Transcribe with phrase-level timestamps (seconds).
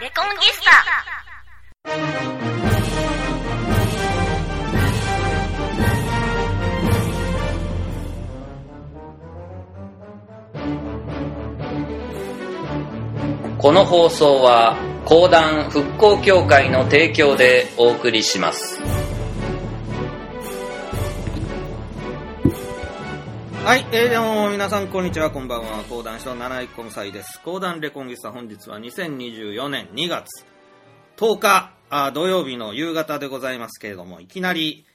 [0.00, 0.70] レコンギスタ。
[13.58, 18.89] この放送は講談復興協会の提供でお送りします。
[23.62, 25.84] はい、えー、どうも皆さんこんにちは、こんばんは。
[25.84, 27.40] 講談師の七井コムサイです。
[27.42, 30.46] 講談レコンギスタ本日は2024年2月
[31.18, 34.86] 10日あ土曜日の夕方でございますけれども、いきなり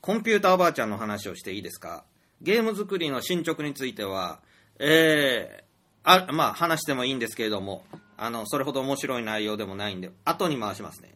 [0.00, 2.04] コンピューターおばあちゃんの話をしていいですか？
[2.40, 4.40] ゲーム作りの進捗については、
[4.78, 7.84] えー、あまあ話してもいいんですけれども、
[8.16, 11.14] あの、それほど面白い内容でもないんで、後に回しますね。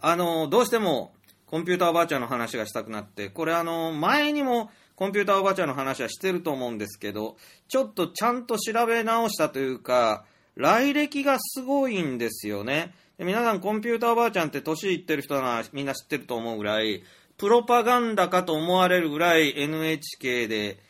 [0.00, 1.12] あの、どうしても
[1.46, 7.36] コンピューターおばあちゃんの話がしたくなって、これあの、前にもコンピューターおばあちゃんの話はしてると思うんですけど、
[7.68, 10.24] ちょっとちゃんと調べ直したというか、
[10.56, 12.92] 来歴がすごいんですよね。
[13.16, 17.04] で皆さんコンピューターおばあちゃんって年いってる人ならみんな知ってると思うぐらい、
[17.36, 20.80] プロパガンダかと思われるぐらい NHK で、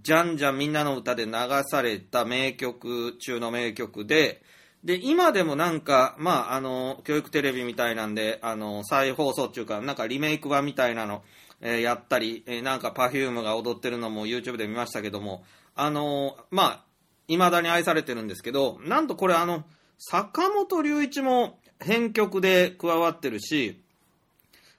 [0.00, 1.32] じゃんじゃんみんなの歌で流
[1.68, 4.42] された名曲中の名曲で、
[4.84, 11.24] で、今でもなんか、まあ、あの、教育テレビみたいなんで、あの、再放送っていうか、なんかリメイク版みたいなの、
[11.60, 16.84] えやったり、えなんか Perfume が踊ってるのも YouTube で見ましたけども、あの、まあ、
[17.28, 19.64] 未だに愛されてるんですけど、なんとこれあの、
[19.98, 23.82] 坂本龍一も編曲で加わってるし、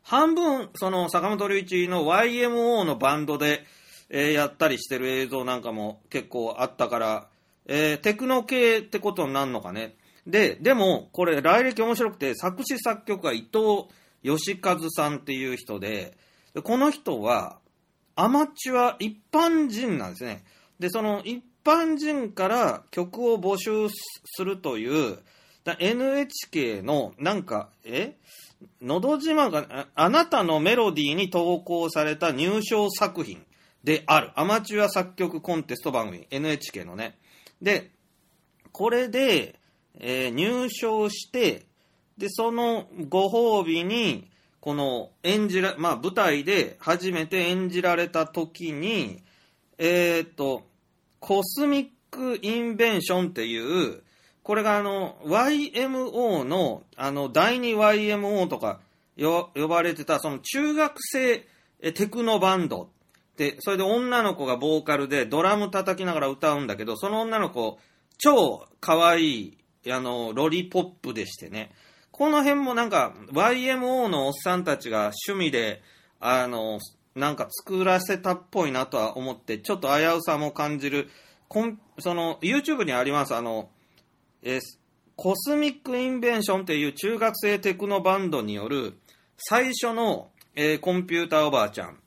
[0.03, 3.65] 半分、その坂本龍一の YMO のバンドで、
[4.09, 7.27] えーやったりしてる映像なんかも結構あったから、
[7.65, 9.95] えーテクノ系ってことになるのかね。
[10.25, 13.87] で、でも、これ、来歴面白くて、作詞作曲が伊藤
[14.23, 16.17] 義和さんっていう人で、
[16.57, 17.59] でこの人は、
[18.15, 20.43] アマチュア一般人なんですね。
[20.79, 23.87] で、その一般人から曲を募集
[24.25, 25.19] するという、
[25.77, 28.15] NHK の、なんか、え？
[28.81, 33.45] のど自慢が、ああなたのメロディーに投稿された入賞作品
[33.83, 34.31] である。
[34.33, 37.19] アマチュア作曲コンテスト番組、NHK のね。
[37.61, 37.91] で、
[38.71, 39.59] これで、
[39.99, 41.67] えー入賞して、
[42.17, 44.27] で、そのご褒美に、
[44.67, 49.23] この演じら、まあ舞台で初めて演じられた時に、
[49.77, 50.67] えっ、と、
[51.21, 54.03] コスミック・インベンションっていう、
[54.43, 58.81] これがあの、YMO の、あの、第2 YMO とか
[59.17, 61.47] 呼ばれてた、その中学生
[61.93, 62.89] テクノバンド
[63.37, 67.79] で、それで女の子がボーカルでドラム叩きながら歌うんだけど、その女の子、
[68.17, 69.57] 超可愛い、
[69.89, 71.71] あの、ロリポップでしてね。
[72.17, 75.83] この辺もなんか、YMO のおっさんたちが趣味で、
[76.19, 76.79] あの、
[77.13, 81.09] なんか作らせたっぽいなとは思って、ちょっと危うさも感じる。
[81.47, 83.69] コンその、YouTube にあります、あの、
[84.41, 84.59] え
[85.15, 88.97] コスミック・インベンションっていう中学生テクノバンドによる
[89.37, 91.99] 最初の、えーコンピューターおばあちゃん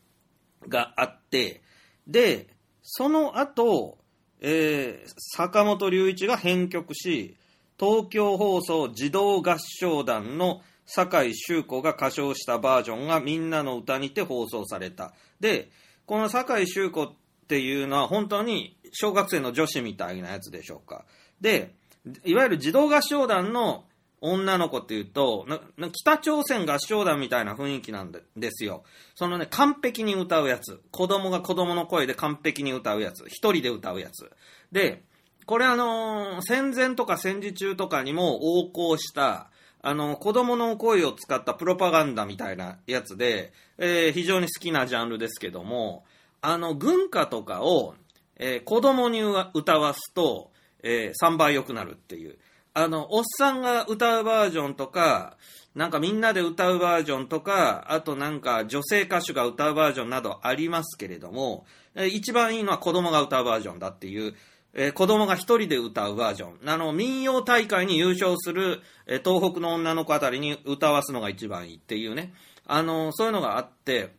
[0.69, 1.62] があって、
[2.09, 2.49] で、
[2.82, 3.99] その後、
[4.41, 7.37] えー坂本龍一が編曲し、
[7.81, 15.15] 東京放送児童合唱団の酒井秀子が歌唱したバージョンがみんなの歌にて放送された。
[15.41, 15.71] で、
[16.05, 17.13] この酒井秀子っ
[17.49, 21.07] ていうのは本当に小学生の女子みたいなやつでしょうか。
[21.41, 21.75] で、
[22.25, 23.85] いわゆる児童合唱団の
[24.21, 25.47] 女の子っていうと、
[25.93, 28.85] 北朝鮮合唱団みたいな雰囲気なんでですよ。
[29.15, 30.83] そのね、完璧に歌うやつ。
[30.91, 33.25] 子供が子供の声で完璧に歌うやつ。
[33.29, 34.31] 一人で歌うやつ。
[34.71, 35.03] で、
[35.50, 39.50] これあのー戦前とか戦時中とかにも横行した、
[39.83, 46.05] あの、子供の声を使ったプロパガンダみたいなやつで、えー非常に好きなジャンルですけども、
[46.41, 47.97] あの、軍歌とかを、
[48.37, 49.22] えー子供に
[49.53, 50.53] 歌わすと、
[50.84, 52.38] え3倍良くなるっていう。
[52.72, 55.37] あの、おっさんが歌うバージョンとか、
[55.75, 61.67] なんかみんなで歌うバージョンとか、あとなんか女性歌手が歌うバージョンなどありますけれども、
[62.12, 64.37] 一番いいのは子供が歌うバージョンだっていう、
[64.75, 66.69] えー子供が一人で歌うバージョン。
[66.69, 72.32] あの、民謡大会に優勝する、えー東北の女の子あたりに歌わすのが一番いいっていうね。
[72.67, 74.14] あの、そういうのがあって、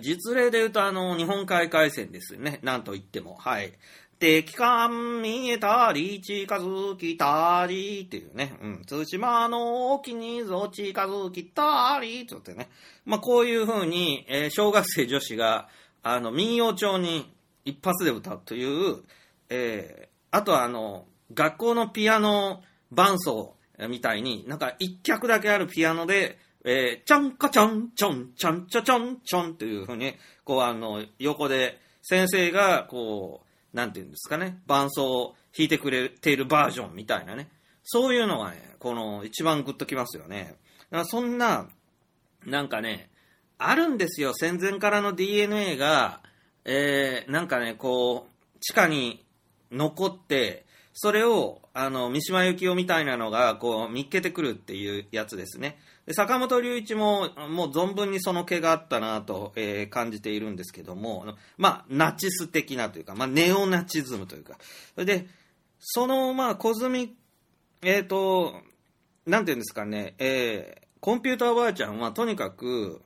[0.00, 2.60] 実例で言うと、あの、日本海海戦ですよね。
[2.62, 3.34] なんと言っても。
[3.34, 3.72] はい。
[4.18, 8.56] 敵艦見えたり、近づきたりっていうね。
[8.62, 8.82] うん。
[8.86, 12.68] 対馬の沖にぞ近づきたりってってね。
[13.04, 15.68] まあ、こういう風に、えー小学生女子が、
[16.04, 17.34] あの、民謡調に
[17.64, 19.02] 一発で歌うという、
[19.48, 21.04] えーあとはあの、
[21.34, 23.54] 学校のピアノ伴奏
[23.88, 37.50] みたいに、なんか一曲だけあるピアノで、えー、ちゃんかちゃん、ちょん、ちゃんちゃちゃん、ちょんっていうふうに、こうあの、横で先生が、こう、なんていうんですかね、伴奏を弾いてくれているバージョンみたいなね。
[37.84, 40.56] そういうのがね、この一番グッときますよね。
[40.90, 41.68] だからそんな、
[42.46, 43.10] なんかね、
[43.58, 46.22] あるんですよ、戦前からの DNA が、
[46.64, 49.21] えー、なんかね、こう、地下に
[49.72, 55.78] 残って、それを、あの、三島由紀夫みたいなのが、こう、見っけてくるっていうやつですね。
[56.06, 61.24] で坂本龍一も、もう存分にその気があったなと、えー感じているんですけども、
[61.56, 64.58] まあ、ナチス的なというか、まあ、ネオナチズムというか、
[64.94, 65.26] それで、
[65.80, 67.16] その、まあ、コズミ、
[67.82, 68.54] えっ、と、
[69.26, 73.02] なんていうんですかね、えーコンピューターばあちゃんはとにかく、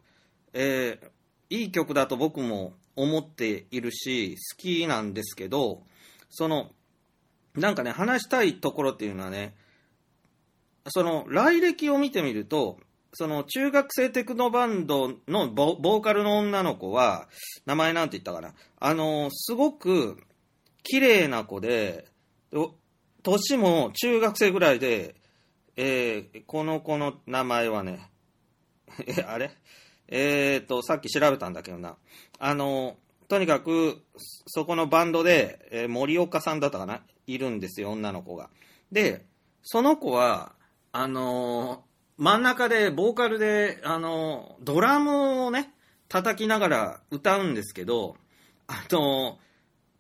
[0.52, 1.08] えー
[1.48, 5.82] いい曲だと僕も思っているし、好きなんですけど、
[6.36, 6.70] その、
[7.54, 9.54] なんかね、話したいところっていうのはね、
[10.88, 12.78] その、来歴を見てみると、
[13.14, 17.26] その、中学生テクノバンドのボーカルの女の子は、
[17.64, 18.54] 名前なんて言ったかな。
[18.78, 20.18] あの、すごく、
[20.82, 22.06] 綺麗な子で、
[22.52, 22.74] お
[23.22, 25.16] 年も中学生ぐらいで、
[25.76, 28.10] えーこの子の名前はね、
[29.06, 29.50] え、あれ？
[30.08, 31.96] えーと、さっき調べたんだけどな。
[32.38, 32.98] あの、
[33.28, 37.02] とにかく、そこのバンドで、えー森岡さんだったかな？
[37.26, 38.50] いるんですよ、女の子が。
[38.93, 39.26] で、
[39.62, 40.52] その子は、
[40.93, 45.73] あのー真ん中で、ボーカルで、あのードラムをね、
[46.08, 48.17] 叩きながら歌うんですけど、
[48.69, 49.38] あの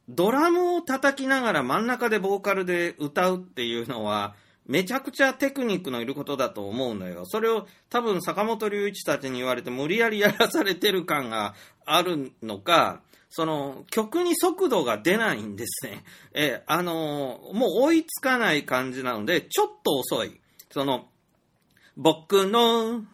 [0.08, 4.34] ドラムを叩きながら真ん中でボーカルで歌うっていうのは、
[4.66, 7.24] めちゃくちゃテクニックのいることだと思うのよ。
[7.26, 16.04] それを多分坂本龍一たちに言われて無理やりやらされてる感があるのか、その曲に速度が出ないんですね。
[16.32, 20.40] え、あのーもう追いつかない感じなので、ちょっと遅い。
[20.70, 21.08] その、
[21.96, 23.04] 僕の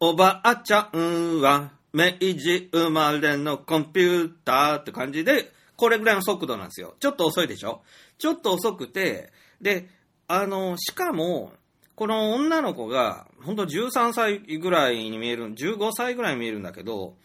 [0.00, 6.94] おばあちゃんは明治生まれのコンピューターって感じで、これぐらいの速度なんですよ。
[7.00, 7.82] ちょっと遅いでしょ？
[8.18, 9.88] ちょっと遅くて、で、
[10.28, 11.52] あの、しかも、
[11.96, 17.16] この女の子が、本当13歳ぐらいに見える、15歳ぐらいに見えるんだけど、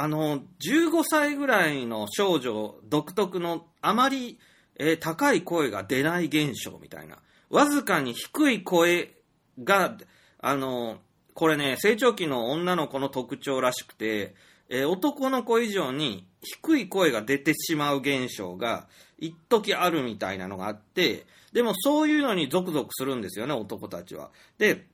[0.00, 4.38] あの、15歳ぐらいの少女独特のあまり、
[4.78, 7.18] えー高い声が出ない現象みたいな。
[7.50, 9.16] わずかに低い声
[9.64, 9.96] が、
[10.38, 10.98] あの、
[11.34, 14.36] これね、成長期の女の子の特徴らしくて、
[14.68, 18.86] えー男の子以上に低い声が出てしまう現象が
[19.18, 24.30] 一時あるみたいなのがあって、でもそういうのにゾクゾクするんですよね、男たちは。
[24.58, 24.86] で、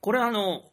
[0.00, 0.70] これあの、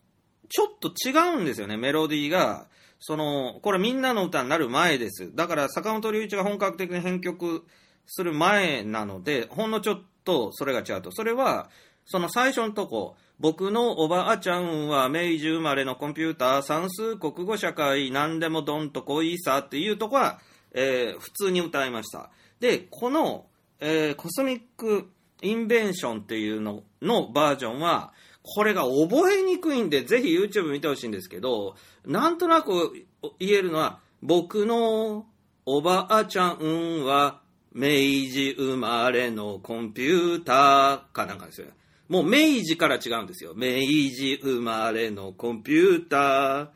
[0.47, 2.68] ちょっと違うんですよね、メロディーが。
[2.99, 5.33] その、これみんなの歌になる前です。
[5.35, 7.65] だから坂本龍一が本格的に編曲
[8.05, 11.11] する前なので、ほんのちょっとそれが違うと。
[11.11, 11.69] それは、
[12.05, 20.39] その最初のとこ、僕のおばあちゃんは明治生まれのコンピューター、算数、国語、社会、何でもどんとこいさっていうとこは、
[20.73, 22.29] えー普通に歌いました。
[22.59, 23.45] で、この、
[23.79, 25.09] えーコスミック
[25.41, 31.75] インベンションっていうののバージョンは、これが覚えにくいんで、ぜひ YouTube 見てほしいんですけど、
[32.05, 33.05] なんとなく
[33.39, 35.27] 言えるのは、僕の
[35.65, 37.41] おばあちゃんは
[37.73, 41.67] 明治生まれのコンピューターかなんかですよ。
[42.07, 43.53] もう明治から違うんですよ。
[43.55, 46.69] 明治生まれのコンピューター、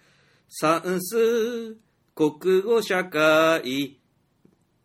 [0.47, 1.75] 算数、
[2.13, 3.99] 国語社会、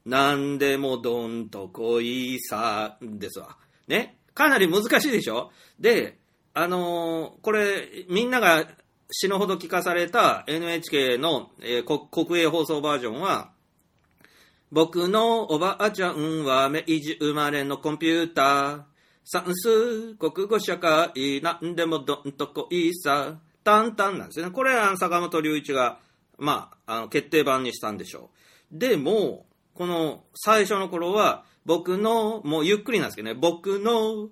[0.07, 3.59] なんでもどんとこいさ、ですわ。
[3.87, 4.19] ね。
[4.33, 5.51] かなり難しいでしょ？
[5.79, 6.18] で、
[6.61, 8.67] あのーこれ、みんなが
[9.13, 13.53] 死ぬほど聞かされた NHK の、えーこ国営放送バージョンは、
[14.73, 18.83] 僕のおばあちゃんは明治生まれのコンピューター。
[19.23, 24.51] 算数、国語社会、なんでもどんとこいさ、タンタンなんですね。
[24.51, 26.01] これは坂本龍一が、
[26.39, 28.31] まあ、あの、決定版にしたんでしょ
[28.75, 28.79] う。
[28.79, 34.31] でも、この最初の頃は、僕の、もうゆっくりなんですけどね、僕の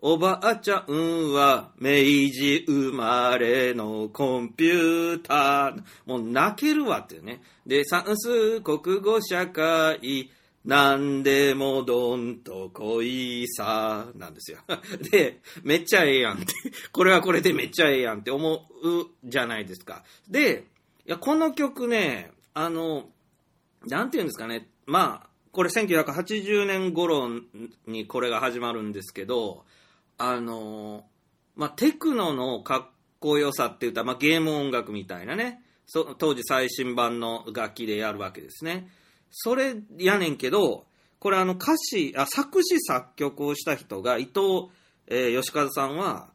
[0.00, 1.90] おばあちゃんは明
[2.30, 5.82] 治生まれのコンピューター。
[6.06, 7.42] もう泣けるわっていうね。
[7.66, 10.30] で、算数、国語、社会、
[10.64, 14.58] なんでもどんとこいさ、なんですよ。
[15.10, 16.46] で、めっちゃええやんって。
[16.92, 20.04] これはこれでめっちゃええやんって思うじゃないですか。
[20.28, 20.66] で、
[21.06, 23.08] いや、この曲ね、あの、
[23.84, 24.68] なんていうんですかね。
[24.86, 27.30] まあ、これ1980年頃
[27.88, 29.64] にこれが始まるんですけど、
[30.18, 31.04] あの、
[31.56, 38.88] まあ、テクノのかっこよさって言ったら、まあ、ゲーム音楽みたいなね、そ当時最新版の楽器でやるわけですね。
[39.30, 40.86] それやねんけど、
[41.18, 44.68] これあの歌詞、あ、作詞作曲をした人が伊藤、
[45.06, 46.30] えー吉和さんは、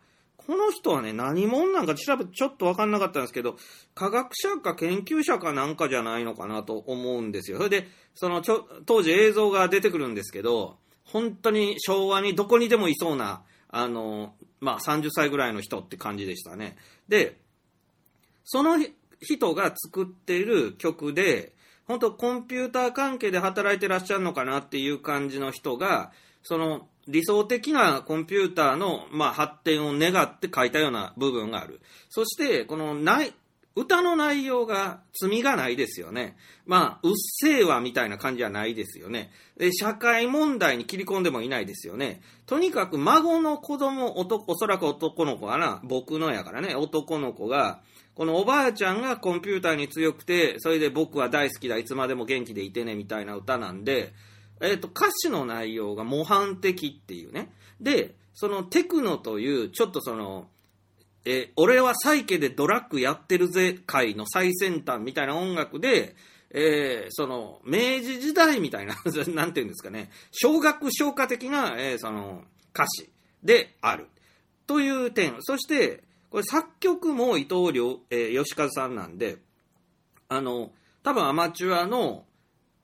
[0.45, 3.55] この人はね、何者なんか調べてちょっと分かんなかったんですけど、
[3.95, 7.57] 科学者か研究者かなんかじゃないのかなと思うんですよ。
[7.57, 13.43] それで、そのちょ当時映像が出てくるんですけど、本当に昭和にどこにでもいそうな、
[13.73, 16.77] あの、まあ、30歳ぐらいの人って感じでしたね。
[17.09, 17.39] で、
[18.45, 18.77] その
[19.19, 21.53] 人が作っている曲で、
[21.85, 26.11] 本当コンピューター関係で働いてらっしゃるのかなっていう感じの人が、
[26.43, 31.81] その理想的なコンピューターの、まあ、発展を願って書いたような部分がある。
[32.09, 33.33] そして、この内
[33.75, 36.37] 歌の内容が罪がないですよね。
[36.65, 39.31] まあ、うっせぇわみたいな感じはないですよね。
[39.57, 42.21] で、社会問題に切り込んでもいないですよね。
[42.45, 47.81] とにかく孫の子供、男、おそらく男の子かな、僕のやからね、男の子が、
[48.13, 54.13] このおばあちゃんがコンピューターに強くて、それで僕は大好きだ、いつまでも元気でいてね、みたいな歌なんで、
[54.61, 57.51] えっ、ー、と、歌詞の内容が模範的っていうね。
[57.81, 60.47] で、そのテクノという、ちょっとその、
[61.25, 66.15] えー、俺はサイケでドラッグやってるぜ界の最先端みたいな音楽で、
[66.51, 68.95] えー、その、明治時代みたいな、
[69.33, 73.09] なんていうんですかね、小学唱歌的な、えー、その、歌詞
[73.43, 74.07] である。
[74.67, 75.35] という点。
[75.41, 79.37] そして、これ作曲も伊藤良、えー、吉和さんなんで、
[80.29, 80.71] あの、
[81.03, 82.25] 多分アマチュアの、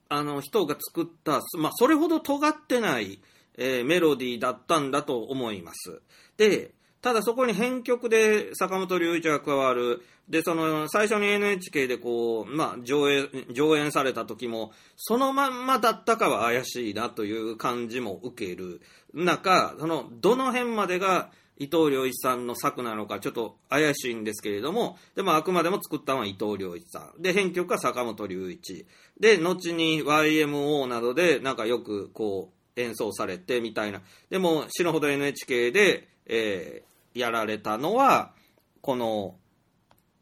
[0.07, 3.21] あの人が作った、まあ、それほど尖ってない、
[3.57, 6.01] えー、メロディーだったんだと思います。
[6.37, 10.01] で、ただそこに編曲で坂本龍一が加わる。
[10.27, 18.81] で、その、最初に NHK でこう、まあ、上映、上演された時も、そのまんまだったかは怪しいなという感じも受ける
[19.13, 27.21] 中、その、どの辺までが伊藤良一さんの作なのかちょっと怪しいんですけれども、でもあくまでも作ったのは伊藤良一さん。
[27.21, 28.85] で、編曲は坂本龍一。
[29.19, 34.01] で、後に YMO などでなんかよくこう演奏されてみたいな。
[34.29, 38.33] でも、死ぬほど NHK で、えー、やられたのは、
[38.81, 39.35] この、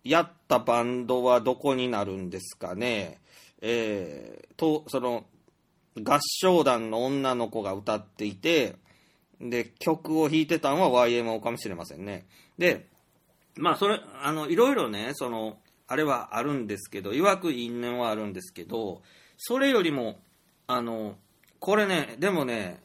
[0.03, 3.19] やったバンドはどこになるんですかね。
[3.61, 5.25] えー、と、その、
[6.01, 8.75] 合唱団の女の子が歌っていて、
[9.41, 12.25] で、曲を弾いてたのは YMO かもしれませんね。
[12.57, 12.87] で、
[13.55, 19.01] まあ、それ、あの、いろいろね、その、あれはあるんですけど、いわく因縁はあるんですけど、
[19.37, 20.19] それよりも、
[20.67, 21.17] あの、
[21.59, 22.81] これね、でもね、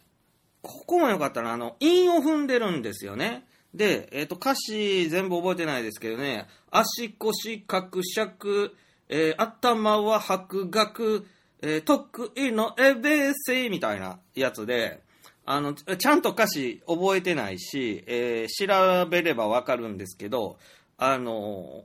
[0.63, 3.45] ここもよかったな、あの、韻を踏んでるんですよね。
[3.75, 8.75] で、えっ、ー、と、歌詞全部覚えてないですけどね、足腰、角尺、
[9.09, 11.27] えー、頭は白学、
[11.63, 15.01] えー、得意のエベーセみたいなやつで、
[15.45, 20.59] あの、ちゃんと歌詞覚えてないし、えー、調べればわかるんですけど、
[20.99, 21.85] あの、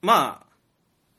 [0.00, 0.46] まあ、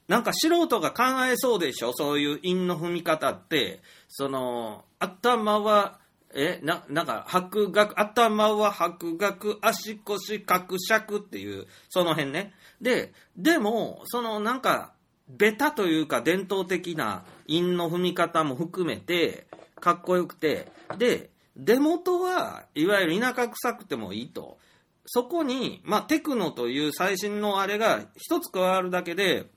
[0.07, 1.93] なんか素人が考えそうでしょ？
[1.93, 5.98] そういう韻の踏み方って、その、頭は、
[6.33, 12.53] え、な、なんか、白学、頭は白学、足腰、角尺っていう、その辺ね。
[12.81, 14.93] で、でも、そのなんか、
[15.27, 19.47] ベタというか伝統的な韻の踏み方も含めて、
[19.79, 24.57] かっこよくて、で、出元はいわゆる田舎臭くてもいいと。
[25.05, 29.47] そこに、まあ、テクノという最新のあれが一つ加わるだけで、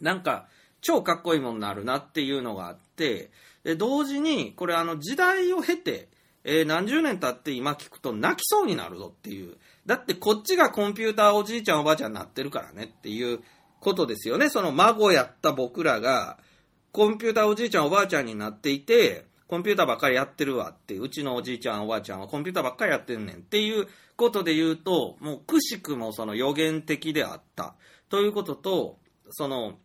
[0.00, 0.48] なんか、
[0.80, 3.30] 超かっこいいものになるなっていうのがあって、
[3.64, 6.08] で同時に、これあの時代を経て、
[6.44, 9.56] えー、何十年経って今聞くと泣きそうになるぞっていう。
[9.86, 13.40] だってこっちがコンピューターおじいちゃんおばあちゃんになってるからねっていう
[13.80, 14.50] ことですよね。
[14.50, 16.38] その孫やった僕らが、
[16.92, 27.74] コンピューターおじいちゃんおばあちゃんになっていて、コンピューターばっかりやってるわって、うちのおじいちゃん、おばあちゃんはコンピューターばっかりやってんねんっていうことで言うと、もうくしくもその予言的であった。
[28.08, 28.98] ということと、
[29.30, 29.78] その、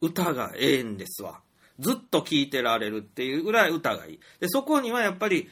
[0.00, 1.40] 歌がええんですわ。
[1.78, 4.20] ずっと聴いてられるっていうぐらい歌がいい。
[4.40, 5.48] で、そこにはやっぱり、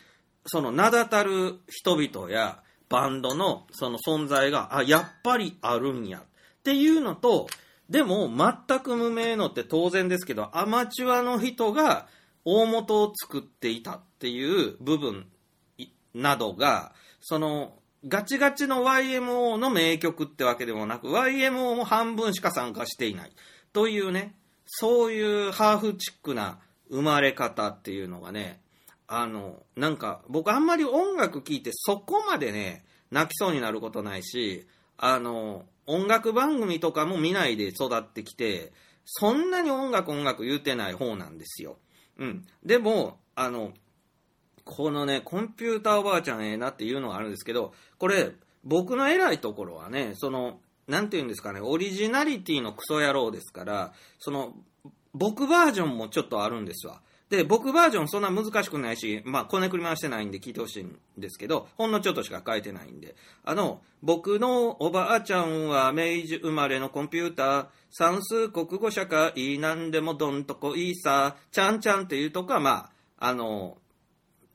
[0.47, 6.23] その名だたる人々やバンドのその存在が、あ、やっぱりあるんやっ
[6.63, 7.49] ていうのと、
[7.89, 12.07] でも全く無名のって当然ですけど、アマチュアの人が
[12.45, 15.27] 大元を作っていたっていう部分
[16.15, 17.75] などが、その、
[18.07, 23.33] ガチガチの YMO の名曲ってわけでもなく、YMO も半分しか参加していない。
[23.73, 24.35] というね、
[24.77, 26.59] そういうハーフチックな
[26.91, 28.61] 生まれ方っていうのがね、
[29.07, 34.67] あの、なんか、僕あんまり音楽聴いてそこまでね、泣きそうになることないし、
[34.97, 38.73] あの、音楽番組とかも見ないで育ってきて、
[39.05, 41.77] そんなに音楽音楽言うてない方なんですよ。
[42.19, 42.47] うん。
[42.65, 43.75] でも、あの、
[44.65, 48.33] このね、コンピューターおばあちゃんええなっていうのがあるんですけど、これ、
[48.65, 54.55] 僕の偉いところはね、その、なんて言うんですかね、オリジナリティのクソ野郎ですから、その、
[55.15, 57.01] 僕バージョンもちょっとあるんですわ。
[57.31, 63.17] で、僕バージョンそんな難しくないし、まあ、こねくり回してないんで聞いてほしいんですけど、ほんのちょっとしか書いてないんで。
[63.45, 73.79] あの、僕のおばあちゃんは明治生まれのコンピューター、算数国語社会、なんでもどんとこいいさ、ちゃんちゃんっていうとこは、まあ、あの、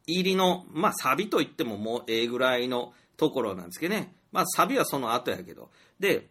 [0.05, 4.13] 入りの、まあ、サビといってももうええぐらいのところなんですけどね。
[4.31, 5.69] まあ、サビはその後やけど。
[5.99, 6.29] で、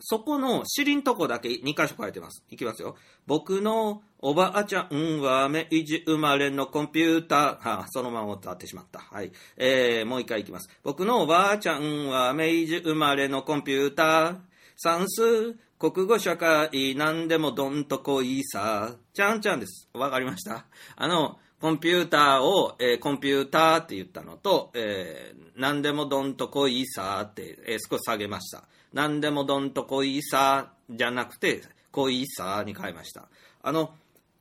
[0.00, 2.44] そこの尻んとこだけ2箇所書いてます。
[2.50, 2.96] いきますよ。
[3.26, 7.68] 僕のおばあちゃんは明治生まれのコンピューター。
[7.68, 8.98] はあ、そのまま歌ってしまった。
[8.98, 9.32] はい。
[9.56, 10.68] えー、もう一回いきます。
[10.82, 14.36] 僕のおばあちゃんは明治生まれのコンピューター。
[14.76, 18.96] 算数、国語社会、何でもどんとこいさ。
[19.14, 19.88] ちゃんちゃんです。
[19.94, 20.66] わかりました？
[20.96, 28.62] あの、コンピューターを、えー、コンピューターって言ったのと、えー、何でもどんとこいさって、えー、少し下げました。
[28.92, 33.26] 何でもどんとこいさじゃなくて、こいさに変えました。
[33.64, 33.92] あの、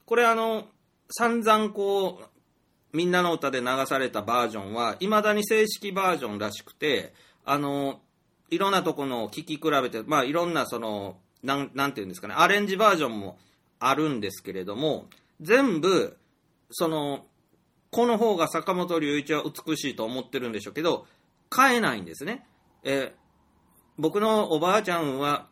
[0.06, 0.68] これあの、
[1.10, 8.02] 散々こう、みんなの歌で流されたバージョンは、未だに正式バージョンらしくて、あの、
[8.52, 13.40] いろんなとこの聴き比べて、まあいろんなその、なん、なんていうんですかね、アレンジバージョンも
[13.80, 15.08] あるんですけれども、
[15.42, 16.20] 全部、
[16.78, 17.26] その、
[17.90, 21.08] この方が坂本龍一は美しいと思ってるんでしょうけど、
[21.56, 22.46] 変えないんですね。
[22.84, 23.14] え
[23.98, 25.48] 僕のおばあちゃんは、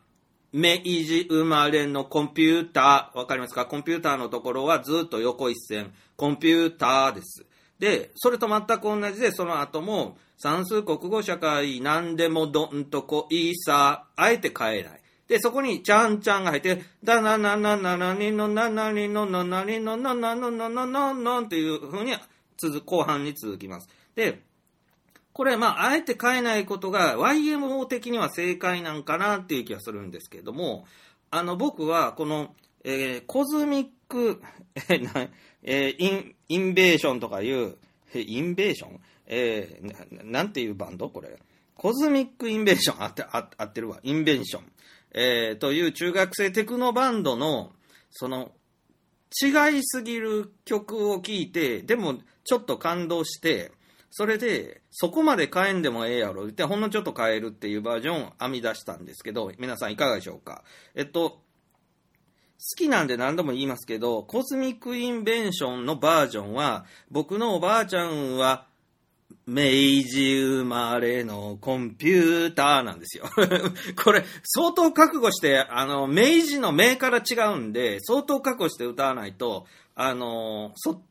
[0.52, 3.64] 明治生まれのコンピューター、わかりますか？
[3.64, 7.46] コンピューターのところはずっと横一線、コンピューターです。
[7.78, 15.00] で、それと全く同じで、その後も、算数国語社会、何でもどんとこいいさ、あえて変えない。
[15.28, 22.14] で、そこに、ちゃんちゃんが入って、だなななななにのななにのななにのななのななななっていうふうに、
[22.56, 23.88] 続、後半に続きます。
[24.14, 24.42] で、
[25.32, 30.86] これ、まあ、あえて変えないことが YMO 的には正解なんかなっていう気がするんですけれども、
[31.30, 32.54] あの、僕は、この、
[32.84, 34.40] えー、コズミック、
[35.62, 37.76] えー、イン、インベーションとかいう、
[38.14, 41.38] えインベーションえー、ななんていうバンドこれ。
[41.76, 43.98] コズミックインベーションあって、あ合ってるわ。
[44.02, 44.62] インベンション。
[45.14, 47.72] えー、という中学生テクノバンドの、
[48.10, 48.50] その、
[49.40, 53.72] 違いすぎる曲を聴いて、でもちょっと感動して、
[54.10, 60.62] それで、そこまで変えんでもええやろ、って、ほんのちょっと変えるっていうバージョンを編み出したんですけど、皆さんいかがでしょうか。
[60.94, 61.38] えっと、好
[62.76, 68.68] きなんで何度も言いますけど、コスミックインベンションのバージョンは、僕のおばあちゃんは、
[69.46, 69.64] 明
[70.02, 73.24] 治生まれのコンピューターなんですよ。
[74.02, 81.02] これ、相当覚悟して、あの、明治の名から違うんで、相当覚悟して歌わないと、あの、そ、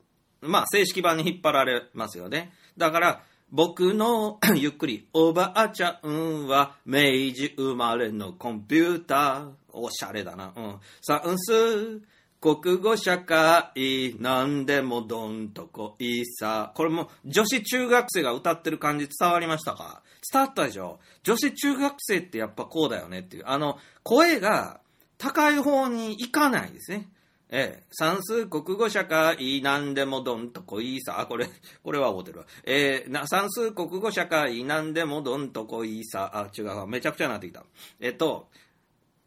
[0.41, 2.54] まあ、正式版に引っ張られますよね。
[2.78, 7.02] だから、僕の ゆっくり、おばあちゃんは明
[7.34, 9.52] 治生まれのコンピューター。
[9.74, 10.54] おしゃれだな。
[10.56, 10.80] うん。
[11.02, 12.02] 算数、
[12.43, 16.73] 国語社会、なんでもどんとこいさ。
[16.75, 20.03] これも女子中学生が歌ってる感じ伝わりましたか？
[20.29, 20.99] 伝わったでしょ？
[21.23, 23.43] 女子中学生ってやっぱこうだよねっていう。
[23.47, 24.82] あの、声が
[25.17, 27.08] 高い方に行かないですね。
[27.49, 31.21] ええ、算数、国語、社会、なんでもどんとこいさ。
[31.21, 31.47] あ、これ、
[31.82, 32.45] これは覚えてるわ。
[32.65, 36.29] えー、な算数、国語、社会、なんでもどんとこいさ。
[36.34, 36.88] あ、違う。
[36.88, 37.63] めちゃくちゃなってきた。
[38.01, 38.49] えっと、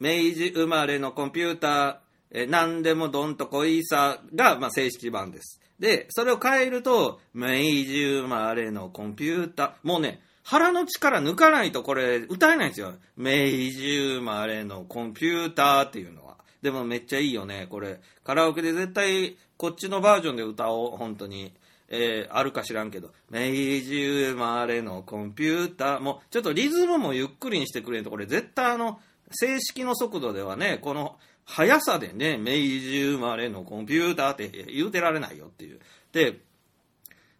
[0.00, 5.60] 明治生まれのコンピューター、えー、なんでもどんとこいさが、まあ、正式版です。
[5.78, 12.94] で、それを変えると、明治生まれのコンピューター、もうね、腹の力抜かないとこれ歌えないんですよ。
[13.16, 16.36] 明治生まれのコンピューターっていうのは。
[16.62, 18.00] でもめっちゃいいよね、これ。
[18.24, 21.52] カラオケで絶対こっちのバージョンで歌おう、本当に。
[21.88, 23.84] えー、あるか知らんけど、明治
[24.30, 35.80] 生まれのコンピューター、もうちょっとリズムもゆっくりにしてくれんと、これ絶対あの、正式の速度ではね、この速さでね、明治生まれのコンピューターって言うてられないよっていう。
[36.12, 36.40] で、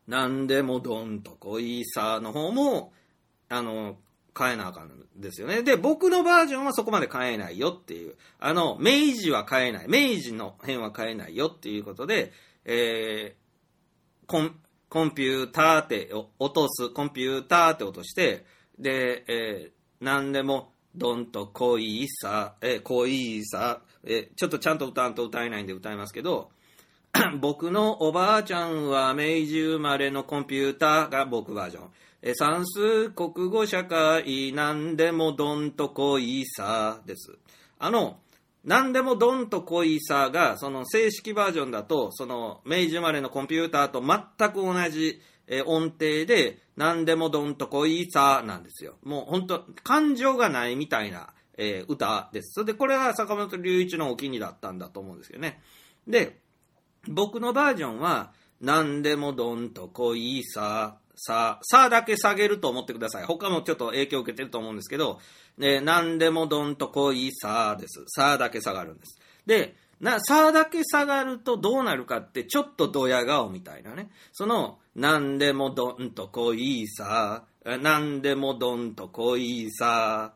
[0.06, 2.92] なんでもどんとこいさの方も、
[3.48, 3.96] あの、
[4.38, 5.62] 変えなあかんですよね。
[5.62, 8.14] で、僕のバージョンはそこまで変えないよっていう。
[8.38, 9.86] あの、明治は変えない。
[9.88, 12.32] 明治の辺は変えないよっていうことで、
[12.64, 14.56] えー、コン、
[14.88, 18.44] コンピューターって落とす、コンピューターって落として、
[18.78, 26.50] で、えー、何でも、どんと恋さ、え、恋さ、え、ちょっとちゃんと歌わんと歌えないんで歌いますけど、
[27.40, 31.90] 僕のおばあちゃんは明治生まれのコンピューターが僕バージョン。
[32.22, 37.38] え算数、国語、社会、何でもどんとこいさです。
[37.78, 38.18] あの、
[38.64, 48.96] 何でもどんとこいさが、その正式バージョンだと、その明治生まれのコンピューターと全く同じ、え音程で、何でもどんとこいさなんですよ。
[49.02, 52.52] もう本当感情がないみたいな、えー、歌です。
[52.52, 55.62] それで、これは坂本龍一のお気に入りだったんだと思うんですけどね。
[56.06, 56.40] で、
[57.08, 63.24] 僕のバージョンは、何でもどんとこいさ、さ、さだけ下げると思ってください。
[63.24, 65.20] 他もちょっと影響を受けてると思うんですけど、
[65.58, 68.04] で、何でもどんとこいさです。
[68.08, 69.18] さだけ下がるんです。
[69.46, 74.10] で、な、さだけ下がるとどうなるかって、ちょっとドヤ顔みたいなね。
[74.32, 80.32] その、なんでもどんとこいさ、なんでもどんとこいさ、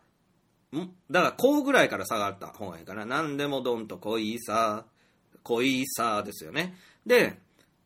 [0.77, 0.91] ん？
[1.11, 3.07] だから、こうぐらいから下がった方がいいかな。
[3.07, 4.85] なんでもどんとこいさ、
[5.43, 6.77] こいさですよね。
[7.07, 7.39] で、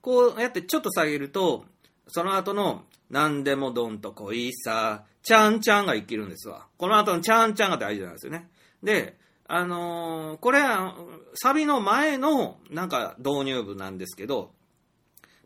[0.02, 1.64] こうやってちょっと下げると、
[2.08, 6.66] その後の、なんでもどんとこいさ、ちゃんちゃんが生きるんですわ。
[6.76, 8.50] この後のちゃんちゃんが大事なんですよね。
[8.82, 10.96] で、あのーこれは、
[11.34, 14.50] サビの前の、なんか、導入部なんですけど、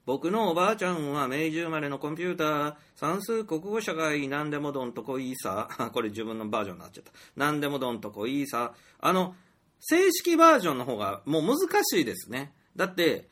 [0.09, 5.69] 僕のおばあちゃんは明治生まれのコンピューター、算数国語社会、なんでもどんとこいいさ。
[5.93, 7.13] これ自分のバージョンになっちゃった。
[7.37, 8.73] なんでもどんとこいいさ。
[9.01, 9.35] あの、
[9.81, 12.55] 正式バージョンの方がもう難しいですね。
[12.75, 13.29] だって、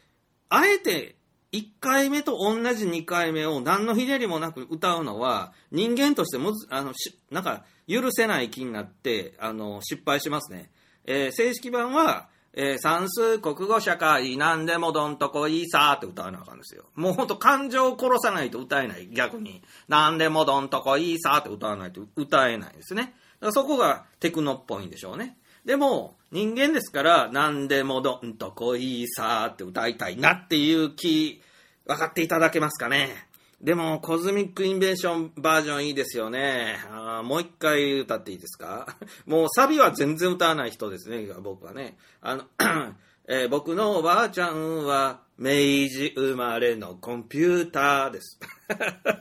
[0.50, 1.16] あえて
[1.52, 10.70] 1回目と同じ2回目を何のひねりもなく歌うのは人間としてむずあのしなんか許せない気になってあの失敗しますね。
[11.06, 16.84] えー正式版は、えー算数、国語、社会、なんでもどんとこいいさーって歌わなあかんですよ。
[16.94, 19.62] もうほんと感情を殺さないと歌えない、逆に。
[19.88, 23.02] なんでもどんとこいいさーって歌わないと歌えないですね。
[23.02, 23.14] だか
[23.48, 25.36] らそこがテクノっぽいんでしょうね。
[25.66, 31.42] でも、人間ですから、なんでもどんとこいいさーって歌いたいなっていう気、
[31.84, 33.25] 分かっていただけますかね。
[33.60, 36.76] でも、コズミックインベーションバージョンいいですよね。
[36.90, 38.96] あもう一回歌っていいですか？
[39.26, 41.96] もうサビは全然歌わない人ですね、僕はね。
[42.20, 42.44] あの、
[43.28, 45.50] えー僕のおばあちゃんは明
[45.88, 48.38] 治生まれのコンピューターです。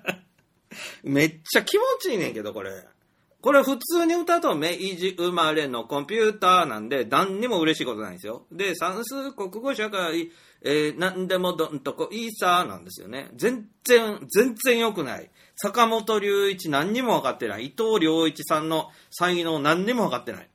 [1.04, 2.72] めっちゃ気持ちいいねんけど、これ。
[3.46, 8.48] これ普通に歌うと明治生まれのコンピューターなんで何にも嬉しいことないんですよ。
[8.52, 10.32] で、算数、国語、社会、
[10.64, 13.30] えー、何でもどんとこいいさなんですよね。
[13.36, 15.30] 全然、全然良くない。
[15.58, 17.68] 坂本龍一何にも分かってない。
[17.68, 20.50] 伊藤良一さんの才能何にも分かってない。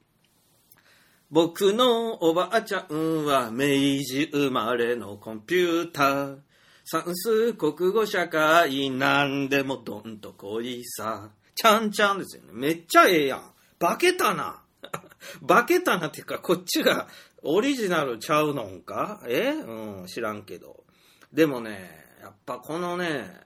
[1.31, 6.39] 僕のおばあちゃんは明治生まれのコンピューター。
[6.83, 11.31] 算数、国語、社会、何でもどんとこいさ。
[11.55, 12.51] ちゃんちゃんですよね。
[12.53, 13.53] めっちゃええやん。
[13.79, 14.63] 化けたな。
[15.47, 17.09] 化けたなっていうか、こっちが
[17.43, 19.23] オリジナルちゃうのんか？
[19.27, 19.51] え？
[19.51, 20.85] うん、知らんけど。
[21.33, 23.41] でもね、やっぱこのね、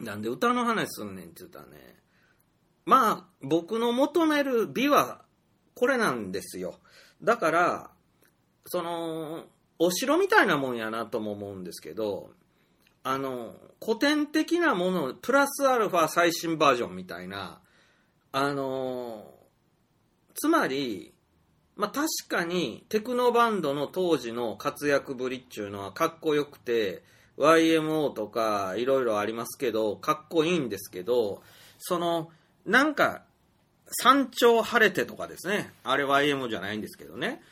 [0.00, 1.96] なんで歌の話すんねんって言ったらね、
[2.84, 5.24] まあ、僕の求める美は
[5.74, 6.80] これなんですよ。
[7.22, 7.90] だから、
[8.66, 9.46] その、
[9.78, 12.30] お城みたいなもんやなとも思うんですけど、
[13.04, 17.60] あの、古典的なもの、プラスアルファ最新バージョンみたいな、
[18.30, 19.26] あの、
[20.34, 21.12] つまり、
[21.74, 27.02] まあ確かにテクノバンドの当時の活躍ぶりっていうのはかっこよくて、
[27.38, 31.42] YMO とかいろいろありますけど、かっこいいんですけど、
[31.78, 32.30] その、
[32.66, 33.22] なんか、
[34.00, 35.72] 山頂晴れてとかですね。
[35.84, 37.42] あれ YMO じゃないんですけどね。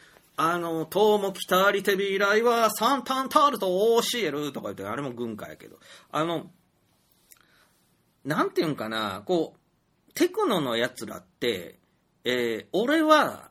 [0.43, 5.79] あの、東も北りてび来は三タンタールと教えるとか言って、あれも軍歌やけど。
[6.11, 6.51] あの、
[8.25, 11.79] なんていうんかな、こう、テクノのやつらって、
[12.25, 13.51] えー俺は、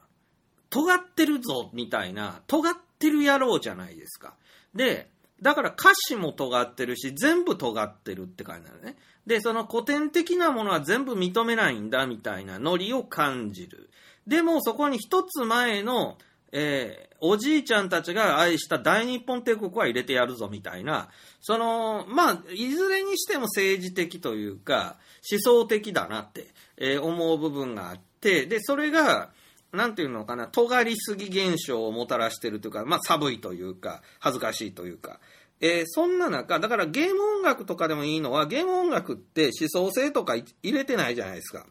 [0.72, 4.34] 尖ってるぞ、みたいな、尖ってる野郎じゃないですか。
[4.74, 5.12] で、
[5.44, 8.98] だから歌詞も尖ってるし、全部尖ってるって感じなのね。
[9.28, 13.92] で、その古典的なものは全部認めないんだ、みたいなノリを感じる。
[14.26, 16.18] でも、そこに一つ前の、
[16.52, 21.10] えーおじいちゃんたちが愛した大日本帝国は入れてやるぞ、みたいな、
[21.42, 24.98] その、まあ、いずれにしても政治的というか、
[25.30, 29.32] 思想的だなって、えー思う部分があって、で、それが、
[29.74, 35.20] なんていうのかな、尖りすぎ現象をもたらしてるというか、まあ、寒いというか、恥ずかしいというか、
[35.62, 41.66] えーそんな中、だからゲーム音楽とかでもいいのは、ゲーム音楽って思想性とか入れてないじゃないですか。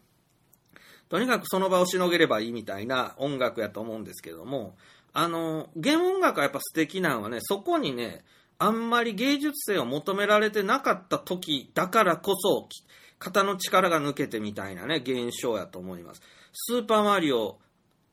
[1.08, 4.76] とにかくその場をしのげればいいみたいな音楽やと思うんですけども、
[5.12, 8.24] あの、ゲーム音楽がやっぱ素敵なのはね、そこにね、
[8.58, 12.84] あんまり芸術性を求められてなかった時だからこそ、き
[13.18, 16.22] 肩の力が抜けてみたいなね、現象やと思います。
[16.52, 17.58] スーパーマリオ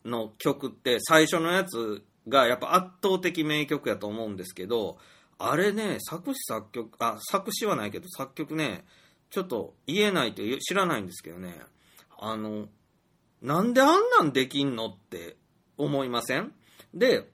[0.04, 4.98] の曲って最初のやつがやっぱ圧倒的名曲やと思うんですけど、
[5.38, 8.86] あれね、作詞作曲、あ、作詞はないけど作曲ね、
[9.30, 11.60] ちょっと言えないと知らないんですけどね、
[12.18, 12.68] あの、
[13.46, 15.38] なんであんなんできんのって
[15.78, 16.52] 思いません？
[16.94, 17.30] で、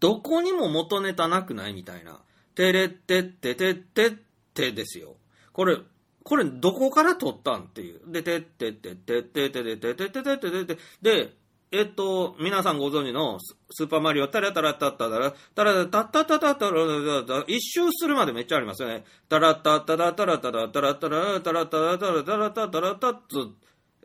[0.00, 2.20] どこにも元ネタなくないみたいな。
[2.54, 4.10] てれってっててってっ
[4.54, 5.16] てですよ。
[5.52, 5.78] これ、
[6.22, 8.00] これどこから取ったんっていう。
[8.06, 11.32] で、てってってってってってってってってってってってで、
[11.72, 19.04] えっと、皆さんご存知のスーパーマリオ、タラタラタタタラ、タラタタタタタラタタ一周するまでめっちゃありますよね。
[19.28, 23.48] タラタタラタラタラタラタラタラタラタラタラタラタラタッツ、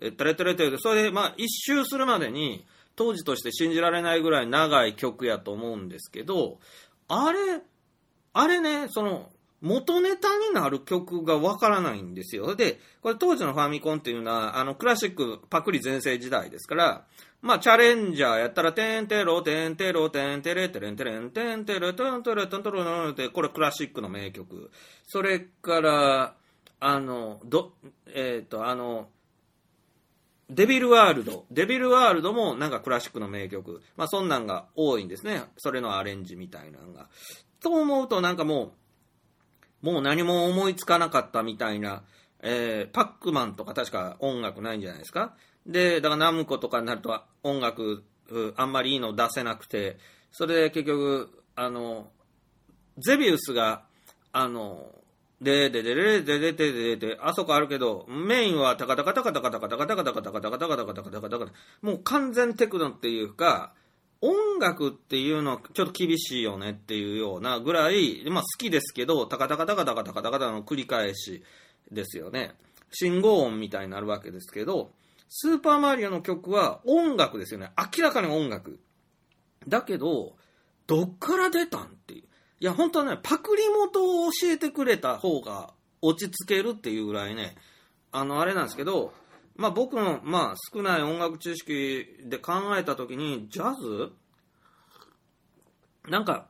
[0.01, 6.59] えタレタレタレそれで、まあ、一周するまでに、当時として信じられないぐらい長い曲やと思うんですけど、
[7.07, 7.61] あれ、
[8.33, 9.29] あれね、その、
[9.61, 12.55] 元ネタになる曲がわからないんですよ。
[12.55, 17.05] で、これ当時のファミコンっていうのは、あの、クラシックパクリ全盛時代ですから、
[17.41, 24.71] まあ、チャレンジャーやったら、てんてろ、てんてろ、てんてれ、てれんてれん、てんてれ、てんてれ、てんてれ、てんて、これクラシックの名曲。
[25.07, 26.35] それから、
[26.81, 27.73] あの、ど、
[28.13, 29.09] えっ、と、あの、
[30.49, 31.45] デビルワールド。
[31.51, 33.81] デビルワールドもなんかクラシックの名曲。
[33.95, 35.43] まあそんなんが多いんですね。
[35.57, 37.07] それのアレンジみたいなのが。
[37.59, 38.73] と思うとなんかも
[39.83, 42.03] う、もう何も思いつかなかったみたいな、
[42.41, 45.35] えー、パックマンとか確か音楽ないんじゃないですか。
[45.65, 48.03] で、だからナムコとかになると音楽、
[48.55, 49.97] あんまりいいの出せなくて、
[50.31, 52.09] それで結局、あの、
[52.97, 53.83] ゼビウスが、
[54.31, 54.91] あの、
[55.41, 63.73] で、で、で、で、で、で、で、で、で、あそこあるけど、メインはタカタカタカタカタカタカタカタカタカタカタカタカタカタカタカタもう完全テクノっていうか、
[64.21, 71.41] 音楽っていうのはちょっと厳しいよねっていうようなぐらい、まあ好きですけど、タカタカタカタカタカタカタの繰り返し
[71.89, 72.55] ですよね。
[72.91, 74.91] 信号音みたいになるわけですけど、
[75.29, 77.71] スーパーマリオの曲は音楽ですよね。
[77.77, 78.79] 明らかに音楽。
[79.67, 80.35] だけど、
[80.87, 82.23] どっから出たんっていう。
[82.61, 87.55] いや、本当はね、パクリ元を教えてくれた方が落ち着けるっていうぐらいね、
[88.11, 89.13] あの、あれなんですけど、
[89.55, 94.11] まあ僕の、まあ少ない音楽知識で考えたときに、ジャズ？
[96.07, 96.47] なんか、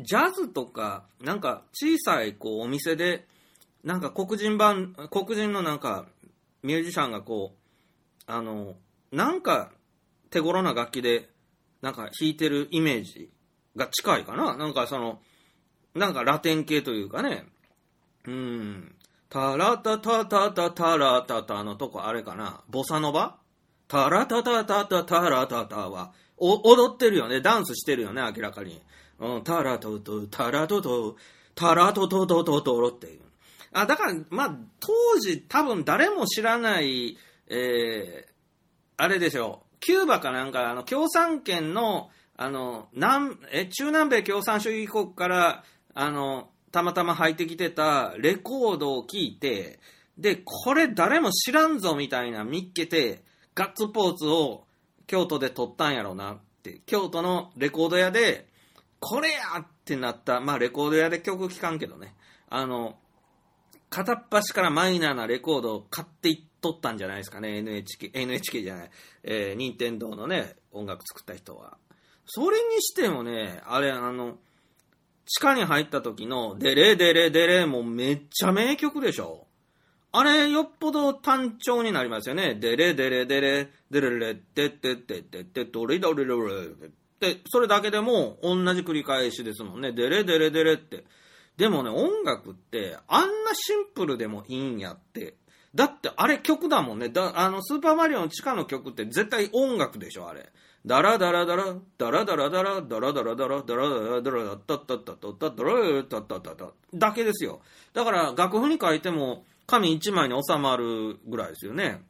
[0.00, 3.26] ジャズとか、なんか小さいこうお店で、
[3.84, 6.06] なんか黒人版、黒人のなんか
[6.62, 7.58] ミュージシャンがこう、
[8.26, 8.76] あの、
[9.10, 9.70] なんか
[10.30, 11.28] 手頃な楽器で、
[11.80, 13.30] なんか弾いてるイメージ
[13.76, 14.56] が近いかな。
[14.56, 15.20] なんかその、
[15.94, 17.44] なんかラテン系というかね。
[18.26, 18.94] うん。
[19.28, 22.62] タラタタタタタラタタのとこあれかな。
[22.68, 23.38] ボサノバ？
[23.88, 27.40] タラタタタタタラタタは、お踊ってるよね。
[27.40, 28.80] ダンスしてるよね、明らかに。
[29.18, 31.16] うん、タラトト、タラトト、
[31.54, 33.20] タラトトトトトロっていう。
[33.72, 37.16] あ、だから、まあ、当時多分誰も知らない、
[37.48, 38.32] えー、
[38.96, 39.76] あれでしょう。
[39.80, 49.78] キューバかなんか、あの、共産圏の、あの、南、え、中南米共産主義国から、あの、たまたま入ってきてたレコードを聞いて、
[50.18, 53.22] で、これ誰も知らんぞみたいな見っけて、
[53.54, 54.64] ガッツポーツを
[55.06, 58.48] 京都で撮ったんやろうなって、京都のレコード屋で、
[59.00, 62.14] これやってなった、まあレコード屋で曲聴かんけどね、
[62.48, 62.96] あの、
[63.90, 68.90] 片っ端からマイナーなレコードを買っていっとったんじゃないですかね、NHK、NHK じゃない、
[69.24, 71.76] えー、任天堂のね、音楽作った人は。
[72.24, 74.38] それにしてもね、あれ、あの、
[75.26, 79.46] 地下に入った時の、デレデレデレもめっちゃ名曲でしょ。
[80.14, 82.54] あれ、よっぽど単調になりますよね。
[82.54, 86.54] デレデレデレ、デレレ、テッテッテッテッテッドリドリドリ
[86.86, 89.92] って、それだけでも同じ繰り返しですもんね。
[89.92, 91.04] デレデレデレって。
[91.56, 95.36] でもね、音楽って、あんなシンプルでもいいんやって。
[95.74, 97.08] だって、あれ曲だもんね。
[97.08, 100.52] だあの、スーパーマリオの地下の曲って絶対音楽でしょ、あれ。
[100.84, 107.60] ダラダラダラ、ダラダラダラ、ダラダラダラ、ダラダラダラ、ダッタッタッタッタッタッタラッタッタッタッタだけですよ。
[107.92, 112.02] だから、楽譜に書いても、紙一枚に収まるぐらいですよね。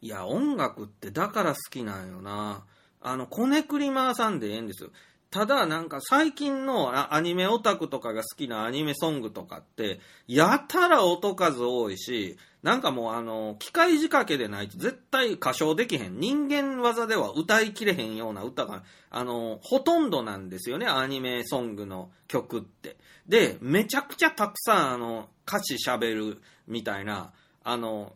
[0.00, 2.64] いや、音楽ってだから好きなんよな。
[3.00, 4.90] あの、こねくり回さんでええんですよ。
[5.36, 16.20] ただ、なんか最近のアニメオタクとかが好きなアニメソングとかって、やたら音数多いし、なんかもうあの、機械仕掛けでないと絶対歌唱できへん。
[16.20, 22.96] 人間技では歌いきれへんような歌が、あの、ほとんどなんですよね、アニメソングの曲って。
[23.28, 28.14] で、めちゃくちゃたくさんあの、歌詞喋るみたいな、あの、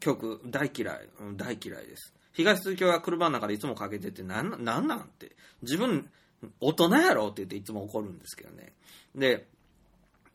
[0.00, 1.08] 曲、大嫌い。
[1.36, 2.12] 大嫌いです。
[2.32, 5.36] 東通京が車の中でいつもかけてて、なん、なんなんって。
[5.62, 6.10] 自分、
[6.60, 7.28] 大人やろ？
[7.28, 8.74] って言っていつも怒るんですけどね。
[9.14, 9.48] で、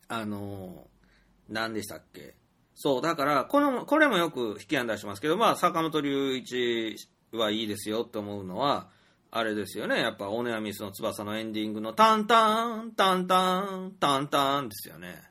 [0.08, 2.34] あのー、何でしたっけ？
[2.74, 6.96] そう、だから、この、これもよく引き合い出しますけど、まあ、坂本龍一
[7.32, 8.88] はいいですよって思うのは、
[9.30, 10.00] あれですよね。
[10.00, 15.22] やっぱ、オネアミスの翼のエンディングのタンタン、タンタン、タンタンですよね。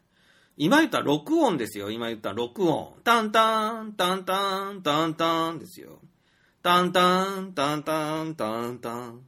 [0.58, 1.92] 今言ったら録音ですよ。
[1.92, 2.94] 今言ったら録音。
[3.04, 6.00] タンタン、タンタン、タンタンですよ。
[6.62, 9.22] タンタン、タンタン、タンタン。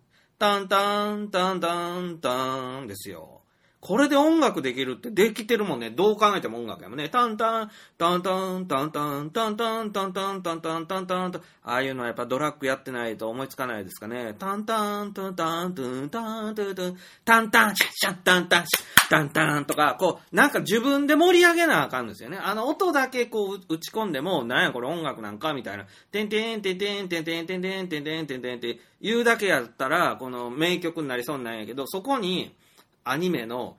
[0.44, 3.43] タンタン、タンタン、タンですよ。
[3.84, 5.90] これで音楽できるってできてるもんね。
[5.90, 7.10] どう考えても音楽やもんね。
[7.10, 14.36] タンタン、タンタン、タンタン、タンタン、タンタン、タンタン、タンタン、タンああいうのはやっぱドラッグやってないと思いつかないですかね。
[14.40, 18.66] タンタン、タンタン、タンタン、タンタン、タンタン、シャッシャッタンタン、
[19.10, 22.38] タンタンとか、こう、なんか自分で盛り上げなあかんですよね。
[22.42, 25.88] あの音だけこう打ち込んでも、なんやこれ音楽なんかみたいな。
[26.10, 32.56] てんてんてんてんてんてんてんてんてんてんてんてんって言うだけやったら、この名曲になりそうなんやけど、そこに
[33.04, 33.78] アニメの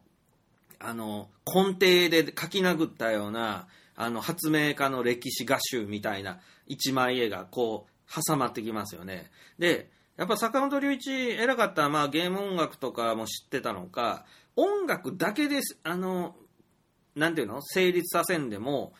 [0.85, 9.31] あの、根底で書き殴ったような、あの、発明家の歴史画集みたいな一枚絵がこう、挟まってきますよね。
[9.59, 16.37] で、やっぱ坂本龍一偉かったら、まあゲーム音楽とかも知ってたのか、音楽だけです、あの、
[17.17, 18.93] なんていうの成立させんでも、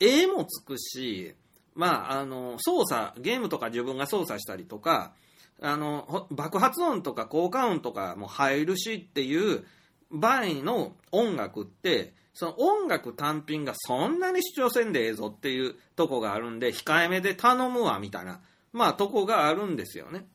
[0.00, 1.34] 絵もつくし、
[1.74, 5.14] まあ、あの、操作、ゲームとか自分が操作したりとか、
[5.62, 9.64] あの、爆発音とか効果音とかも入るしっていう、
[10.12, 18.40] 場合の音楽って、その音楽単品がそんなに主張せんでええぞっていうとこがあるんで、控えめで頼むわ、みたいな、
[18.72, 20.26] まあとこがあるんですよね。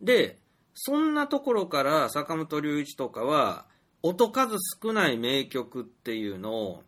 [0.00, 0.38] で、
[0.74, 3.66] そんなところから坂本龍一とかは、
[4.02, 6.82] 音数少ない名曲っていうのを、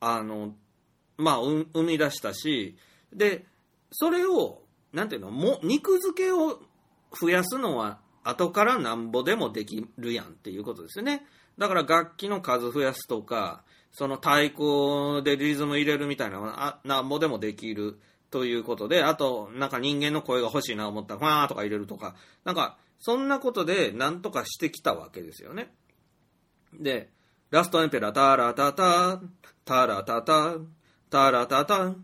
[0.00, 0.54] あの、
[1.16, 2.76] まあ、生み出したし、
[3.12, 3.46] で、
[3.92, 6.60] それを、なんていうの、も、肉付けを
[7.18, 11.24] 増やすのは後からなんぼでもできるやんっていうことですよね。
[11.58, 17.98] だから楽器の数増やすとか、その太鼓でリズム入れるみたいなのは、なんぼでもできる
[18.30, 22.14] ということで、あと、なんか人間の声が欲しいな思ったら、ファーとか入れるとか、
[22.44, 25.72] なんか、そんなことでなんとかしてきたわけですよね。
[26.74, 27.10] で、
[27.50, 29.20] ラストエンペラー、タラタタ、
[29.64, 30.56] タラタタ、
[31.08, 31.94] タラタタ、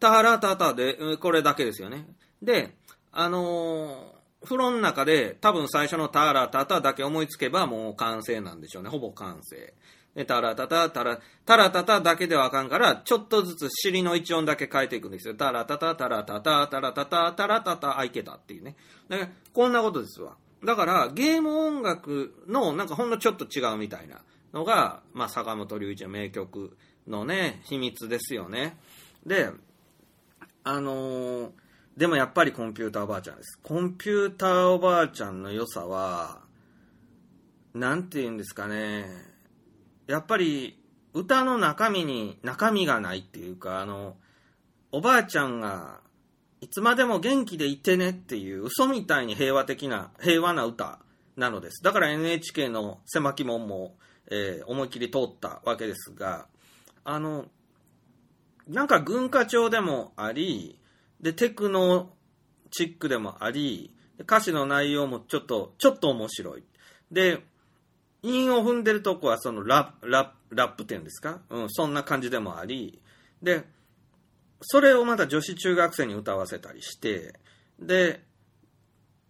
[0.00, 2.08] タラタタで、これだけですよね。
[2.42, 2.76] で、
[3.12, 8.90] あのー風呂の中で多分最初のタラタタだけ思いつけばもう完成なんでしょうね。
[8.90, 9.74] ほぼ完成。
[10.14, 15.34] で、タラタタ、タラ、タラタタだけではあかんから、ちょっとずつ尻の一音だけ変えていくんですよ。
[15.34, 18.76] タラタタ、タラタタ、タラタタ、タラタタ、あ、いけたっていうね。
[19.08, 20.36] だからこんなことですわ。
[20.64, 24.22] だから、ゲーム音楽のなんかほんのちょっと違うみたいな
[24.52, 28.76] のが、まあ、坂本龍一の名曲のね、秘密ですよね。
[29.24, 29.50] で、
[30.64, 31.50] あのー
[31.98, 33.58] でもやっぱりコンピューターおばあちゃんです。
[33.60, 36.42] コンピューターおばあちゃんの良さは、
[37.74, 39.06] なんて言うんですかね。
[40.06, 40.80] やっぱり
[41.12, 44.14] 歌の中身に中身がないっていうか、あの、
[44.92, 45.98] おばあちゃんが
[46.60, 51.00] いつまでも元気でいてねっていう嘘みたいに平和的な、平和な歌
[51.36, 51.82] なのです。
[51.82, 53.96] だから NHK の狭き門も、
[54.30, 56.46] えー、思いっきり通ったわけですが、
[57.02, 57.46] あの、
[58.68, 60.77] なんか軍歌調でもあり、
[61.20, 62.10] で、テクノ
[62.70, 66.64] チックでもあり、歌詞の内容もちょっと、ちょっと面白い。
[67.10, 67.42] で、
[68.22, 71.40] 韻を踏んでるとこはそのラララップっていうんですか？
[71.50, 73.00] うん、そんな感じでもあり、
[73.42, 73.64] で、
[74.60, 77.34] それをまた女子中学生に歌わせたりして、
[77.78, 78.20] で、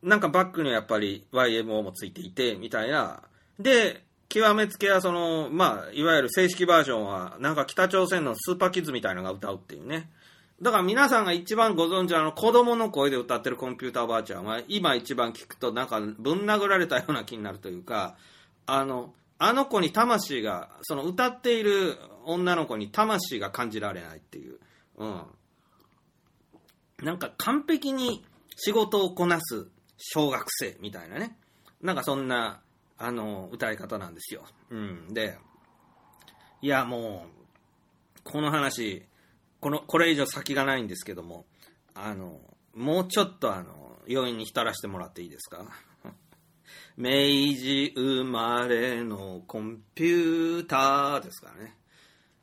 [0.02, 3.22] なんかバックにやっぱり YMO もついていて、みたいな。
[3.58, 10.10] で、極めつけはその、まあ、いわゆる正式バージョンは、なんか北朝鮮のスーパーキッズみたいなのが歌うっていうね。
[10.60, 18.16] だから皆さんが一番ご存知あの子供の声で歌ってるコンピューターおばあちゃんは今一番聞くとなんかぶん殴られたような気になるというか、
[18.66, 24.58] あの、あの子に魂が、その歌っている女の子に魂が感じられないっていう。
[24.96, 25.22] うん。
[27.02, 28.24] なんか完璧に
[28.56, 31.36] 仕事をこなす小学生みたいなね。
[31.80, 32.60] なんかそんな、
[32.98, 34.42] あの、歌い方なんですよ。
[34.70, 35.14] うん。
[35.14, 35.38] で、
[36.60, 37.26] いやも
[38.18, 39.07] う、この話、
[39.60, 41.46] この、これ以上先がないんですけども、
[41.94, 42.40] あの、
[42.74, 45.66] もうちょっとあの、余韻に浸らしてもらっていいですか？
[46.96, 47.10] 明
[47.54, 51.76] 治生まれのコンピューターですからね。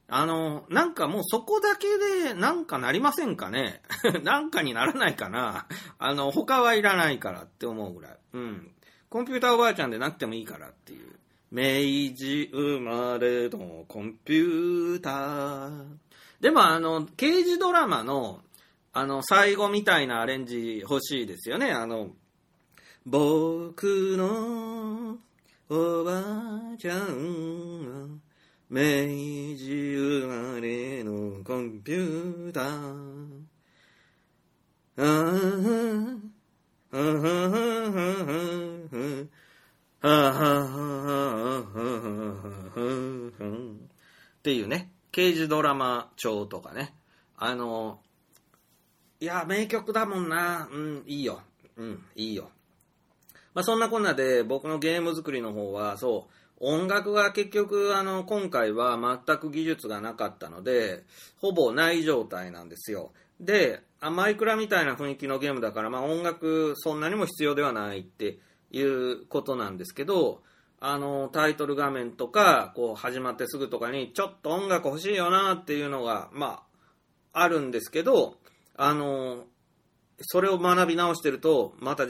[0.07, 1.87] あの、なんかもうそこだけ
[2.27, 3.81] でなんかなりませんかね？
[4.23, 5.67] なんかにならないかな？
[5.97, 8.17] あの、他はいらないからって思うぐらい。
[8.33, 8.71] うん。
[9.09, 11.15] コンピューターおばあちゃんでなくてもいいからっていう。
[11.51, 15.85] 明治生まれのコンピューター。
[16.39, 18.41] でもあの、刑事ドラマの、
[18.93, 21.71] あの、最後みたいなアレンジ欲しいですよね。
[21.71, 22.11] あの、
[23.05, 25.17] 僕の
[25.69, 28.07] おばあちゃんは
[28.69, 28.79] 明
[29.57, 33.43] 治生まれのコンピューター。
[34.97, 36.15] ああ、
[36.91, 37.01] ああ、
[40.01, 40.43] ああ、
[41.45, 41.81] あ
[43.39, 43.55] あ、
[44.35, 44.94] っていうね。
[45.15, 46.93] 刑事ドラマ調とかね。
[47.37, 47.99] あの、
[49.21, 50.67] いや、名曲だもんな。
[50.69, 51.39] うん、いいよ。
[51.77, 52.49] うん、いいよ。
[53.53, 61.05] まあ、そんなこんなで僕のゲーム作りの方は、そう、音楽が結局、あの、今回は全く技術がなかったので、
[61.37, 63.13] ほぼない状態なんですよ。
[63.39, 68.39] で、あマイクラみたいな雰囲気のゲームだから、まあ音楽そんなにも必要ではないって
[68.69, 70.41] いうことなんですけど、
[70.79, 76.63] あの、タイトル画面とか、こう始まってすぐとかに、ちょっと音楽欲しいよなっていうのが、ま
[77.33, 78.37] あ、あるんですけど、
[78.75, 79.45] あの、
[80.21, 82.05] それを学び直してると、また、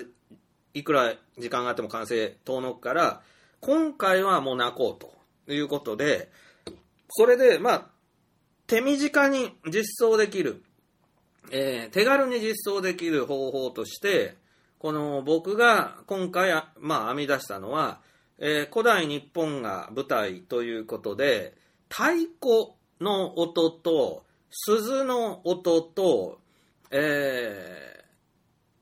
[0.74, 3.22] いくら時間があっても完成遠のくから、
[3.62, 6.30] 今回はもう泣こうということで、
[7.10, 7.88] それで、まあ、
[8.68, 10.64] 手短に実装できる、
[11.52, 14.36] えー、手軽に実装できる方法として、
[14.80, 18.02] この僕が今回、まあ、編み出したのは、
[18.40, 21.54] えー、古代日本が舞台ということで、
[21.90, 26.40] 太鼓の音と、鈴の音と、
[26.92, 28.04] え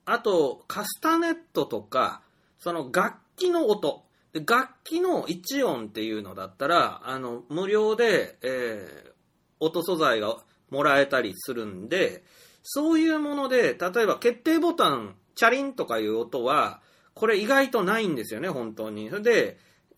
[0.06, 2.22] ー、あと、カスタネットとか、
[2.60, 9.12] その楽器の音、楽器の一音っていうのだったら、あの、無料で、えー、
[9.60, 10.38] 音素材が
[10.70, 12.24] もらえたりするんで、
[12.64, 16.82] そういうもので、例えば決定ボタン、チャリンとかいう音は、
[17.14, 19.10] これ意外とないんですよね、本当に。
[19.10, 19.58] それで、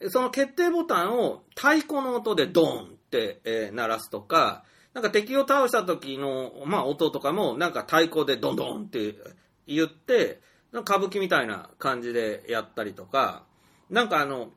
[0.09, 4.63] その決定ボタンを太鼓の音でドーンって、えー、鳴らすとか、
[4.93, 9.15] なんか敵を倒した時の、まあ、音とかも、なんか太鼓でドンドンって
[9.67, 10.41] 言って、
[10.71, 13.43] 歌舞伎みたいな感じでやったりとか、
[13.89, 14.51] なんかあの、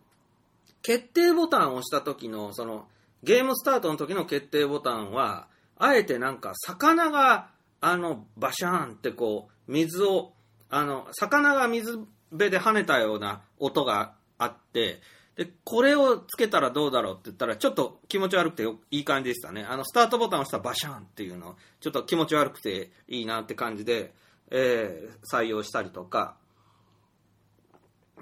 [0.82, 2.86] 決定ボタンを押した時の、その、
[3.22, 7.50] ゲームスタートの時の決定ボタンは、あえてなんか魚が、
[7.80, 10.32] あの、バシャーンってこう、水を、
[10.70, 11.98] あの、魚が水
[12.30, 15.00] 辺で跳ねたような音があって、
[15.36, 19.64] で、これをつけたらどうだろうって言ったら、ちょっと気持ち悪くていい感じでしたね。
[19.68, 24.12] あの、スタートボタンを押したらバシャンっていうの、ちょっと気持ち悪くていいなって感じで、
[24.50, 26.36] えー、採用したりとか。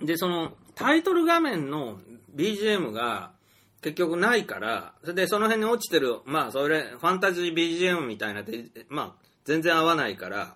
[0.02, 1.98] で、その、タイトル画面の
[2.34, 3.32] BGM が
[3.80, 10.54] 結局ないから、でその辺に落ちてる、まあ、それ、ファンタジー BGM みたいなで、まあ、全然合わないから、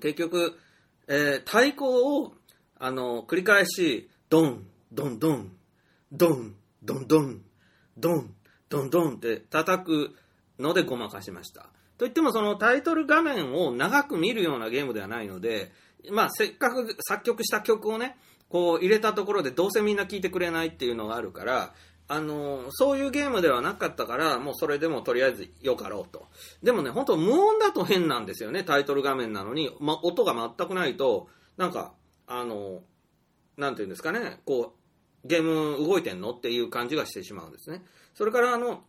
[0.00, 0.58] 結局、
[1.08, 2.32] えー、太鼓を、
[2.84, 5.56] あの、繰り返し、ドン、ドンドン、
[6.12, 7.40] ドン、ドンドン、
[7.96, 8.34] ドン、
[8.68, 10.14] ドンドンって叩く
[10.58, 11.70] のでごまかしました。
[11.96, 15.72] といってもそのタイトル画面を長く見るようなゲームではないので、
[16.10, 18.18] まあ、せっかく作曲した曲をね、
[18.50, 21.72] こう入れたところでどうせみんな聴いてくれないっていうのがあるから、
[22.06, 26.26] あのそういうゲームではなかったから、もうそれでもとりあえずよかろうと。
[26.62, 31.94] でもね、本当無音だと変なんですよね、タイトル画面なのに、ま、音が全くないと、なんか、
[32.26, 32.82] あの
[33.56, 34.74] なんていうんですかね、こ
[35.24, 37.82] う、ゲーム動いてんのっていう感じがしてしまうんですね。
[38.14, 38.84] それからあの、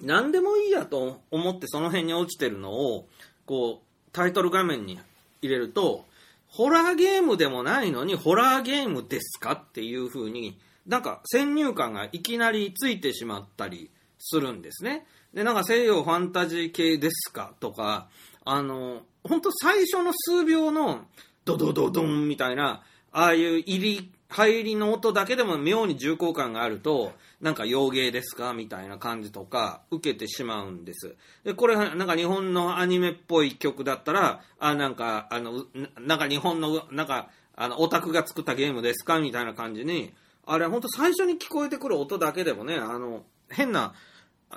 [0.00, 3.08] 何でもいいやと思ってその辺に落ちてるのを、
[3.46, 4.98] こう、タイトル画面に
[5.42, 6.04] 入れると、
[6.48, 15.06] ホラーゲームでもないのにホラーゲームですかっていう風に、なんか先入観がいきなりついてしまったりするんですね。
[15.34, 18.08] で、なんか西洋ファンタジー系ですかとか、
[18.44, 21.04] あの、本当最初の数秒の
[21.46, 22.82] ドドドドンみたいな、
[23.12, 31.14] ああいう入り入りの音だけでも妙に重厚感があると、なんか洋芸ですかみたいな感じとか受けてしまうんです。
[31.44, 35.64] で、これなんか日本のアニメっぽい曲だったら、あ、なんか、あの、
[36.00, 40.12] なんか日本の、なんか、あの、オタクが作ったゲームですかみたいな感じに、
[40.44, 43.94] あれ、ほんと最初に聞こえてくる音だけでもね、あの、変な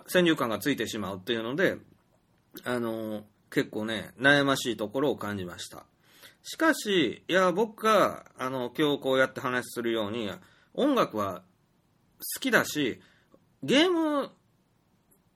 [0.07, 1.77] 先入観がついてしまうっていうので、
[2.63, 5.85] あの、結構ね、悩ましいところを感じました。
[6.43, 10.31] しかし、いや、僕が、あの、今日こうやって話するように、
[10.73, 11.43] 音楽は
[12.19, 13.01] 好きだし、
[13.63, 14.31] ゲーム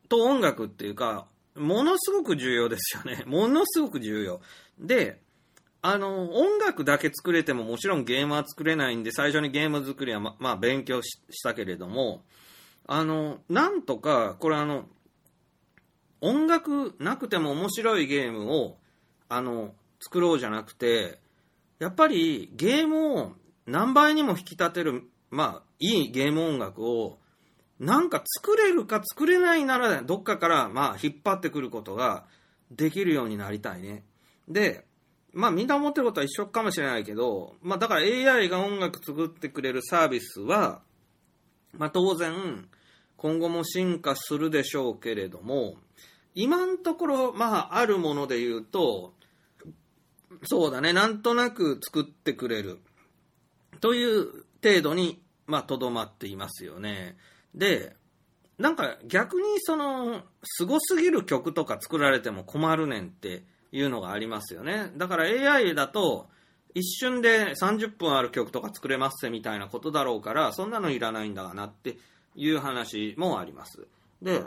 [0.10, 3.24] と音楽っていうか、ものすごく重要ですよね。
[3.28, 4.42] ものすごく重要。
[4.80, 5.22] で、
[5.82, 12.24] あの、音楽だけ作れてももちろんゲームは作れないんで、最初にゲーム作りはま、まあ勉強したけれども、
[12.88, 14.88] あの、なんとか、これあの、
[16.22, 18.78] 音楽なくても面白いゲームを、
[19.28, 21.20] あの、作ろうじゃなくて、
[21.80, 23.32] やっぱりゲームを
[23.66, 27.20] 何倍にも引き立てる、まあ、いいゲーム音楽を、
[27.80, 32.26] なんか作れるか作れないなら、どっかからまあ引っ張ってくることが
[32.72, 34.04] できるようになりたいね。
[34.48, 34.86] で、
[35.34, 40.82] まあみんな思ってることは一緒かもしれないけど、まあだから AI が音楽作ってくれるサービスは、
[41.74, 42.68] まあ当然
[43.18, 45.76] 今後も進化するでしょうけれども、
[46.36, 49.14] 今のところまああるもので言うと、
[50.44, 52.80] そうだね、なんとなく作ってくれる。
[53.80, 57.18] という程度に、まあ、とどまっていますよね。
[57.54, 57.96] で、
[58.58, 64.92] なんか逆にその、すごすぎる曲とか作られても困るねんっていうのがありますよね。
[64.96, 66.30] だから AI だと、
[66.76, 71.98] 一瞬で30分ある曲とか作れますせみたいなことだろうから、そんなのいらないんだがなって
[72.36, 73.88] いう話もあります。
[74.22, 74.44] で、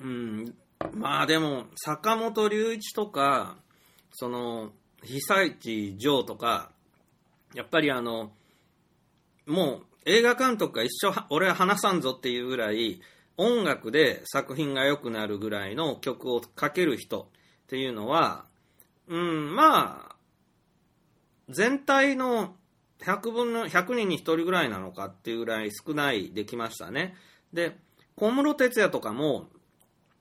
[0.00, 0.54] うん、
[0.92, 3.56] まあでも、坂本龍一とか、
[4.14, 6.70] その、被災地ジョーとか、
[7.52, 8.32] やっぱりあの、
[9.46, 13.00] もう映画監督が一生俺は話さんぞっていうぐらい、
[13.36, 17.26] 音楽で作品が良くなるぐらいの曲をかける人っ
[17.66, 18.44] ていうのは、
[19.08, 20.16] うん、まあ、
[21.48, 22.54] 全体の
[23.00, 27.16] 100分の、100人に1人ぐらいなのかっていうぐらい少ないできましたね。
[27.52, 27.76] で、
[28.14, 29.48] 小室哲哉とかも、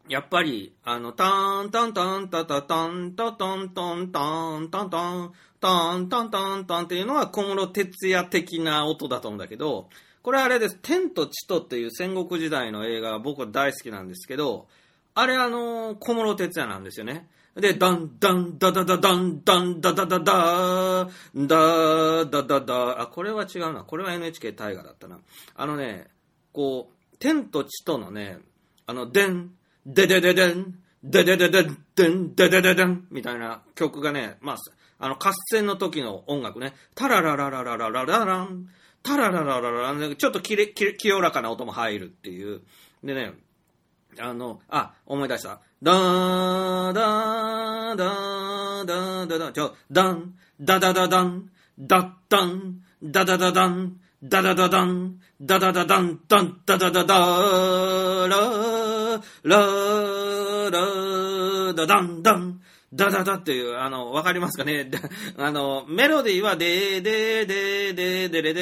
[0.10, 5.32] やっぱり、あの、ターンタンタンタタタンタタンタンタンタンタン
[5.62, 9.89] タンタンタンタンっていうのは小室哲哉的な音だと思うんだけど、
[10.22, 10.78] これあれです。
[10.82, 14.68] 天と地とっていう戦国時代の映画僕は大好きなんですけど、
[15.16, 17.28] あれあの、小室哲哉なんですよね。
[17.56, 23.84] で、ダン、ダン、ダダダダン、ダン、ダダダダー、ダダダダあ、これは違うな。
[23.84, 25.20] これは NHK 大河だったな。
[25.56, 26.08] あのね、
[26.51, 28.39] こう、天と地とのね、
[28.88, 29.51] あの、デン、
[29.86, 34.55] デデデデン、デデデデン、デン、デデデデン、みたいな曲がね、まあ、
[34.99, 38.69] あの、合戦の時の音楽ね、タラララララララララン、
[39.03, 42.61] タララララララン、ちょっときれ、きれ、清らかな音も入るっていう。
[43.03, 43.34] でね、
[44.19, 45.59] あの、あ、思い出した。
[45.81, 58.82] ダー、ダー、ダー、ダー、ダー、ダー、ちょ、ダン、ダダダダン、ダッダン、ダダダダン、ダダダダン、ダダダダン、ダン、ダダダダー、ラー、
[59.43, 62.61] ラー、ラー、ダダン、ダン、
[62.93, 64.89] ダダダっていう、あの、わかりますかね？
[65.38, 68.61] あの、メロディーは、でーでーでーでーでれで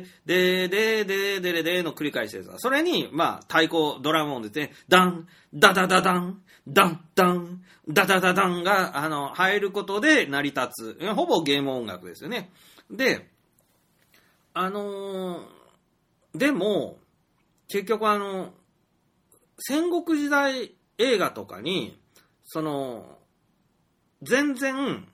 [0.00, 2.50] ー、でーでーでーでれでーの繰り返しです。
[2.58, 11.14] それに、まあ、太鼓、ドラム音ですね、ダン、ダダダダン、ダン、ダン、ダダダダンが、あの、入ることで成り立つ。
[11.14, 12.50] ほぼゲーム音楽ですよね。
[12.90, 13.28] で、
[14.54, 15.60] あのー
[16.34, 16.98] でも、
[17.68, 18.52] 結局あの、
[19.60, 21.98] 戦国時代映画とかに、
[22.44, 23.18] その、
[24.22, 25.06] 全然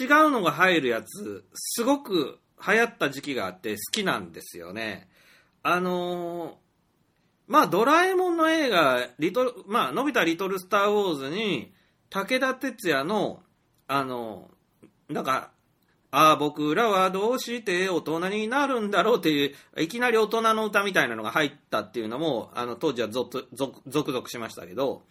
[0.00, 5.08] 違うのが入るやつ、すごく流行った時期があって好きなんですよね。
[5.62, 6.54] あのー
[7.48, 11.72] まあ、ドラえもんの映画、リトル、まあ、のび太リトルスターウォーズに、
[12.10, 13.42] 武田鉄矢の、
[13.86, 14.50] あの、
[15.08, 15.50] なんか、
[16.10, 25.02] ああ、僕らはどうして大人になるんだろうっていう、いきなり大人の歌みたいなのが入ったっていうのも、あの、当時はゾクゾクゾクゾクしましたけど、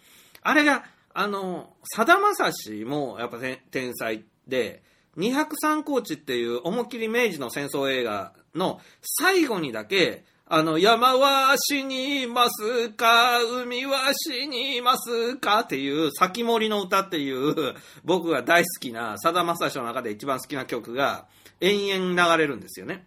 [0.41, 3.37] あれが、あの、さだまさしもやっぱ
[3.71, 4.81] 天才で、
[5.17, 15.59] 203高地っていう思いっきり明治の戦争映画の最後にだけ、あの、山は死にますか、海は死にますか？
[15.59, 17.75] っていう、先森の歌っていう、
[18.05, 21.25] 僕が大好きな、さだまさしの中で一番好きな曲が、
[21.59, 23.05] 延々流れるんですよね。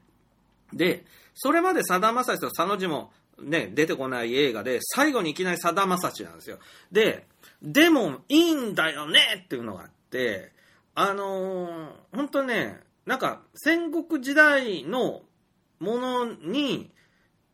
[0.75, 6.59] で、それまでさだまさしと佐野寺もね、出てこない映画で、最後にいきなりさだまさしなんですよ。
[6.93, 7.27] で、
[7.63, 9.45] でもいいんだよね？
[9.45, 10.53] っていうのがあって、
[10.95, 15.23] あのー本当ね、なんか戦国時代の
[15.79, 16.91] ものに、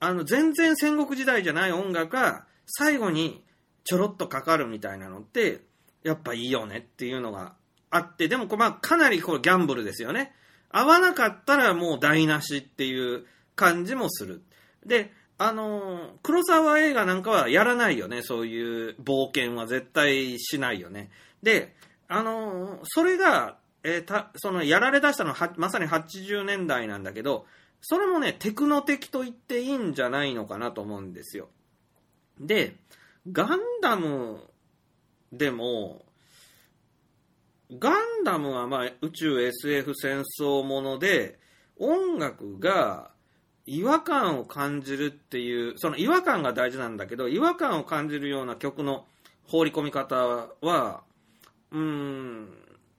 [0.00, 3.42] あの、全然戦国時代じゃない音楽が最後に
[3.84, 5.60] ちょろっとかかるみたいなのって、
[6.02, 7.54] やっぱいいよねっていうのが
[7.90, 10.32] あって、でもまあかなりこうギャンブルですよね。
[10.70, 14.42] 合わなかったらもう台無しっていう感じもする。
[14.84, 18.22] で、あのー黒沢映画なんかはやらないよね。
[18.22, 21.10] そういう冒険は絶対しないよね。
[21.42, 21.74] で、
[22.08, 27.46] あのーそれが、えーた、その、やられ出したのは、まさに80年代なんだけど、
[27.88, 31.48] それもね、テクノ的と言っていいんじゃないのかなと思うんですよ。
[32.40, 32.74] で、
[33.30, 34.42] ガンダム
[35.30, 36.04] でも、
[37.70, 41.38] ガンダムはまあ宇宙 SF 戦争もので、
[41.78, 43.12] 音楽が
[43.66, 49.06] 違和感を感じるっていう、その違和感が大事なんだけど、違和感を感じるような曲の
[49.44, 50.16] 放り込み方
[50.60, 51.04] は、
[51.70, 52.48] うーん、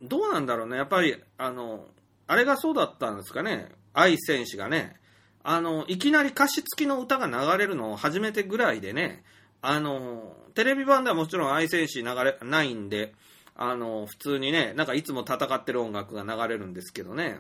[0.02, 0.78] どうなんだろうね。
[0.78, 1.88] やっぱり、あの、
[2.26, 3.76] あれがそうだったんですかね。
[3.98, 4.96] 愛選手がね、
[5.44, 9.24] あの、いきなり歌詞付きの歌が流れるのを初めてぐらいでね、
[9.62, 13.14] あの、テレビ版ではもちろん愛選手流れないんで、
[13.56, 17.40] あの、普通にね、なんかいつも戦ってる音楽が流れるんですけどね。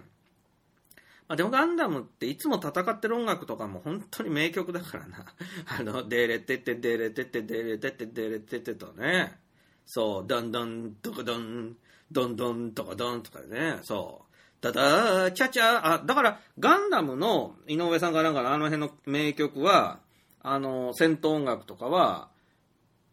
[1.27, 5.25] まあ、でもガンダムっていつも戦ってる音楽とかも本当に名曲だからな。
[5.79, 9.37] あの、デレテテデレテテデレテテデレテテとね。
[9.85, 11.75] そう、ドンドン、ドコドン、
[12.11, 13.79] ドンドン、ドコドンとかね。
[13.83, 14.26] そう。
[14.61, 19.99] ダダー、チャチャあ、だから、ガンダムの井上さんがなんかあの辺の名曲は、
[20.41, 22.29] あの、戦闘音楽とかは、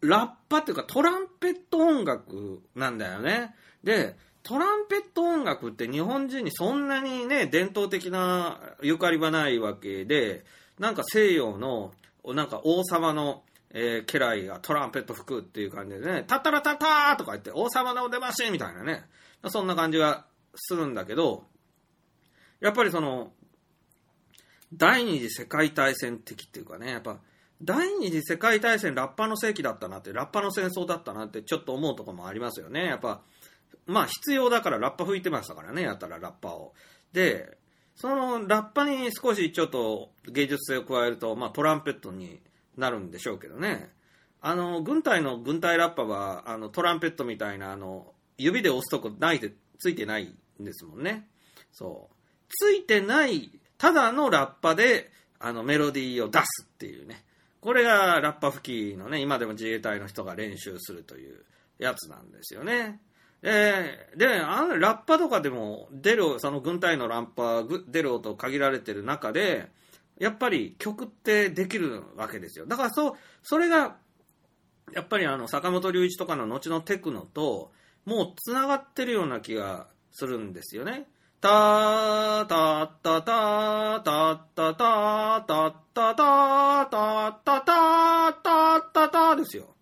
[0.01, 3.55] ラッパっていうかトランペット音楽なんだよね。
[3.83, 10.45] で、トランペット音楽って日本人にそんなにね、伝統的なゆかりはないわけで、
[10.79, 11.93] なんか西洋の、
[12.27, 19.05] なんか王様の、えー家来がトランペット吹くっていう感じでね、タッタラタターとか言って、王様のお出ましみたいなね、
[19.49, 20.27] そんな感じが
[20.57, 21.45] するんだけど、
[22.61, 23.33] やっぱりその、
[24.73, 27.21] 第二次世界大戦的っていうかね、やっぱ、
[27.63, 32.87] 第二次世界大戦ラッパの世紀だったなって、ラッパの戦争だったなってちょっと思うとこもありますよね。
[32.87, 33.23] やっぱ、
[33.87, 36.75] まあ必要だからラッパ吹いてましたからね、やったらラッパを。
[37.13, 37.59] で、
[37.95, 42.41] そのラッパに少しちょっと芸術性を加えると、まあトランペットに
[42.77, 43.93] なるんでしょうけどね。
[44.41, 51.29] あの、軍隊の軍隊ラッパは、あの、トランペットみたいな、あの、指で押すとこないで、ついてないですもんね。
[51.73, 52.15] そう。
[52.49, 57.25] ついてない、ただのラッパで、あの、メロディーを出すっていうね。
[57.61, 61.45] これがラッパ吹きのね、今でも自衛隊の人が練習するという
[61.79, 63.01] やつなんですよね。
[63.43, 69.71] えで、で、あのラッパとかでも出る、その軍隊のラッパ出る音限られてる中で、
[70.19, 72.67] やっぱり曲ってできるわけですよ。
[72.67, 73.97] だからそう、それが、
[74.93, 77.73] やっぱりあの、坂本龍一とかの後のテクノと、
[78.05, 81.09] もう繋がってるような気がするんですよね。
[81.41, 89.75] たーたーたたーたーたたーたったたーたったたーたったたーですよ。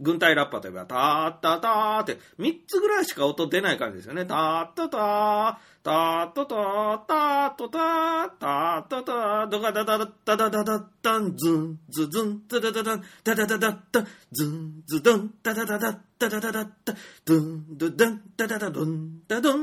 [0.00, 4.26] 軍隊ラッパーといえば、たーったたって、3つぐらいしか音出ない感じですよね。
[4.26, 16.94] たーったたー、たーったたー、たーっとたー、たーったたー、どがだだだだだだだったん、ずん、ずずん、だだだだ、だだだだった、ずん、ずどん、だだだだ、だだだだった、
[17.24, 19.54] どん、どどん、だだだどん、だど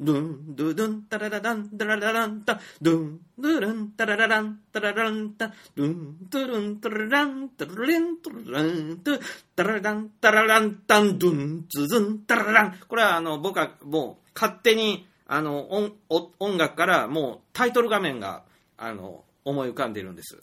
[0.00, 9.18] ドゥン、ドゥドゥン、タラララン、タララランタ、ドゥン、ドゥルン、タラララン、タラランタ、ドゥン、ドゥルン、タララン、タラレン、タララン、タ
[9.56, 12.78] タララン、タララン、タン、ドゥン、ズズン、タララン。
[12.86, 18.44] これはあの、僕はもう勝手に、あの、音、お音楽からもうタイトル画面が、
[18.76, 20.40] あの、思い浮かんでいるんです。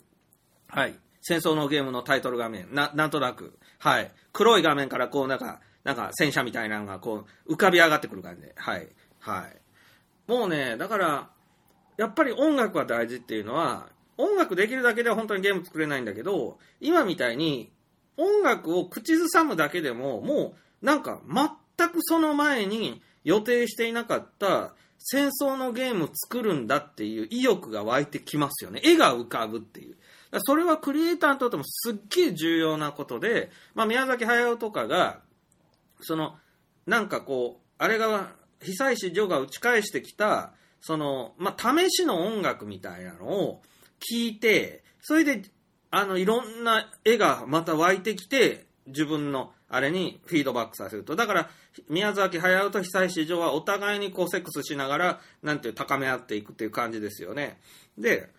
[0.68, 0.94] はい。
[1.22, 3.58] 戦争のゲームのタイトル画面、な、なんとなく。
[3.78, 4.12] はい。
[4.34, 8.52] 黒い画面からこうなんか、なんか戦車みたいなのがこう浮かび上がってくる感じで。
[8.56, 8.88] はい。
[9.26, 10.30] はい。
[10.30, 11.30] もうね、だから、
[11.96, 17.72] やっぱり音楽が大事っていうのは、音楽できるだけでは本当にゲーム作れないんだけど、今みたいに
[18.16, 28.80] 音楽を口ずさむだけでも、もうなんか全くその前に予定していなかった戦争のゲーム作るんだっていう意欲が湧いてきますよね。
[28.84, 29.96] 絵が浮かぶっていう。
[30.44, 35.20] それはクリエイターにとってもすっげえ重要なことで、まあ宮崎駿とかが、
[36.00, 36.36] その、
[36.86, 43.62] なんかこう、あれが、久石譲が打ち返してきた、その、まあ、試しの音楽みたいなのを
[44.12, 45.42] 聞いて、それで、
[45.90, 51.16] あの、いろんな絵がまた湧いてきて、自分のあれにフィードバックさせると。
[51.16, 51.50] だから、
[51.88, 57.58] 宮崎駿と久石譲はお互いにこうセックスしながら、なんていう、高め合っていくっていう感じですよね。
[57.98, 58.30] で、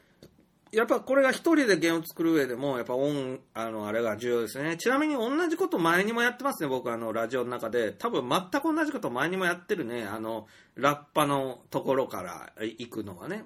[0.72, 4.78] やっぱこれが一人でゲーム作る上でも、やっぱ音、あの、あれが重要ですね。
[4.78, 7.92] ちなみに同じこと前にもやってますね、僕あの、ラジオの中で。
[7.94, 13.46] 多分全く同じこと前にもやってるね、あの、ラッパのところから行くのはね。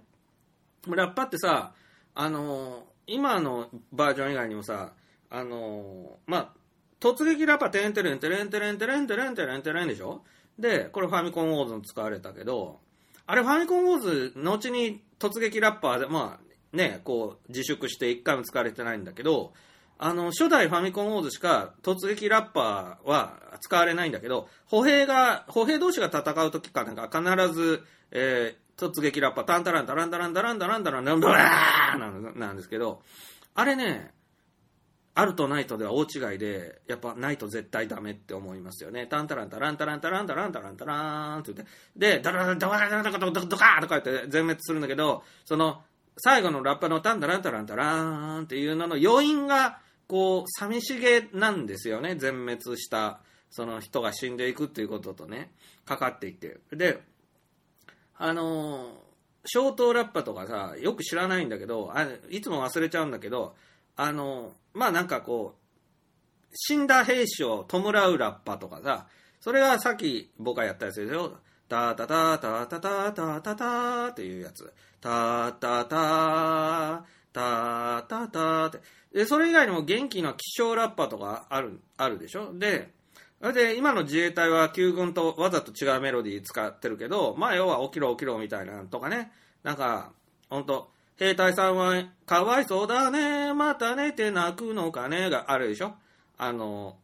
[0.88, 1.74] ラッパってさ、
[2.15, 4.93] あの、今のバージョン以外にもさ、
[5.30, 6.49] あの、まあ、
[6.99, 10.24] 突撃ラッパテンテレンテレンテレンテレンテレンテレンテレンでしょ？
[10.59, 12.80] で、これファミコンウォーズに使われたけど、
[13.26, 19.53] あれファミコンウォーズ、後に突撃ラッパーで、まあ、ね、こう、自粛して一回も使われてないんだけど、
[19.97, 33.03] あの、初代ファミコンウォーズしか突撃ラッパーは使われないんだけど、歩兵が、歩兵同士が戦う時かなんか必ず、えー、突撃ラッパー、タンタランタランタランタランタランタランタランタランなんなんですけど、
[33.53, 34.11] あれね、
[35.13, 39.07] あるとないとでは大違いで、やっぱないと絶対ダメって思いますよね。
[39.07, 45.84] タンタランタランタランタランタランタランタランって言って、で、ダラダラダラダラダラダラドカーとか言って全滅するんだけど、その、
[46.24, 52.15] 最後のラッパのタンタランタランタラーンっていうのの余韻が、こう、寂しげなんですよね。
[52.15, 55.51] 全滅した、その人が死んでいくっていうこととね、
[55.84, 56.59] かかっていて。
[56.72, 57.01] で、
[58.17, 58.89] あのー、
[59.45, 63.55] ショートラッパとかさ、よく知らないんだけど、あいつも忘れちゃうんだけど、
[63.95, 69.07] あの、まあなんかこう、死んだ兵士を弔うラッパとかさ、
[69.39, 71.39] それがさっき僕がやったやつですよ。
[71.72, 74.74] タタタタタタタタタっていうやつ。
[74.99, 78.80] タタタタタタって。
[79.13, 82.89] で、それ以外にも元気な起床ラッパとかある、あるでしょで、
[83.39, 89.32] それで、今の自衛隊は旧軍とわざと違うメロディー使ってるけど、まあ要は起きろ起きろみたいなとかね。
[89.63, 90.11] なんか、
[90.49, 95.93] ほんと、兵隊さんはかわいそうだね、また寝て泣くのかねがあるでしょ
[96.38, 96.97] あの、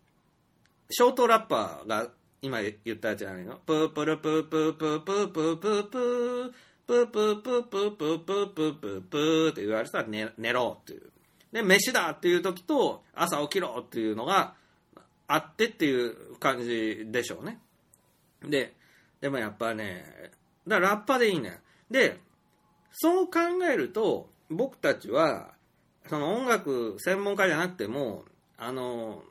[0.90, 2.10] ショートラッパーが
[2.42, 3.56] 今言ったやつじゃないの？
[3.58, 6.52] プープルプープープープープープープー
[6.88, 11.12] プープープープープープープープープーって言われたら寝寝ろっていう。
[11.52, 14.56] で、飯だっていう時と朝起きろっていうのが
[15.28, 17.60] あってっていう感じでしょうね。
[18.42, 18.74] で、
[19.20, 20.32] でもやっぱね、
[20.68, 21.56] だからラッパでいいんだよ。
[21.90, 22.20] で、
[22.92, 25.54] そう考えると、僕たちは、
[26.08, 28.24] その音楽専門家じゃなくても、
[28.58, 29.24] あの、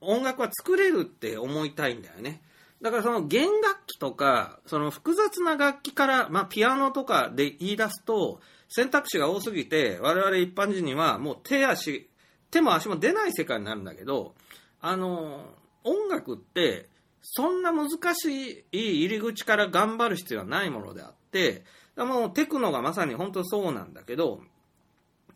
[0.00, 2.42] 音楽は作れるって思いたいんだよね。
[2.82, 12.10] だからその弦楽器とか、その複雑な楽器から、まあピアノとかで言い出すと、選択肢が多すぎて、我々一般人にはもう手足、
[12.50, 14.34] 手も足も出ない世界になるんだけど、
[14.80, 16.88] あの、音楽って、
[17.22, 21.64] そんな難しい入り口から頑張る必要はないものであって、
[21.96, 24.42] もうテクノがまさに本当そうなんだけど、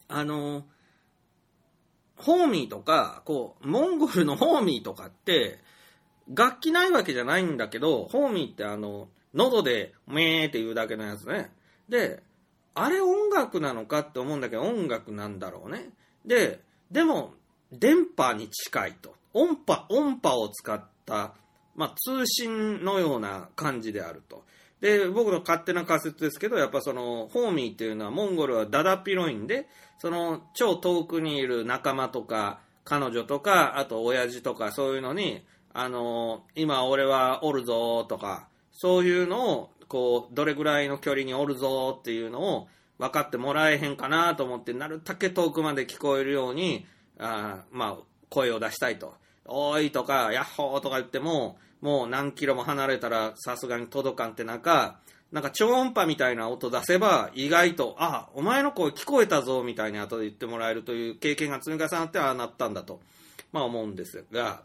[0.08, 0.66] あの、
[2.20, 5.58] ホーミーとか、こう、モンゴルのホーミーとかって、
[6.32, 11.50] 楽器ないわけじゃないんだけど、ホーミーってあの、喉で、めーって言うだけのやつね。
[11.88, 12.22] で、
[12.74, 15.90] あれ音楽なのかって思うんだけど、音楽なんだろうね。
[16.24, 16.60] で、
[16.90, 17.34] でも、
[17.72, 19.14] 電波に近いと。
[19.32, 21.34] 音波、音波を使った、
[21.74, 24.44] まあ、通信のような感じであると。
[24.80, 29.68] で、僕の勝手な仮説ですけど、やっぱその、ホーミーっていうのは、モンゴルはダダピロインで、
[30.00, 35.44] その、超遠くにいる仲間とか、彼女とか、あと親父とか、そういうのに、
[35.74, 46.86] あの、今俺はおるぞとか、そういうのを、こう、どれぐらいの距離におるぞっていうのを分かってもらえへんかなと思って、なるだけ遠くまで聞こえるように、
[47.18, 49.14] あまあ、声を出したいと。
[49.44, 54.98] おーいとか、ヤッホーとか言っても、もう何キロも離れたらさすがに届かんって中、
[55.32, 63.00] なんか超音波みたいな音出せば意外と、あ、お前の声聞こえたぞみたいに後で言ってもらえるという経験が積み重なってああなったんだと、
[63.52, 64.62] まあ思うんですが、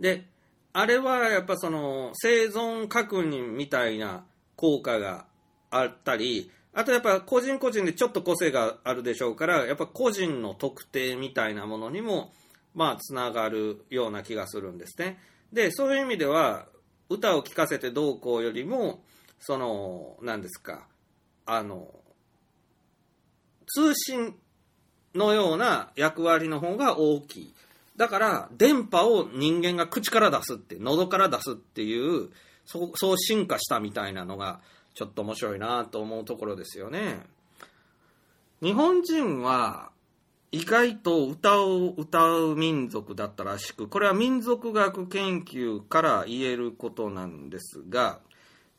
[0.00, 0.26] で、
[0.72, 4.24] あれはやっぱその生存確認みたいな
[4.56, 5.26] 効果が
[5.70, 12.32] あったり、あとやっぱ個人個人でちょっと個性があるでしょうから、やっぱ個人の特定みたいなものにも、
[12.74, 15.18] まあ、つながるような気がするんですね。
[15.50, 16.66] で、そういう意味では、
[17.08, 19.02] 歌を聴かせてどうこうよりも、
[19.40, 20.86] その、何ですか、
[21.44, 21.88] あの、
[23.66, 24.36] 通信
[25.14, 27.54] のような役割の方が大きい。
[27.96, 32.30] だから、電波を人間が口から出すって、喉から出すっていう、
[32.64, 34.60] そうそう進化したみたいなのが、
[34.94, 37.24] ちょっと面白いなと思うところですよね。
[38.62, 39.90] 日本人は、
[40.52, 48.20] 意外と歌を歌う民族だったらしく、これは民族学研究から言えることなんですが、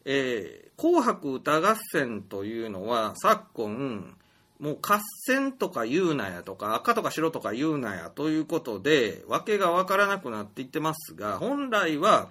[0.09, 4.15] えー、紅白歌合戦というのは昨今、
[4.57, 12.29] もう合戦とか言うなやとか赤とか白とか言うなやということで、わけがわからなくなっていってますが、本来は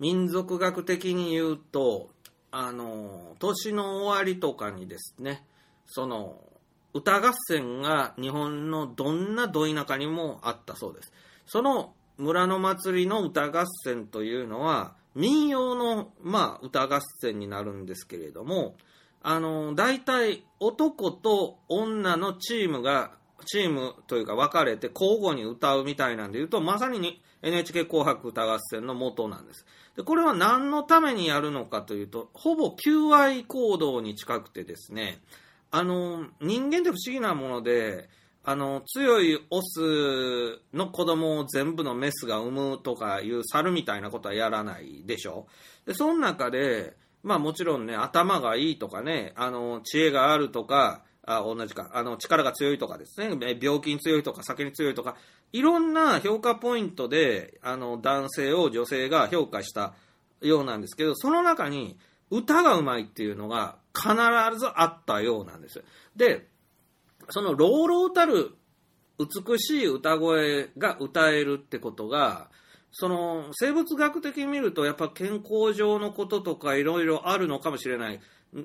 [0.00, 2.10] 民族学的に言うと、
[2.50, 5.44] あの、年の終わりとかにですね、
[5.86, 6.42] その、
[6.92, 11.12] 歌合戦が日本のどんなど田舎にもあったそうです。
[11.46, 18.76] その村の祭りの歌合戦というのは民謡の、まあ、歌合戦になるんですけれども、
[19.22, 23.12] あの、大体男と女のチームが、
[23.46, 29.66] チームというか分かれて交互に歌うみたいなんで言うと、まさに NHK 紅白歌合戦の元なんです。
[29.96, 35.20] で、これは何のためにやるのかというと、ほぼ求愛行動に近くてですね、
[35.70, 38.08] あの、人間って不思議なもので、
[38.42, 45.46] あの、強いオスの子供を全部のメスが産むとかいう猿みたいなことはやらないでしょ。
[45.86, 55.16] で、その中で、まあもちろんね、頭がいいとかね、あの、知恵があるとか、あ、同じか、あの、力が強いとかですね、病気に強いとか、酒に強いとか、
[55.52, 59.94] いろんな評価ポイントで、あの、男性を女性が評価した
[60.40, 61.98] ようなんですけど、その中に、
[62.30, 64.14] 歌がうまいっていうのが必
[64.58, 65.82] ずあったようなんです。
[66.16, 66.46] で、
[67.28, 68.54] その朗々たる
[69.18, 72.48] 美しい歌声が歌えるってことが、
[72.92, 78.20] その生物学的に見るとやっぱ健康上のこととかいろいろあるのかもしれない。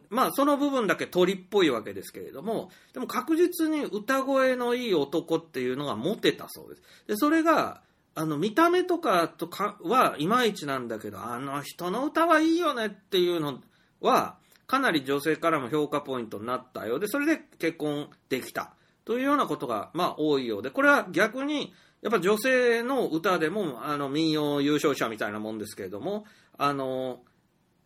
[0.10, 6.82] まあその部分だけ鳥っぽいわけですけれども、でも確実に歌声のいい男っていうのがモテたそうです。
[7.08, 7.82] で、それが
[8.18, 13.60] あの、見た目とかとかはいまいちなんだけど、あの人の歌はいいよねっていうの
[14.00, 14.38] は、
[14.68, 18.74] かなり女性からも評価ポイントになったようで、それで結婚できた。
[19.06, 26.26] というようなことが、まあ多いようで、これは逆に、やっぱ女性の歌でも、あの、民謡優勝者みたいなもんですけれども、
[26.58, 27.22] あの、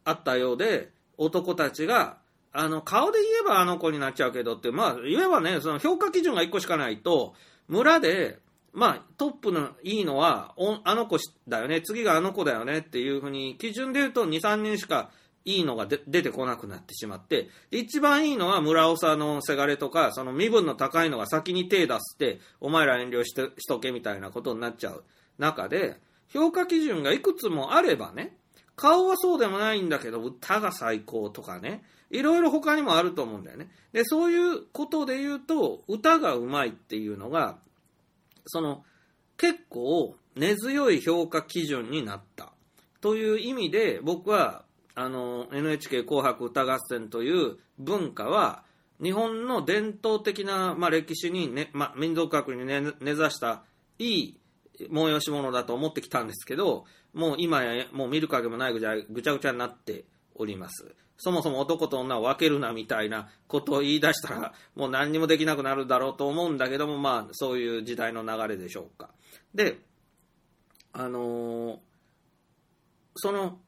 [0.06, 2.18] あったようで、男たちが、
[2.52, 7.36] あの、顔で言えばあの子になっちゃうけどって、まあ、言えばね、その評価基準が1個しかないと、
[7.68, 8.40] 村で、
[8.74, 11.18] まあ、トップのいいのは、あの子
[11.48, 15.12] だよね、次があの子だよねっていうふうに、基準で言うと2、3人しか
[15.46, 25.04] いいのがで出てこなくなってしまって、一番いいのは村長のせがれとか、その身分の高いのが先に手出して、お前ら遠慮してしとけみたいなことになっちゃう
[25.38, 25.98] 中で、
[26.30, 28.36] 評価基準がいくつもあればね、
[28.76, 33.70] 顔はそうでもないんだけど、歌が最高とかね、いろいろ他にもあると思うんだよね。
[33.92, 37.58] で、そういうことで言うと、歌がうまいっていうのが、
[38.46, 38.84] その、
[39.38, 42.54] 結構根強い評価基準になった。
[43.02, 44.64] という意味で、僕は、
[45.00, 48.66] あの、NHK 紅白歌合戦という文化は、
[49.02, 53.64] 日本の伝統的な、まあ、歴史に、ねまあ、民族学に根、根ざした
[53.98, 54.40] いい
[54.92, 56.84] 催し物だと思ってきたんですけど、
[57.14, 60.04] もう今や、もう見る影もないぐちゃぐちゃぐちゃになって
[60.36, 60.94] おります。
[61.16, 69.12] そもそも男と女を分けるなみたいなことを言い出したら、もう何にもできなくなるだろうと思うんだけども、まあ、そういう時代の流れでしょうか。
[69.56, 69.80] で、
[70.92, 71.80] あのー
[73.16, 73.60] その、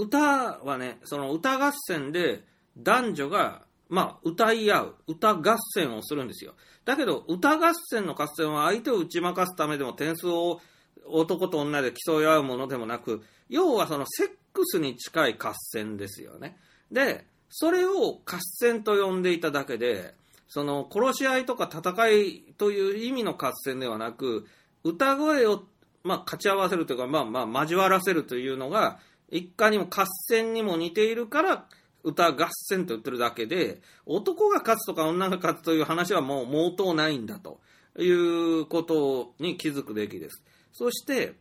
[0.00, 2.42] 歌はね、その歌合戦で
[2.78, 6.54] 男女が、まあ、歌い合う、歌合戦をするんですよ。
[6.86, 10.60] だけど、歌合戦の合戦は相手を打ち負かすためでも点数を
[11.06, 16.56] 男と女で競い合うものでもなく、要はそのセックスに近い合戦ですよね。
[16.90, 20.14] で、それを合戦と呼んでいただけで、
[20.48, 24.46] その殺し合いとか戦いという意味の合戦ではなく、
[24.82, 25.64] 歌声を、
[26.04, 28.98] まあ、勝ち合わせるというか、まあまあ、交わらせるというのが、
[29.30, 31.66] 一家にも合戦にも似ているから、
[32.02, 37.60] 歌合戦と言ってるだけで、男が勝つとか女が勝つという話はもう毛頭ないんだと
[37.98, 40.42] いうことに気づくべきです。
[40.72, 41.34] そして、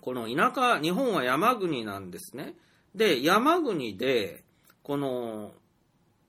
[0.00, 2.54] この田舎、日本は山国なんですね。
[2.94, 4.44] で、山国で、
[4.82, 5.52] この、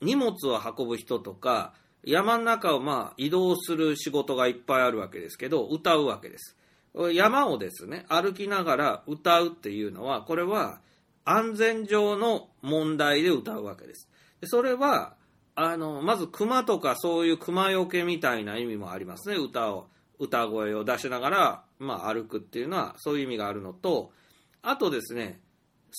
[0.02, 1.74] 荷物を運ぶ人とか、
[2.04, 6.57] 山の中をまあ移動する仕事がいっぱいあるわけですけど、歌うわけです。
[7.14, 10.82] 山をですね、歩きながら歌うっていうのは、これは
[11.26, 14.10] 安全上の問題で歌うわけです。
[14.42, 15.16] でそれは、
[15.56, 19.90] あの、まず熊とかそういう熊よけみたいな意味もありますね、歌を、
[20.20, 24.12] 歌声を出しながら、まあ歩くっていうのはそういう意味があるのと、
[24.62, 25.40] あとですね、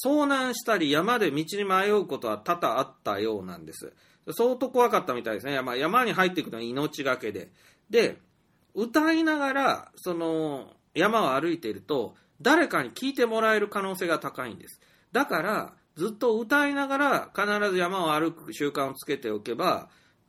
[0.05, 3.93] 遭難したり山で道に迷うことは多々あったようなんです。
[4.33, 5.53] 相当怖かったみたいですね。
[5.53, 7.51] 山山に入っていくのは命がけで。
[7.91, 8.19] で、
[8.75, 14.81] 歌いながら、その、山を歩いていると、誰かに聞いてもらえる可能性が高いんです。
[15.13, 19.89] だから、ずっと歌いながら必ず山を歩く習慣をつけておけば、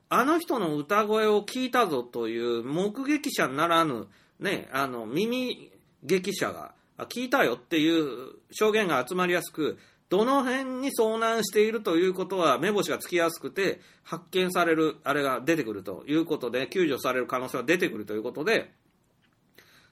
[0.10, 4.08] あの人の歌声を聞いたぞという目撃者ならぬ、
[4.40, 5.72] ね、あの、耳
[6.04, 6.74] 撃者が、
[7.08, 9.78] 聞いたよっていう証言が集まりやすく、
[10.10, 18.74] どの辺に遭難しているということは目星がつきやすくて、発見される、あれが出てくるということで、救助される可能性が出てくるということで、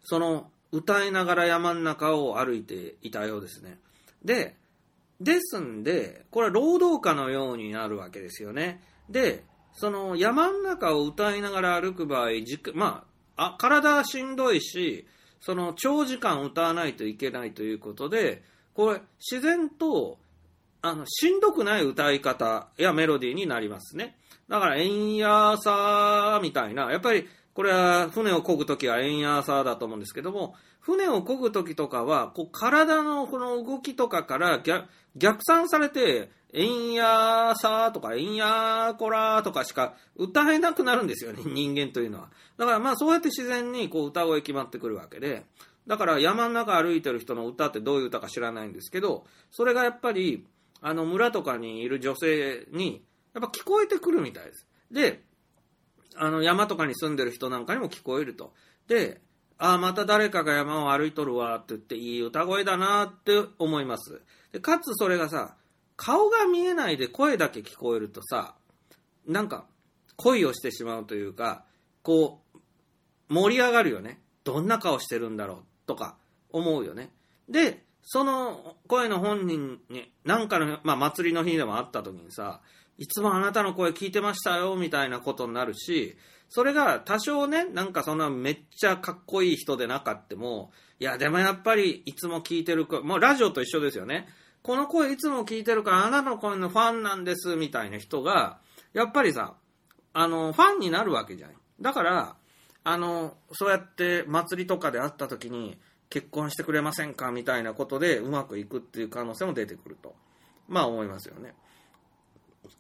[0.01, 3.79] その、歌いながら山の中を歩いていたようですね。
[4.23, 4.55] で、
[5.19, 8.81] ですんで、これは労働家のようになるわけですよね。
[9.09, 9.43] で、
[9.73, 12.29] その山の中を歌いながら歩く場合、
[12.73, 13.05] ま
[13.35, 15.07] あ、あ体はしんどいし、
[15.39, 18.43] その長時間歌わないといけないということで、
[18.73, 20.17] これ自然と
[20.81, 24.17] あのしんどくない歌い方やメロディーになりますね。
[24.49, 27.27] だから、えんやさーみたいな、やっぱり
[27.57, 42.29] これは船を漕ぐときはえんやさーだと思うんですけども、船を漕ぐときとかは、こう体のこの動きとかから逆逆算されて、えんやさーとかえんやこらーとかしか歌えなくなるんですよね、 人間というのは。
[42.57, 45.47] だからまあそうやって自然にこう歌声決まってくるわけで、
[45.87, 50.45] だから山の中歩いてる人の歌ってどういう歌か知らないんですけど、それがやっぱり、
[50.81, 53.03] あの村とかにいる女性に、
[53.33, 54.67] やっぱ聞こえてくるみたいです。
[54.91, 55.23] で、
[56.17, 58.53] あの山とかに住んでる人なんかにも聞こえると。
[58.87, 59.21] で、
[59.57, 64.21] ああ、また誰かが山を歩いとるわって言って、いい歌声だなって思います。
[64.51, 65.55] で、かつそれがさ、
[65.95, 68.53] 顔が見えないで声だけ聞こえるとさ、
[69.25, 69.65] なんか
[70.15, 71.63] 恋をしてしまうというか、
[72.03, 72.59] こう、
[73.33, 74.21] 盛り上がるよね。
[74.43, 76.15] どんな顔してるんだろうとか
[76.51, 77.09] 思うよね。
[77.49, 82.61] で、その声の本人に、なんかの、まあ祭りの日でもあった時にさ、
[82.97, 86.17] いつもあなたの声聞いてましたよ、みたいなことになるし、
[86.49, 94.27] それが多少ね、なんかそんなめっちゃかっこいい人でなかっても、いや、でもやっぱりいつも聞いてる声、もうラジオと一緒ですよね。
[94.63, 98.59] この声いつも聞いてるから、あなたの声のファンなんです、みたいな人が、
[98.93, 99.55] やっぱりさ、
[100.13, 101.51] あの、ファンになるわけじゃん。
[101.79, 102.35] だから、
[102.83, 105.77] あの、そうやって祭りとかで会った時に、
[106.09, 110.15] 結婚してくれませんかみたいなことでうまくいくっていう可能性も出てくると。
[110.67, 111.53] まあ思いますよね。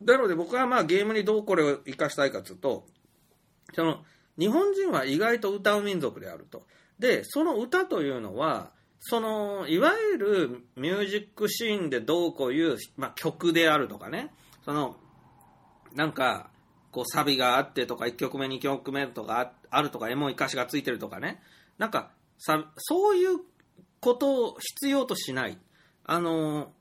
[0.01, 2.85] なので僕はまあゲームにどうこれを活かしたいかというと、
[3.73, 4.03] その、
[4.37, 6.65] 日本人は意外と歌う民族であると。
[6.99, 14.33] で、その歌というのは、その、いわゆるミュージックシーンでどうこういう、まあ、曲であるとかね、
[14.65, 14.97] その、
[15.93, 16.49] なんか、
[16.91, 21.41] こうサビがあってとか、1曲目、2曲目とかあるとか、エモい歌詞がついてるとかね、
[21.77, 23.39] なんか、さそういう
[23.99, 25.57] ことを必要としない。
[26.05, 26.71] あの、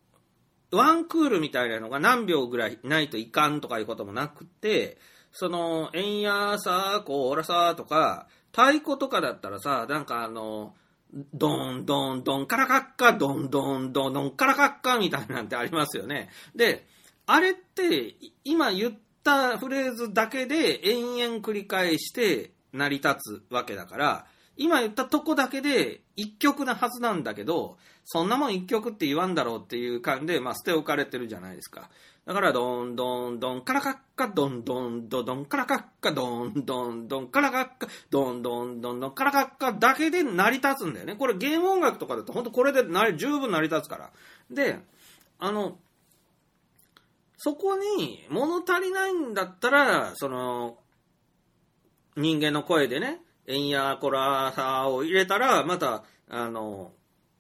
[0.77, 4.99] ワンクールみたいなのが何秒ぐらいないといかんとかいうこともなくて、
[5.33, 10.75] その、えんやさ、こーらさとか、太鼓とかだったらさ、なんかあの、
[11.35, 16.31] ドンドンドンカラカッカ、ドンドンドンドンカラカッカみたいなんてありますよね。
[16.55, 16.87] で、
[17.27, 18.15] あれって、
[18.45, 27.77] 今言ったフレーズだけで延々繰り返して成り立つわけだから、今言ったとこだけで一曲なはずなんだけど、
[28.09, 31.91] そんなもん一曲って言わんだろうっていう感じで、まあ、捨て置かれてるじゃないですか。
[32.25, 41.17] だから、どんどんどん、カラカッカ、どんどんどんどん、カラカッカ、どんどんどん、カラカッカ、どんどんどんどん、カラカッカだけで成り立つんだよね。
[41.17, 44.13] これゲーム音楽とかだと、本当これでな十分成り立つから。
[44.51, 44.79] で、
[45.41, 45.79] あの、
[47.37, 50.79] そこに物足りないんだったら、その、
[52.17, 56.93] 人間の声でね、エンヤコラサを入れたら、また、あの、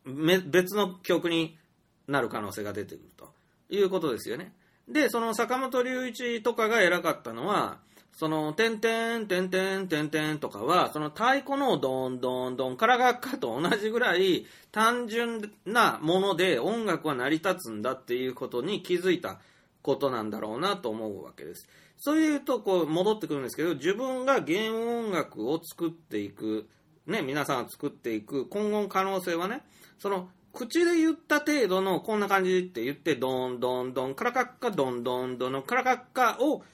[0.06, 1.58] 別の曲に
[2.06, 3.32] なる可能性が出てくると
[3.68, 4.52] いうことですよね。
[4.88, 7.78] で、その坂本龍一とかが偉かったのは、
[8.12, 19.38] その、てんてん、てんてん、てんてんとかは、その太鼓のドンドンドンからがっかと同じぐらい単純なもので音楽は成り立つんだっていうことに気づいた
[19.82, 21.68] ことなんだろうなと思うわけです。
[21.98, 26.68] そういうとこう戻ってくるんですけど、自分がゲーム音楽を作っていく、
[27.06, 29.62] ね、皆さんが作っていく今後の可能性はね、
[29.98, 36.64] その口で言った程度のこんな感じって言って、ドンドンドン、カラカッカ、ドンドンドンのカラカッカを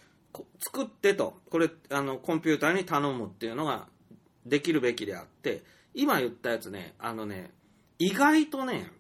[0.61, 3.89] 作ってと、これ、あの、コンピューターに頼むっていうのが
[4.47, 5.62] できるべきであって、
[5.95, 7.51] 今言ったやつね、あのね、
[7.99, 8.91] 意外とね、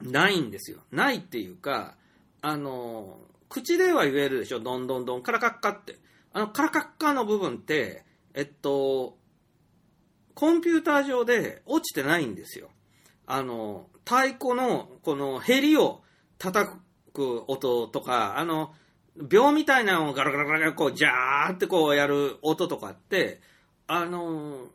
[0.00, 0.78] ないんですよ。
[0.90, 1.94] ないっていうか、
[2.40, 3.18] あの、
[3.48, 5.98] 口では言えるでしょ、ドンドンドン、カラカッカって。
[6.32, 9.18] あの、カラカッカの部分って、えっと、
[10.34, 12.70] コンピューター上で落ちてないんですよ。
[13.30, 16.00] あの、太鼓のこのヘリを
[16.38, 16.70] 叩
[17.12, 18.72] く音とか、あの、
[19.16, 23.40] 秒みたいなのをガラガラガラガラこう、ジャーってこうやる音とかって、
[23.86, 24.68] あの、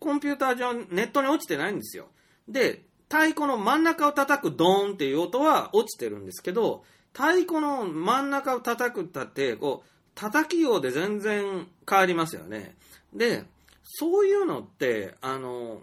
[0.00, 2.08] コンピューター上、ネットに落ちてないんですよ。
[2.48, 12.74] で、太鼓の真ん中を叩くドーンっていう音は落ちてるんですけど、太鼓の真ん中を叩くったって、こう、叩きようで全然変わりますよね。
[13.12, 13.44] で、
[13.84, 15.82] そういうのって、あの、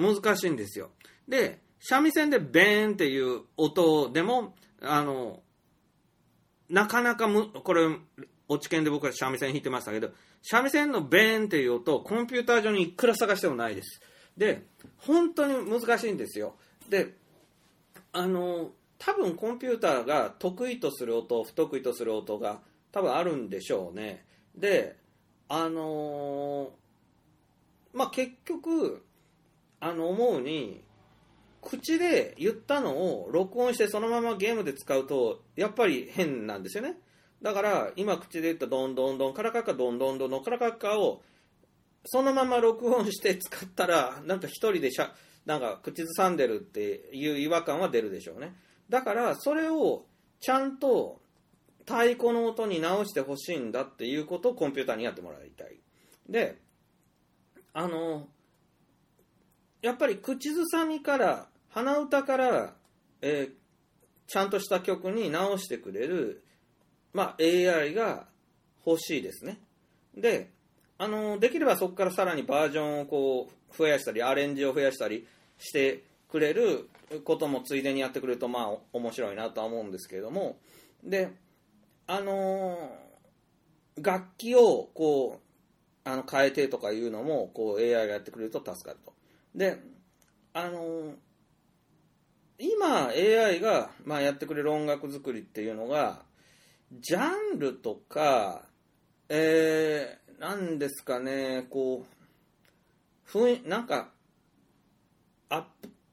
[0.00, 0.90] 難しいんですよ。
[1.28, 5.42] で、三味線でベーンっていう音でも、あの、
[6.68, 7.88] なかなかむ、これ、
[8.48, 10.10] 落ち研で僕は三味線弾いてましたけど、
[10.42, 14.00] 三味線のベーンっていう音、コンピューター上にいくら探してもないです。
[14.36, 14.66] で、
[14.98, 16.54] 本当に難しいんですよ。
[16.88, 17.14] で、
[18.12, 22.60] あの、多分コンピューターが得意とする音、不得意とする音が
[22.92, 24.24] 多分あるんでしょうね。
[24.54, 24.96] で、
[25.48, 26.72] あの
[27.92, 29.04] まあ、結局、
[29.80, 30.84] あの、思うに、
[31.62, 36.96] 口で言ったのを録音してそのままゲームで使うと、やっぱり変なんですよね。
[37.42, 41.22] だから、今口で言ったドンドンドン、カラカッカドンドンドンのカラカッカを、
[42.04, 45.14] そのまま録音して使ったら、なんか一人でしゃ、
[45.46, 48.54] なんか口ずさんでるっていう違和感は出るでしょうね。
[48.88, 50.06] だから、それを
[50.40, 51.20] ちゃんと
[51.80, 55.78] 太鼓の音に直してほしいんだっていうことをコンピューターにやってもらいたい。
[56.28, 56.58] で、
[57.72, 58.28] あの、
[59.82, 62.74] やっぱり口ずさみから鼻歌から、
[63.22, 63.52] えー、
[64.26, 66.42] ちゃんとした曲に直してくれる、
[67.12, 68.26] まあ、AI が
[68.86, 69.58] 欲しいですね。
[70.16, 70.50] で、
[70.98, 75.26] あのできればそこからさらにバージョンをこう増やしたり、アレンジを増やしたり
[75.58, 76.88] してくれる
[77.24, 80.58] こともついでにやってくれると、まあ、面白いなとは思うんですけれども、
[81.02, 81.30] で、
[82.06, 89.12] あのー、楽器をこう、あの変えてとかいうのもこう AI がやってくれると助かると。
[89.54, 89.78] で、
[90.52, 91.14] あのー
[92.62, 96.22] 今 AI が、まあ、やってくれる音楽作りっていうのが、
[96.92, 98.66] ジャンルとか、
[99.30, 104.10] えー、なんですかね、こう、雰囲なんか、
[105.48, 105.68] あ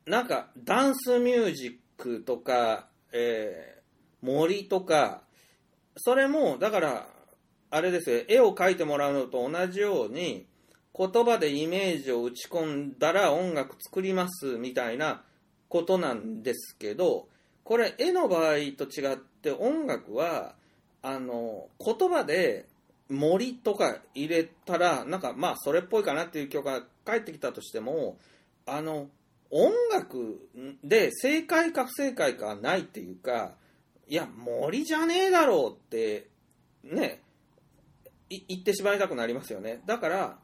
[0.06, 5.24] なんか、ダンスミュージックとか、えー、森とか、
[5.98, 7.08] それも、だから、
[7.70, 10.48] あれですよ、絵を描いてもらうのと同じように、
[10.98, 15.22] 言葉でイメージを打ち込んだら音楽作りますみたいな
[15.70, 17.28] ことなんですけど、
[17.64, 20.56] これ絵の場合と違って音楽は、
[21.02, 22.66] あの、言葉で
[23.10, 28.18] 森とか入れたら、なんかまあそれっぽいかなっていう曲が返ってきたとしても、
[28.66, 29.08] あの、
[29.50, 30.50] 音楽
[30.84, 33.54] で正解か不正解かないっていうか、
[34.08, 36.28] いや、森じゃねえだろうって、
[36.84, 37.22] ね、
[38.30, 39.82] 言ってしまいたくなりますよね。
[39.86, 40.38] だから、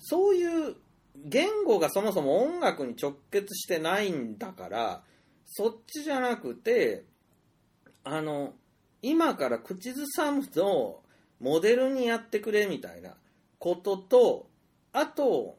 [0.00, 0.76] そういう
[1.16, 5.02] 言語がそもそも音楽に直結してないんだから、
[5.46, 7.04] そっちじゃなくて、
[8.02, 8.54] あの、
[9.02, 11.00] 今から口ずさむの
[11.38, 13.14] モデルにやってくれみたいな
[13.58, 14.48] ことと、
[14.92, 15.58] あと、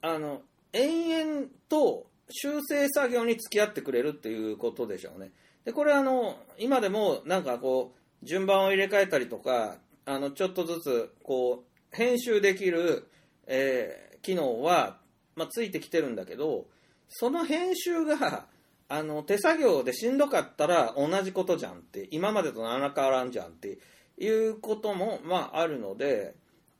[0.00, 0.42] あの、
[0.72, 5.30] 延々と修正作業に付き合ってくれるっていうことでしょうね。
[5.64, 13.08] で、これあの、今でもなんかこう、順番を入れ替えたりとか、あの、ちょっとずつ、こう、編集できる、
[13.46, 14.98] えー機能は、
[15.36, 16.66] まあ、ついてきてるんだけど、
[17.08, 18.46] その編集が、
[18.88, 23.78] あの、手作業でしんどかったら同じことじゃんって、今までと何ら変わらんじゃんって
[24.18, 26.34] いうことも、まあ、あるので、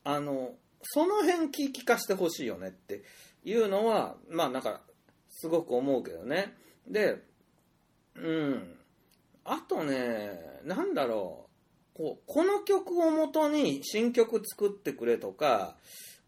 [0.04, 3.02] あの、その辺聞きかしてほしいよねって
[3.44, 4.82] いうのは、まあ、なんか、
[5.30, 6.54] すごく思うけどね。
[6.86, 7.22] で、
[8.14, 8.78] うん。
[9.44, 11.52] あとね、なんだろう。
[11.94, 15.76] こうこの曲をもとに新曲作ってくれとか、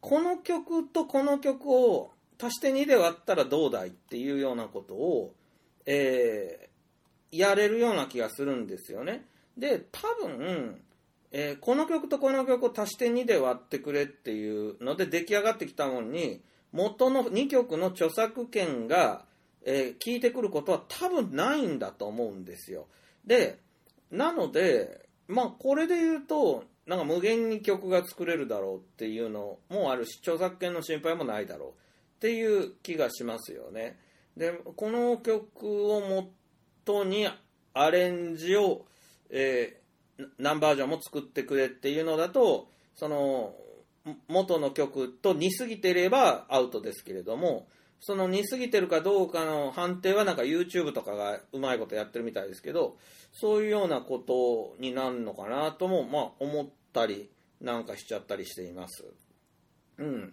[0.05, 5.33] この曲とこの曲を足して2で割ったらどうだいっていうようなことを、
[5.87, 6.75] えー
[7.37, 9.25] やれるような気がするんですよね。
[9.59, 10.81] で、多分、
[11.33, 19.25] えーこの曲とこの曲を足して2で割ってくれっていうので出来上がってきたものに、元の2曲の著作権が、
[19.65, 22.89] えー聞いてくることは多分ないんだと思うんですよ。
[23.27, 23.59] で、
[24.11, 31.73] なので、まあ、これで言うと、なんか無限に曲が作れるだろうっていうのもあるし、著作権の心配もないだろうっ
[32.21, 33.99] ていう気がしますよね。
[34.37, 36.31] で、この曲をも
[36.85, 37.29] とに
[37.73, 38.87] アレンジを、
[39.31, 39.85] えー
[40.39, 43.55] 何バージョンも作ってくれっていうのだと、その、
[44.29, 47.67] 元の曲と似すぎてればアウトですけれども、
[48.01, 52.99] その似すぎてるかどうかの判定はなんか YouTube とかがうまいことやってるみたいですけど、
[53.35, 57.29] そういうようなことになるのかなとも、まあ思ったり
[57.61, 59.05] なんかしちゃったりしています。
[59.99, 60.33] うん。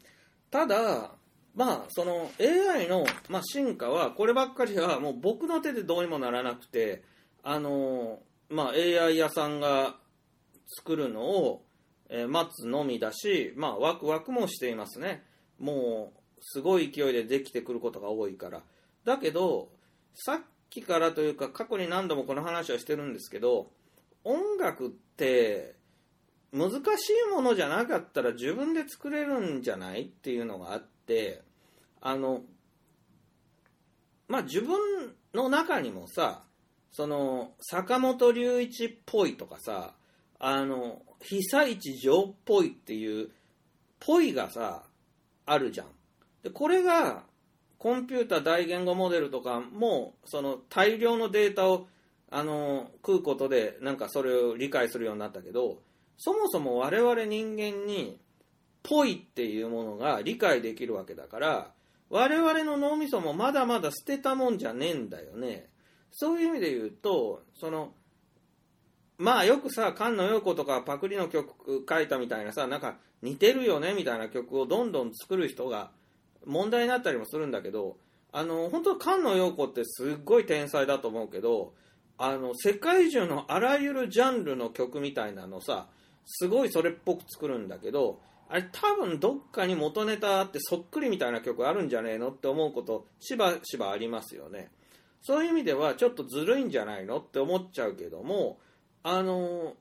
[0.49, 1.12] ただ、
[1.56, 7.04] まあ、その AI の、まあ、進化は、こればっかりはもう僕の手でどうにもならなくて、
[7.43, 9.95] あの、まあ、AI 屋さんが
[10.80, 11.66] 作るのを、
[12.10, 15.24] えー待つのみだし、まあ、ワクワクもしていますね。
[15.60, 18.62] もう、すごい勢いでできてくることが多いから。
[19.06, 19.70] だけど、
[20.14, 20.41] さっ
[20.72, 23.69] きからというか、過去に何度もこの話はしてるんですけど、
[24.24, 25.76] 音楽って、
[26.51, 31.43] 難しいものじゃなかったら自分で作れるんじゃないっていうのがあって、
[32.01, 32.41] あの、
[34.28, 34.78] まあ、自分
[35.34, 36.43] の中にもさ、
[36.91, 39.93] その、坂本龍一っぽいとかさ、
[40.39, 43.30] あの、被災地上っぽいっていう、
[43.99, 44.84] ぽいがさ、
[45.45, 45.88] あるじゃん。
[46.43, 47.24] で、これが、
[47.82, 51.88] コンピュータ大言語モデルとかも、その大量のデータを、
[52.29, 55.82] あの、食うことで、なんかそれを理解するようになったけど、
[56.19, 58.19] そもそも我々人間に、
[58.84, 61.71] ぽいっていうものが理解できるわけだから、
[62.11, 65.67] 我々の脳みそもまだまだ捨てたもんじゃねえんだよね。
[66.11, 67.93] そういう意味で言うと、その、
[69.17, 75.89] まあよくさ、菅野陽子とかパクリの曲書いたみたいなさ、なんか似てるよねみたいな曲をどんどん作る人が
[76.45, 77.97] 問題になったりもするんだけど、
[78.31, 81.73] あの、本当菅野陽子ってすっごい天才だと思うけど、
[82.17, 85.87] あの、世界中のあらゆるジャンルの曲みたいなのさ、
[86.25, 94.69] すごいそれっぽく作るんだけど、あれ多分どっかに元ネタあってそっくりみたいな曲あるんじゃねえのって思うことしばしばありますよね。
[95.21, 98.59] そういう意味ではちょっとずるいんじゃないのって思っちゃうけども、
[99.03, 99.75] あの、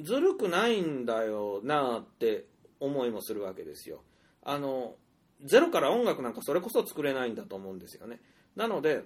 [0.00, 2.46] ずるくないんだよなって
[2.80, 4.02] 思いもするわけですよ。
[4.42, 4.96] あの、
[5.44, 8.20] ゼロから音楽なんかそれこそ作れないんだと思うんですよね。
[8.56, 9.02] なので、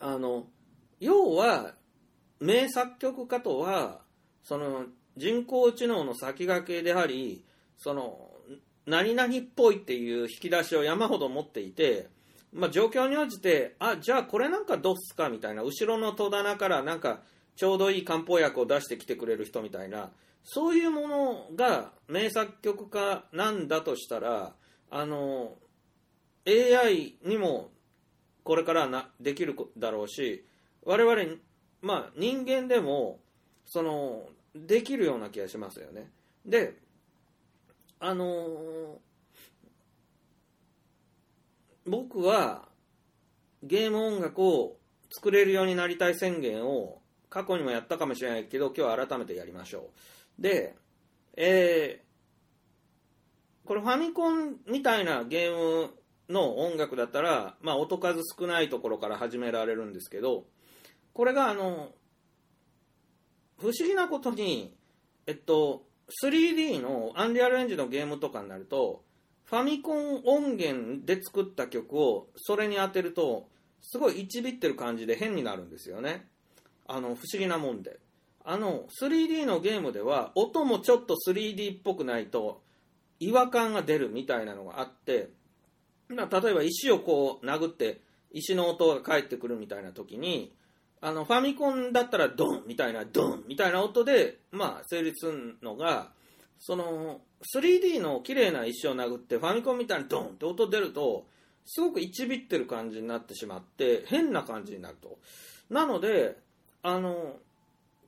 [0.00, 0.46] あの、
[1.00, 1.74] 要は、
[2.40, 4.00] 名作曲家とは、
[4.42, 4.86] その、
[5.16, 7.44] 人工知能の先駆けであり、
[7.76, 8.30] その、
[8.86, 12.08] 何々っぽいっていう引き出しを山ほど持っていて、
[12.52, 17.20] まあ、状況に応じて、あ、じゃあこれなんかどうっすかみたいな、後ろの戸棚からなんか、
[17.56, 20.10] ちょうどいい漢方薬を出してきてくれる人みたいな、
[20.44, 24.54] そういうものが名作曲家なんだとしたら、
[24.90, 25.56] あの、
[26.46, 27.70] AI にも
[28.44, 30.44] これからなできるだろうし、
[30.84, 31.36] 我々、
[31.82, 33.20] まあ人間でも、
[33.64, 36.10] その、できるような気がしますよね。
[36.44, 36.74] で、
[38.00, 38.98] あのー
[41.88, 42.68] 僕は
[43.62, 44.76] ゲーム音楽を
[45.10, 47.00] 作れるようになりたい宣言を
[47.30, 49.88] 過去にもやったかもしれないけど今日は改めてやりましょ
[50.38, 50.74] うで、
[51.36, 52.07] えー
[53.68, 55.90] これファミコンみたいなゲーム
[56.30, 60.46] の音楽だったら、まあ、音数少ないところから始められるんですけど、
[61.12, 61.90] これがあの、
[63.58, 64.74] 不思議なことに、
[65.26, 65.82] えっと、
[66.24, 69.04] 3D のアンリアルエンジンのゲームとかになると、
[69.44, 73.50] ファミコン音源で作った曲をそれに当てると、
[73.82, 76.26] すごい1ビってる感じで変になるんですよね。
[76.86, 78.00] あの、不思議なもんで。
[78.46, 82.62] あの、3D のゲームでは、音もちょっと 3D っぽくないと、
[83.20, 85.30] 違和感が出るみたいなのがあって、
[86.08, 88.00] ま例えば石をこう殴って、
[88.30, 90.54] 石の音が返ってくるみたいな時に、
[91.00, 96.10] あの、ファミコンだったらドンみたいな、ドンみたいな音で、まあ、成立するのが、
[96.58, 97.20] その、
[97.54, 101.26] 3D の綺麗な石を殴って、ファミコンみたいにドンって音出ると、
[101.66, 105.18] すごく1ビってる感じになってしまって、変な感じになると。
[105.70, 106.36] なので、
[106.82, 107.36] あの、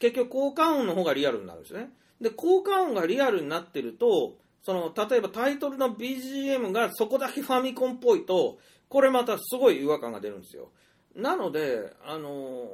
[0.00, 1.90] 結局効果音の方がリアルになるんですね。
[2.20, 8.58] で、効果音がリアルになってると、その、例えばタイトルの BGM がそこだけファミコンっぽいと、
[8.88, 10.68] これまたすごい違和感が出るんですよ。
[11.14, 12.68] なので、あの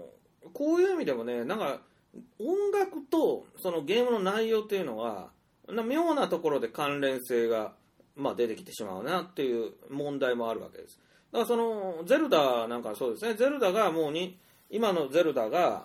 [0.52, 1.80] こういう意味でもね、なんか、
[2.38, 5.30] 音楽とそのゲームの内容っていうのは、
[5.68, 7.72] な妙なところで関連性が、
[8.14, 10.98] まあ、出てきてしまうなっていう問題もあるわけです。
[11.32, 14.38] だからその、ゼルダなんかそうですね、ゼルダがもうに、
[14.70, 15.84] 今のゼルダが、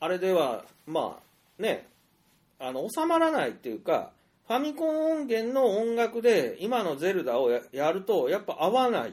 [0.00, 1.88] あれでは、まあ、ね、
[2.58, 4.10] あの、収まらないっていうか、
[4.50, 9.12] ファミコン音源の音楽で今のゼルダをやると、やっぱ合わないっ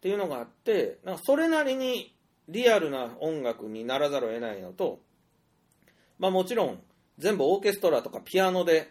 [0.00, 2.12] ていうのがあって、なんかそれなりに
[2.48, 4.98] リアルな音楽にならざるを得ないのと、
[6.18, 6.80] まあもちろん
[7.16, 8.90] 全部オーケストラとかピアノで、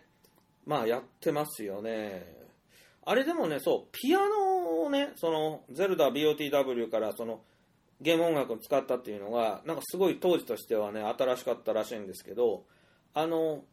[0.65, 2.25] まあやってますよね。
[3.03, 7.41] あれでもね、そう、ピアノをね、その、ゼルダ BOTW からその、
[7.99, 12.63] ゲーム音楽を使ったっていうのが、なんかすごい当時としてはね、新しかったらしいんですけど、
[13.13, 13.65] あの、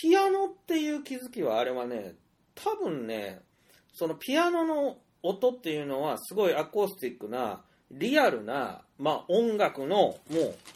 [0.00, 2.14] ピアノっていう気づきはあれはね、
[2.54, 3.40] 多分ね、
[3.92, 10.18] そのピアノの音っていうのはすごいアコースティックな、リアルな、まあ音楽のも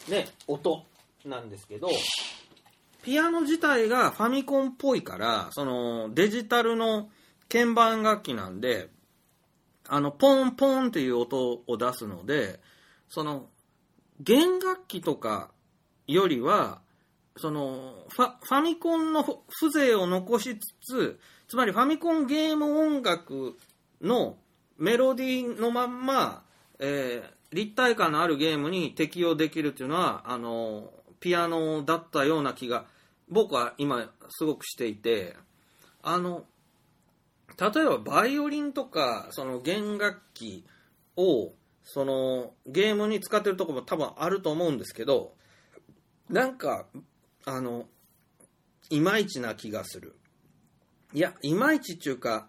[0.09, 0.85] うね、音
[1.25, 1.89] なんですけど、
[3.03, 7.09] ピアノ自体がファミコンっぽいから、そのデジタルの
[7.49, 8.89] 鍵盤楽器なんで、
[9.89, 12.61] あの、ポンポンっていう音を出すので、
[13.09, 13.49] その、
[14.21, 15.51] 弦楽器とか
[16.07, 16.81] よりは、
[17.37, 23.57] そのファ、ファミコンの風情を残しつつ、つまりファミコンゲーム音楽
[24.01, 24.37] の
[24.79, 26.45] メロディーのまんま、
[26.79, 30.91] えー立体感のあるゲームに適用できるっていうのは、あの、
[31.21, 32.87] ピアノだったような気が、
[33.29, 35.37] 僕は今すごくしていて、
[36.03, 36.45] あの、
[37.61, 40.65] 例えばバイオリンとか、その弦楽器
[41.17, 41.53] を、
[41.85, 45.35] そのゲームに使ってるとこも多分あると思うんですけど、
[46.31, 46.87] なんか、
[47.45, 47.87] あの、
[48.91, 50.17] いまいちな気がする。
[51.13, 52.49] いや、いまいちっていうか、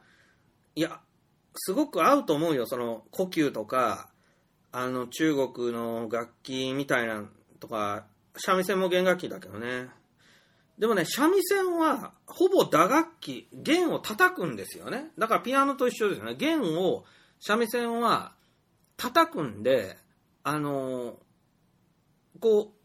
[0.75, 0.99] いや、
[1.55, 2.65] すごく合うと思うよ。
[2.65, 4.09] その、呼吸とか、
[4.71, 7.29] あの、中国の楽器みたいな
[7.59, 8.05] とか、
[8.37, 9.89] 三味線も弦楽器だけどね。
[10.79, 15.11] でもね、三味線は、ほぼ打楽器、弦を叩くんですよね。
[15.17, 16.35] だからピアノと一緒ですよね。
[16.35, 17.05] 弦を、
[17.39, 18.33] 三味線は
[18.97, 19.97] 叩くんで、
[20.43, 21.19] あの
[22.39, 22.82] こう、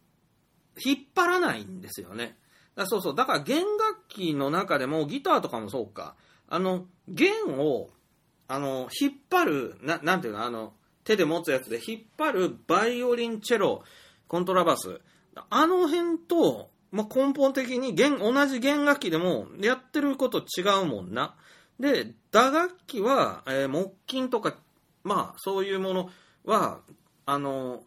[0.84, 2.36] 引っ張らないんですよね。
[2.74, 3.14] だそうそう。
[3.14, 6.14] だから弦楽器の中でも、ギターとかもそうか。
[6.48, 7.90] あの、弦を、
[8.46, 10.72] あの、引っ張る、ななんていうの、あの、
[11.05, 13.82] 手で持つやつで引っ張るバイオリン、チェロ、
[14.28, 15.00] コントラバス。
[15.50, 21.36] あの辺と、まあ、根本的に弦、同じ弦楽器でもやってること違うもんな。
[21.78, 24.56] で、打楽器は、えー木琴とか、
[25.05, 26.10] まあ、そういうもの
[26.44, 26.80] は、
[27.26, 27.82] あの、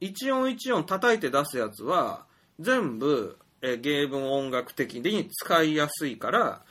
[0.00, 2.26] 一音一音叩いて出すやつは、
[2.58, 6.62] 全部、えー芸文音楽的に使いやすいから、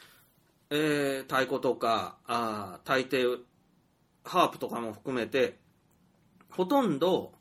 [0.69, 3.39] えー太鼓とか、あ大抵、
[4.23, 5.57] ハープとかも含めて、
[6.49, 7.33] ほとんど、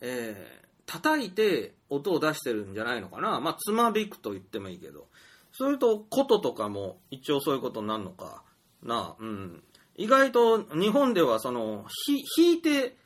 [0.00, 0.60] えー
[0.90, 3.38] 叩いて音を出してるんじゃないのかな。
[3.38, 5.06] まあ、つまびくと言ってもいいけど。
[5.52, 8.42] それと、琴とかも一応そういうことになるのか
[8.82, 9.14] な。
[9.20, 9.62] うん。
[9.94, 12.96] 意外と日本ではその、ひ弾いて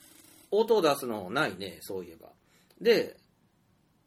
[0.58, 2.28] 音を出すのないね、そういえば。
[2.80, 3.16] で、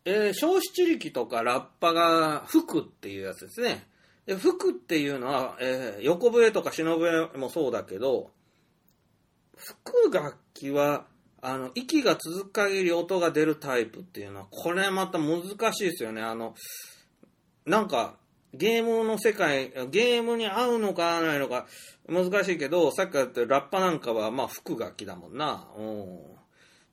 [0.05, 3.87] えー小七力とかラッパが吹くっていうやつですね。
[4.25, 8.31] で吹くっていうのは、えー横笛とか篠笛もそうだけど、
[9.55, 9.75] 吹
[10.09, 11.05] く楽器は、
[11.41, 15.43] あの、息が続く限り音が出るタイプっていうのは、これまた難
[15.73, 16.21] しいですよね。
[16.21, 16.55] あの、
[17.65, 18.17] なんか、
[18.53, 21.67] ゲームの世界、ゲームに合うのか合わないのか
[22.07, 25.67] 難しいけど、さっきから言ったラッパなんかは、まあ、吹く楽器だもんな。
[25.77, 26.36] うん。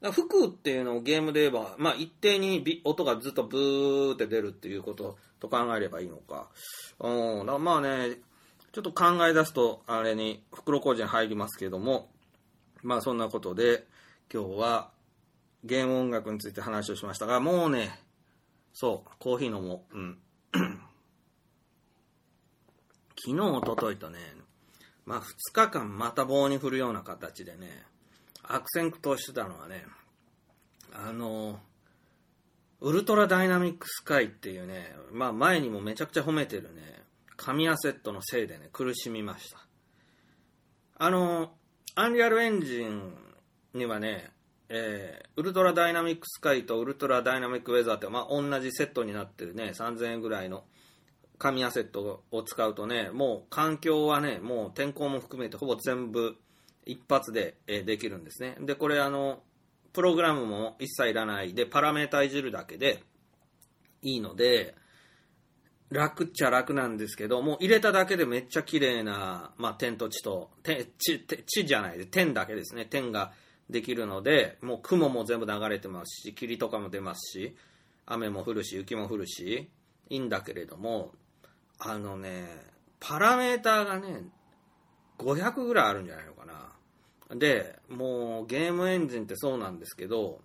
[0.00, 6.50] だ服っていうのをゲームで言えば、まあ、一定に音がずっとブーって出るっていうことと考えればいいのか。
[7.00, 8.18] うん、だからまあね、
[8.72, 12.10] ちょっと考え出すと、あれに袋小路に入りますけども、
[12.82, 13.86] まあそんなことで、
[14.32, 14.90] 今日は
[15.64, 18.00] ゲーム音楽について話をしましたが、もうね、
[18.72, 19.98] そう、コーヒー飲もう。
[19.98, 20.18] うん。
[23.16, 24.18] 昨日、おとといとね、
[25.06, 27.84] まあ2日間また棒に振るような形でね、
[28.48, 29.84] 悪戦苦闘してたのはね、
[30.92, 31.58] あの、
[32.80, 37.02] ウルトラダイナミックスカイっていうね、まあ前にもめちゃくちゃ褒めてるね、
[37.36, 39.58] 神アセットのせいでね、苦しみました。
[40.96, 41.52] あの、
[41.94, 43.14] アンリアルエンジン
[43.72, 44.30] にはね、
[44.68, 50.64] えー、ウルトラダイナミックスカイとウルトラダイナミックウェザーって、まあ、同じセットになってるね、3000円ぐらいの
[51.38, 56.36] 神アセットを使うとね、もう環境はね、もう天候も含めてほぼ全部
[56.86, 58.56] 一発で、えできるんですね。
[58.60, 59.42] で、これあの、
[59.92, 63.02] プログラムも一切いらないで、パラメータいじるだけで
[64.02, 64.74] いいので、
[65.90, 72.84] 楽っちゃ楽なんですけど、もう入れただけでめっちゃ綺麗な、まあ、点と地と、点地地じゃないで、点だけですね。
[72.84, 73.32] 点が
[73.70, 77.56] できるので、もう雲も全部流れてますし、霧とかも出ますし、
[78.06, 79.70] 雨も降るし、雪も降るし、
[80.10, 81.12] いいんだけれども、
[81.78, 82.46] あのね、
[83.00, 84.24] パラメーターがね、
[85.18, 86.73] 500ぐらいあるんじゃないのかな。
[87.30, 90.40] で、もうゲームエンジンってそうなんですけど、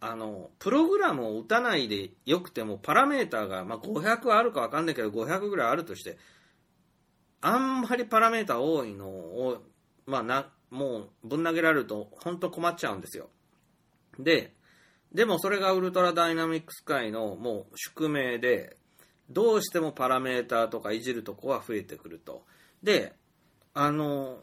[0.00, 6.18] あの、プログラムを打たないでよくても、パラメーターが、まあ、500あるかわかんないけど、500ぐらいあるとして、
[7.40, 9.62] あんまりパラメーター多いのを、
[10.06, 13.28] まあ、な、もうぶん投げられると、本当困っちゃうんですよ。
[14.18, 14.54] で、
[15.12, 18.76] でもそれがウルトラダイナミックス界のもう宿命で、
[19.30, 22.44] どうしてもパラメーターとかいじるとこは増えてくると。
[22.82, 23.14] で、
[23.72, 24.40] あの、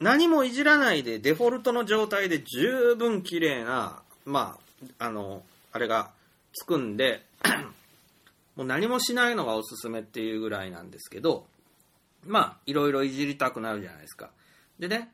[0.00, 4.58] 何もいじらないでデフォルトの状態で十分綺麗な、ま
[4.98, 6.10] あ、あの、あれが
[6.54, 7.22] つくんで、
[8.56, 11.46] もう何もしないのがおすすめっていうぐらいなんですけど、
[12.26, 14.30] まあ、いろいろいじりたくなるじゃないですか。
[14.78, 15.10] でね、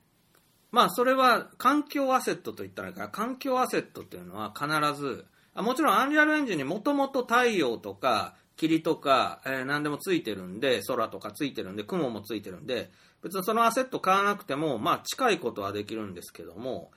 [0.70, 4.68] まあ、それは環境アセットと言ったらいいから、環境アセットっていうのは必
[5.00, 12.90] ず、あもちろんアンリアルエンジンにもともと太陽とか霧とか、えー何でもついてるんで、空とかついてるんで、雲もついてるんで、
[13.22, 16.90] 別にそのアセット買わなくても、まあ、近いことはできるんですけども、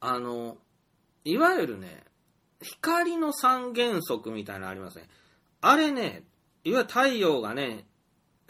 [0.00, 0.58] あの、
[1.24, 2.04] いわゆるね、
[2.62, 5.08] 光の三原則みたいなのありますね。
[5.60, 6.24] あれね、
[6.64, 7.86] いわゆる太陽がね、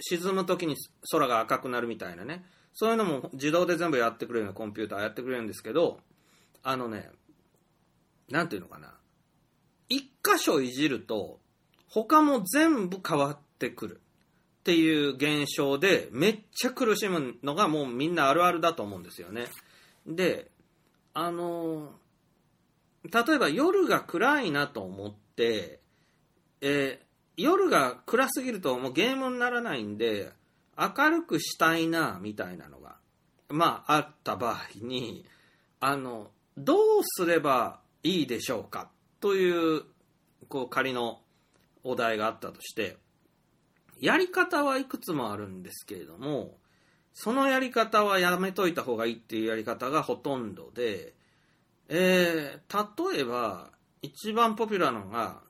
[0.01, 0.77] 沈む時に
[1.11, 6.01] 空が赤くなるみたいなね、そういうのも自動で全部やってくれるようなコンピューターやってくれるんですけど、
[6.63, 7.11] あのね、
[8.29, 8.93] なんていうのかな。
[9.89, 11.41] 一箇所いじると、
[11.89, 14.01] 他も全部変わってくる
[14.67, 19.47] っていう現象で、めっちゃ苦しむのがもうみんなあるあるだと思うんですよね。
[20.09, 20.51] で、
[21.15, 21.93] あの
[23.05, 25.79] 例えば夜が暗いなと思って、
[26.61, 27.07] えー
[27.39, 30.33] 夜が暗すぎるともうゲームにならないんで、
[30.79, 32.97] 明るくしたいな、みたいなのが、
[33.51, 35.27] まあ、あった場合に、
[35.79, 38.89] あの、どうすればいいでしょうか
[39.21, 39.83] という、
[40.49, 41.21] こう、仮の
[41.85, 42.97] お題があったとして、
[44.01, 46.59] やり方はいくつもあるんですけれども、
[47.13, 51.15] そのやり方はやめといた方がいいっていうやり方がほとんどで、
[51.89, 53.71] えー、例えば、
[54.03, 55.41] 一番ポピュラーのが、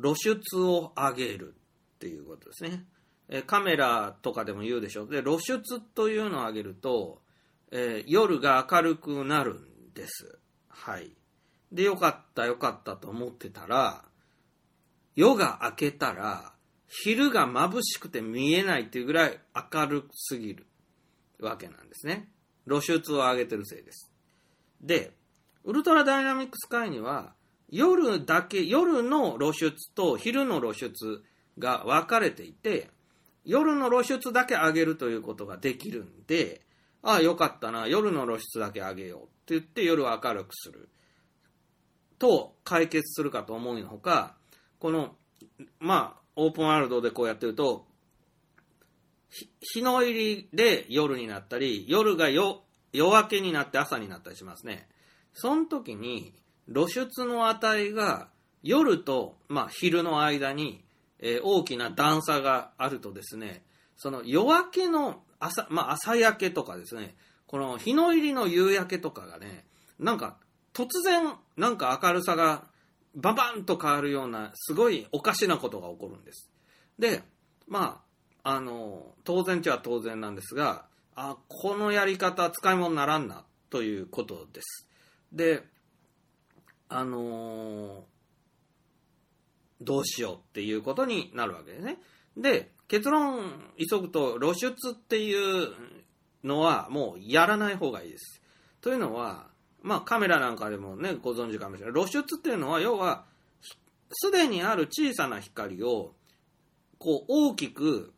[0.00, 1.54] 露出を上げる
[1.96, 2.84] っていうことですね。
[3.28, 5.08] えカメラとかでも言うでしょう。
[5.08, 7.22] で、露出というのを上げると、
[7.70, 10.38] えー夜が明るくなるんです。
[10.68, 11.12] はい。
[11.72, 14.04] で、よかったよかったと思ってたら、
[15.14, 16.52] 夜が明けたら、
[16.92, 19.38] 昼が眩しくて見えないっていうぐらい
[19.72, 20.66] 明るすぎる
[21.38, 22.28] わけなんですね。
[22.66, 24.12] 露出を上げてるせいです。
[24.80, 25.12] で、
[25.64, 27.32] ウルトラダイナミックスカイには、
[27.68, 31.22] 夜だけ、夜の露出と昼の露出
[31.58, 32.90] が分かれていて、
[33.44, 36.62] 夜の露出だけ上げるということができるんで、
[37.02, 40.88] ああ、よかったな、夜の露出だけ上げようって言って夜を明るくする。
[42.18, 44.34] と解決するかと思うのほか、
[44.80, 45.14] この、
[45.78, 47.86] まあ、オープンワールドでこうやってると、
[49.60, 52.58] 日の入りで夜になったり、夜が夜
[52.92, 54.88] 夜明けになって朝になったりしますね。
[55.32, 56.34] その時に
[56.72, 58.28] 露出の値が
[58.62, 60.84] 夜と、まあ、昼の間に、
[61.20, 63.62] えー大きな段差があるとですね、
[63.96, 67.14] その夜明けの朝、まあ、朝焼けとかですね、
[67.46, 69.64] この日の入りの夕焼けとかがね、
[69.98, 70.36] なんか
[70.72, 72.64] 突然なんか明るさが
[73.14, 76.50] ババンと変わるようなすごいおかしなことが起こるんです。
[76.98, 77.22] で、
[77.66, 78.02] ま
[78.42, 84.86] あ、あの、当然ちゃ当然なんですが、あ、このやり方使い物にならんなということです。
[85.32, 85.64] で、
[86.88, 88.10] あのー
[89.80, 91.98] どうしようっていうことになるわけですね。
[92.36, 95.68] で、結論急ぐと露出っていう
[96.44, 98.42] のはもうやらない方がいいです。
[98.80, 99.49] というのは、
[99.82, 101.94] まあカメラなんかでもね、ご存知かもしれない。
[101.94, 103.24] 露出っていうのは要は、
[104.12, 106.14] すでにある小さな光を
[106.98, 108.12] こう大きく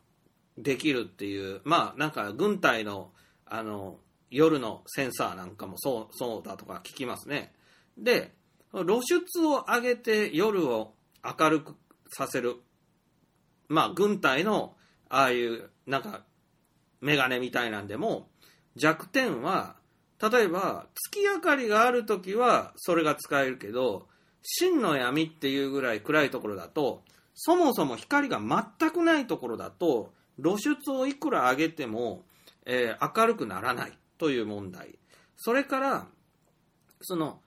[0.58, 3.10] できるっていう、まあなんか軍隊の
[3.46, 3.98] あの
[4.30, 7.52] 夜のセンサーなんかもそうそうだとか聞きますね。
[7.98, 8.32] で、
[8.72, 11.76] 露出を上げて夜を明るく
[12.10, 12.56] させる。
[13.68, 14.74] まあ軍隊の
[15.08, 16.22] ああいうなんか
[17.00, 18.28] メガネみたいなんでも
[18.76, 19.76] 弱点は
[20.22, 24.06] 例えば月明かりがある時はそれが使えるけど
[24.42, 27.02] 真の闇っていうぐらい暗いところだと
[27.34, 32.22] そもそも光が全くないところだと露出をいくら上げても、
[32.64, 34.98] えー明るくならないという問題。
[35.36, 36.06] それから
[37.00, 37.40] その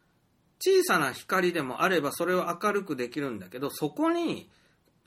[0.59, 4.49] 小さな光でもあればそれを明るくできるんだけどそこに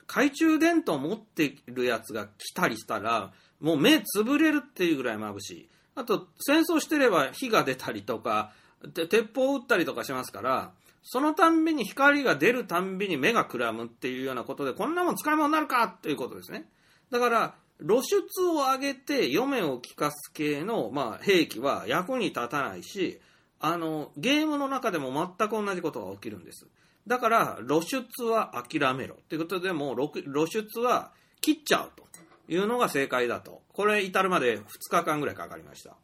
[0.07, 5.69] 懐中電灯を持っているやつが来たりしたらもう目潰れるっていうぐらい眩しい。
[5.99, 8.53] あと戦争してれば火が出たりとか
[8.93, 10.71] 鉄砲を撃ったりとかしますから
[11.03, 16.69] そのたんびに光が出るたんびに目がくらむっていうようなことでこんなもん使い物になるかっていうことですね。
[17.11, 17.55] だから
[17.85, 23.19] 露出を上げて読めを利かす系の、まあ、兵器は役に立たないし
[23.59, 26.65] あのゲームの中でも全く同じことが起きるんです。
[27.07, 31.11] だから露出は諦めろということでもう露出は
[31.41, 32.08] 切っちゃうと。
[32.49, 35.95] いうのが正解だとこれ至るまで2日間ぐらいかかりました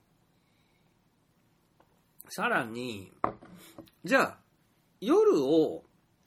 [2.29, 3.11] さらに
[4.03, 4.37] じゃあ
[5.01, 5.83] 夜を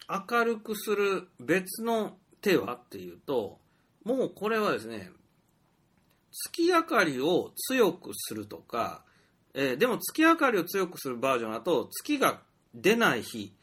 [0.09, 3.59] 明るくする別の手はっていうと
[4.05, 5.11] もうこれはですね
[6.31, 9.03] 月明かりを強くするとか、
[9.55, 12.40] えーでも月明かりを強くするバージョンだと月が
[12.74, 13.55] 出ない日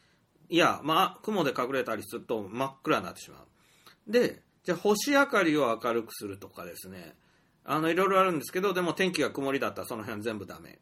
[0.50, 4.12] いや、まあ、雲で隠れたりすると真っ暗になってしまう。
[4.12, 7.16] で、じゃあ星明かりを明るくするとかですね、
[7.64, 10.72] あの、いろいろあるんですけど、でも天気が曇りだったらその辺全部ダメ。
[10.72, 10.78] っ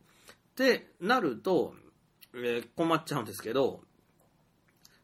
[0.55, 1.76] てなると、
[2.34, 3.81] えー困っちゃうんですけど、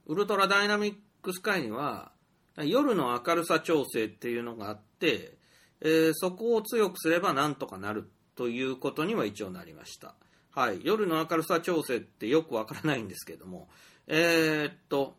[0.08, 2.12] ウルトラダイナミックスカイには、
[2.58, 5.38] 夜の明るさ調整っていうのがあって、
[5.82, 10.16] えーそこを強くすればなんとかなるということには一応なりました。
[10.52, 10.80] はい。
[10.84, 13.70] 夜の明るさ調整ってよくわからないんですけども、
[14.08, 15.16] えーっと、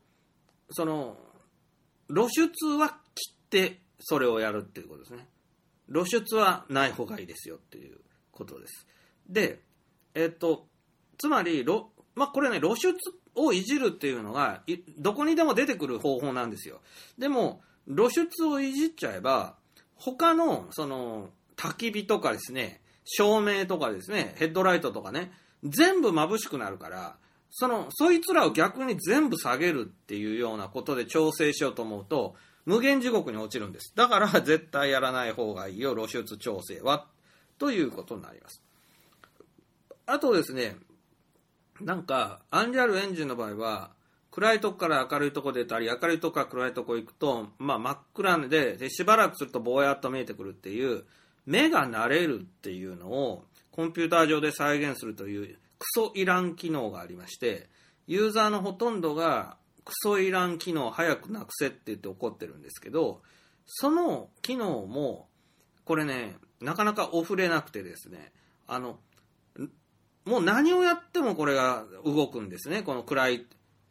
[0.71, 1.17] その、
[2.09, 5.27] 露出は切ってそれをやるっていうことですね。
[5.93, 7.99] 露出はない方がいいですよっていう
[8.31, 8.87] ことです。
[9.29, 9.61] で、
[10.15, 10.67] えっと、
[11.19, 11.65] つまり、
[12.15, 12.95] まあ、これね、露出
[13.35, 14.63] をいじるっていうのが、
[14.99, 16.81] どこにでも出てくる方法なんですよ。
[17.19, 19.57] でも、露出をいじっちゃえば、
[19.97, 25.33] 他の、その、焚き火とかですね、照明とかですね、ヘッドライトとかね、
[25.65, 27.17] 全部眩しくなるから、
[27.51, 33.93] その、そいつらを逆に全部下げるっていうようなことで調整しようと思うと、無限地獄に落ちるんです。
[33.95, 37.07] だから 絶対やらない方がいいよ、露出調整は。
[37.59, 38.63] ということになります。
[40.07, 40.77] あとですね、
[41.81, 43.93] なんか、アンジャルエンジンの場合は、
[44.31, 51.05] 暗いとこから明るいとこ出たり、明るいとこから暗いとこ行くと、まあ真っ暗で、でしばらくするとぼやっと見えてくるっていう、
[51.47, 57.69] 目が慣れるっていうのを、コンピューター上で再現するという、クソいらん機能がありまして、
[58.07, 63.23] ユーザーのほとんどが、クソいらん機能早くなくせって言って怒ってるんですけど、
[63.67, 65.29] その機能も、
[65.85, 68.33] これね、なかなかオフれなくてですね、
[68.67, 68.99] あの、
[70.25, 72.83] もう何をやってもこれが動くんですね。
[72.83, 73.47] この暗い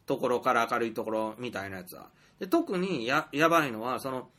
[0.06, 2.10] ところから明るいところみたいなやつは。
[2.38, 4.30] で特にややばいのは、その、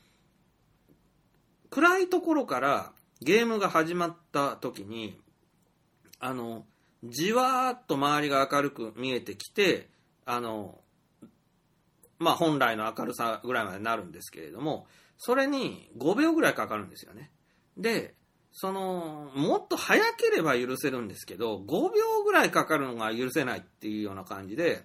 [1.69, 2.91] 暗いところから
[3.21, 5.19] ゲームが始まった時に、
[6.19, 6.65] あの、
[7.03, 9.89] じわーっと周りが明るく見えてきて、
[10.25, 10.80] あの、
[12.22, 14.85] まあ本来の明るさぐらいまでなるんですけれども、
[15.18, 17.31] それに5秒ぐらいかかるんですよね。
[17.77, 18.14] で、
[18.53, 24.84] その、もっと早ければ許せるんですけど、5秒ぐらいかかるのが許せないっていうような感じで、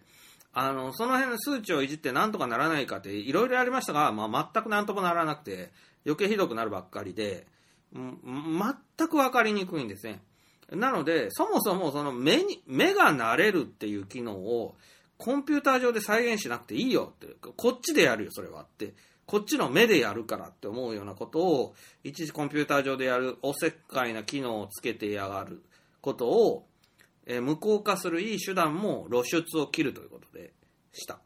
[0.52, 5.70] あの、その辺の数値をいじってなんとかならないかっていろいろやりましたが、まあ、全くなんともならなくて、
[6.06, 7.46] 余計ひどくなるばっかりで、
[7.92, 10.22] 全く分かりにくいんですね。
[10.70, 14.76] なので、そもそもその目に、目が慣れるっていう機能を、
[15.18, 18.94] コンピューター上で再現しなくていいよって、こっちでやるよ、それはって。
[19.26, 21.74] こっちの目でやるからって思うようなことを、
[22.04, 25.64] 一時コンピューター上でやるおせっかいな機能をつけてやがる
[26.00, 26.66] ことを、
[27.26, 30.52] えー無効化するいい手段も露出を切るということで
[30.92, 31.18] した。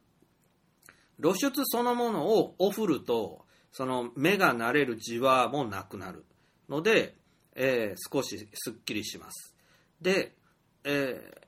[1.20, 6.24] 露出そのものをオフると、その目が慣れるじわもなくなる
[6.70, 7.16] ので、
[7.54, 9.54] えー少しすっきりします。
[10.00, 10.34] で、
[10.84, 11.40] えー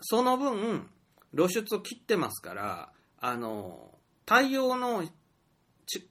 [0.00, 0.88] その分、
[1.34, 3.90] 露出を切ってますから、あの、
[4.26, 5.04] 太陽の、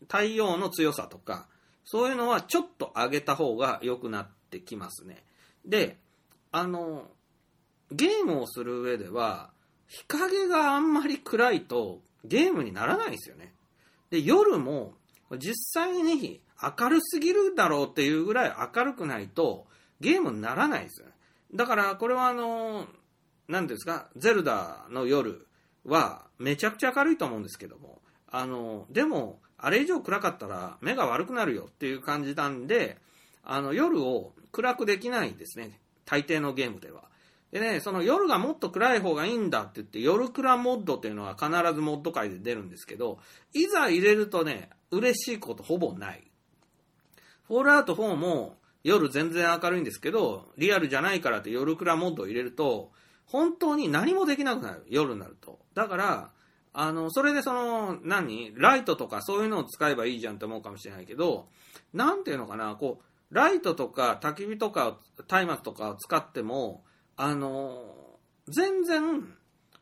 [0.02, 1.48] 太陽の強さとか、
[1.84, 5.24] そういうのはちょっと上げた方が良くなってきますね。
[5.66, 5.98] で、
[6.52, 7.10] あの、
[7.92, 9.52] ゲームをする上では、
[9.88, 13.54] 日陰があんまり暗いとゲームにならないんですよね。
[14.10, 14.94] で、夜も
[15.38, 16.42] 実際に
[16.80, 19.68] 明るすぎるだろうっていうぐらい明るくないと
[20.00, 21.14] ゲームにならないですよね。
[21.54, 22.88] だからこれはあの、
[23.48, 25.48] 何ですか、ゼルダの夜
[25.84, 28.02] はめちゃくちゃ明るいと思うんですけども、
[28.32, 32.98] あの、でも、あれ以上暗かったら目が悪くなるよっていう感じなんで、
[33.44, 35.80] あの、夜を暗くできないんですね。
[36.06, 37.04] 大抵のゲームでは。
[37.52, 43.20] でね、その夜がもっと暗い方がいいんだって言って、夜暗モッドっていうのは必ずモッド界で出るんですけど、
[43.54, 46.24] いざ入れるとね、嬉しいことほぼない。
[47.48, 52.92] フォールアウト4も夜全然明るいんですけど、リアルじゃないからって夜暗モッドを入れると、
[53.26, 54.86] 本当に何もできなくなる。
[54.90, 55.60] 夜になると。
[55.74, 56.32] だから、
[56.74, 58.54] あの、それでその、何？
[58.56, 61.48] ライトとかそういうのを使えばいいじゃんって思うかもしれないけど、
[61.94, 64.98] なんていうのかな、こう、ライトとか焚き火とか
[65.30, 66.84] 松明とかを使っても、
[67.18, 69.34] あの、全然、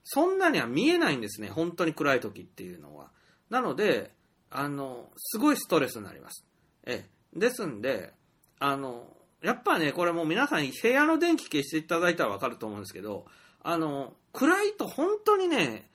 [0.04, 1.50] そんなには見えないんですね。
[1.50, 3.12] 本当に暗い時っていうのは。
[3.50, 4.14] なので、
[4.50, 6.46] あの、すごいストレスになります。
[6.86, 7.40] ええ。
[7.40, 8.14] ですんで、
[8.60, 9.08] あの、
[9.44, 13.26] やっぱね、これもう皆さん部屋の電気消していただいたらわかると思うんですけど、
[13.62, 15.90] あの、暗いと本当にね、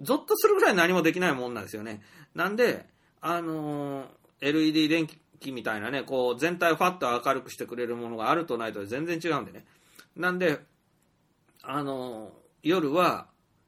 [0.00, 2.00] ゾッとするぐらい何もできないもんなんですよね。
[2.34, 2.86] なんで、
[3.20, 4.06] あの、
[4.40, 5.06] LED 電
[5.38, 9.66] 気みたいなね、こう全体をファッと明るくしてくれるものがあるとないと全然違うんでね。
[10.16, 10.58] なんで、
[11.62, 12.32] あの、
[12.62, 13.26] 夜は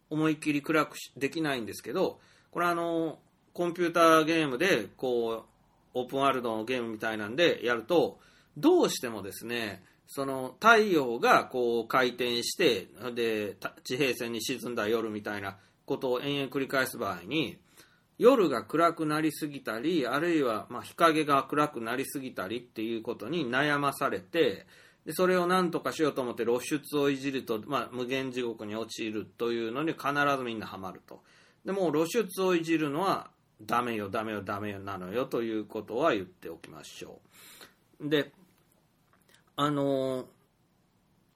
[0.08, 2.20] 思いっきり暗くできないんですけど、
[2.50, 3.18] これあの、
[3.52, 5.48] コンピューターゲームで、こう、
[5.92, 8.18] オープンワールドのゲームみたいなんでやると、
[8.56, 15.56] どうしてもですね、その太陽がこう回転して、で、地平線に沈んだ夜みたいな
[15.86, 17.58] ことを延々繰り返す場合に、
[18.18, 24.66] 夜が暗くなりすぎたり、あるいはまあ日陰が暗くなりすぎたりっていうことに悩まされて、
[25.04, 30.08] でそれを何とかしようと思って露出をいじると、まあ、無限地獄に陥るというのに必
[30.38, 31.22] ずみんなハマると。
[31.64, 37.20] でも露出をいじるのはダメよ、ダメよ、ダメよなのよということは言っておきましょ
[38.00, 38.08] う。
[38.08, 38.32] で、
[39.56, 40.26] あのー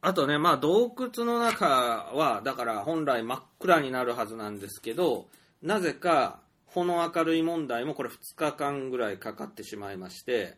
[0.00, 5.26] あとね、まあ洞窟の中は、だから本来真っ暗になるはずなんですけど、
[5.60, 10.56] なぜか、ほの明るい問題もこれ2日間ぐらいかかってしまいまして、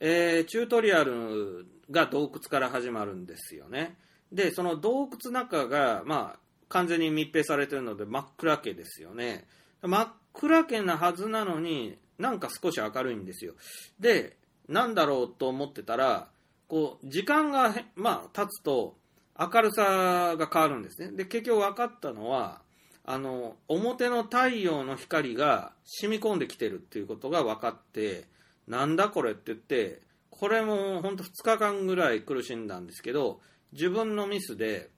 [0.00, 3.96] えーチュートリアルが洞窟から始まるんですよね。
[4.30, 6.38] で、その洞窟中が、まあ、
[6.68, 9.46] 完全に密閉されてるので真っ暗けですよね。
[9.82, 13.54] 真っ暗けなはずなのに、なんか少し明るいんですよ。
[13.98, 14.36] で、
[14.68, 16.28] なんだろうと思ってたら、
[16.68, 18.96] こう、時間が、まあ、経つと、
[19.38, 21.12] 明るさが変わるんですね。
[21.12, 22.60] で、結局分かったのは、
[23.04, 28.26] あの、表の太陽の光が染み込んできてるっていうことが分かって、
[28.66, 33.40] なんだこれって言って、これも本当2日間ぐらい苦しんだんですけど、
[33.72, 34.90] 自分のミスで、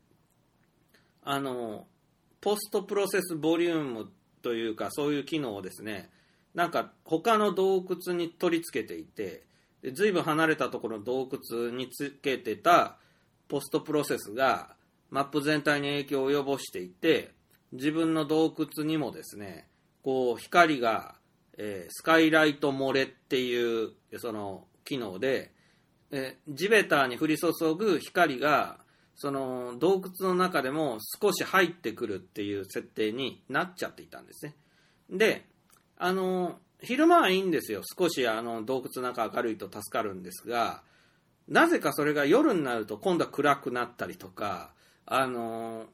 [1.22, 1.86] あの、
[2.40, 4.10] ポストプロセスボリューム
[4.42, 6.10] というか、そういう機能をですね、
[6.54, 9.44] なんか他の洞窟に取り付けていて、
[9.82, 12.98] で随分離れたところの洞窟につけてた
[13.48, 14.74] ポストプロセスが
[15.10, 17.32] マップ全体に影響を及ぼしていて、
[17.72, 19.68] 自分の洞窟にもですね、
[20.02, 21.16] こう光が、
[21.58, 25.52] えースカイライト漏れっていうその機能で、
[26.10, 28.78] えー地べたに降り注ぐ光が
[29.16, 34.54] その洞窟の中でも少し入ってくるっていう設定になっちゃっていたんですね。
[35.10, 35.44] で、
[35.98, 37.82] あの、昼間はいいんですよ。
[37.98, 40.82] 少しあの洞窟の中明るいと助かるんですが、
[41.48, 44.72] なぜかそれが夜になると今度は暗くなったりとか、
[45.06, 45.86] あの、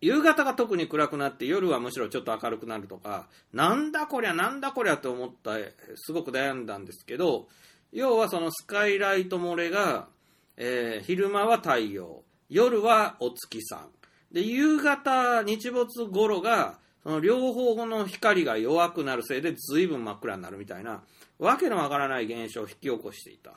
[0.00, 5.56] 夕方が特に暗くなって夜はむしろちょっと明るくなるとか、なんだこりゃなんだこりゃと思った、
[5.96, 7.48] すごく悩んだんですけど、
[7.92, 10.08] 要はそのスカイライト漏れが、
[10.56, 13.90] えー昼間は太陽、夜はお月さん。
[14.32, 21.04] で、夕方、日没頃が、その両方の光が弱くなるせいで随分真っ暗になるみたいな、
[21.38, 23.52] わけのわからない現象を引き起こしていた。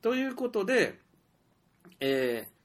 [0.00, 0.98] ということで、
[2.00, 2.56] えー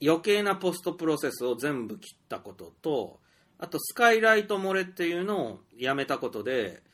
[0.00, 3.18] 余計なポストプロセスを全部切ったことと、
[3.58, 6.84] あとスカイライト漏れっていうのをやめたことで、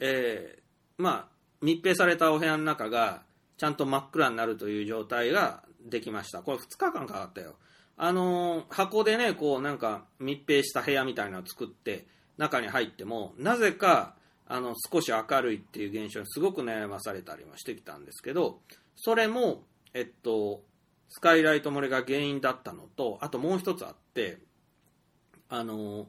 [0.00, 3.24] えーまあ、密閉されたお部屋の中が
[3.58, 6.40] ちゃんと真っ暗になるという状態ができました。
[6.40, 7.56] これ2日間かかったよ。
[7.96, 12.06] あのー箱でね、こうなんか密閉した部屋みたいなのを作って
[12.36, 14.14] 中に入っても、なぜか
[14.46, 18.60] あの少し明るいっていう現象にすごく悩まされたりもしてきたんですけど、
[18.96, 19.62] それも、
[19.94, 20.62] えっと、
[21.08, 24.38] スカイライト漏れが原因だったのと、あともう一つあって、
[25.48, 26.08] あの、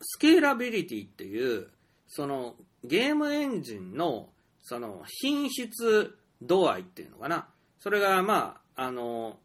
[0.00, 1.68] スケーラビリティっていう、
[2.06, 2.54] その
[2.84, 4.28] ゲームエンジンの
[4.62, 7.48] その品質度合いっていうのかな。
[7.80, 9.38] それがまあ、あの、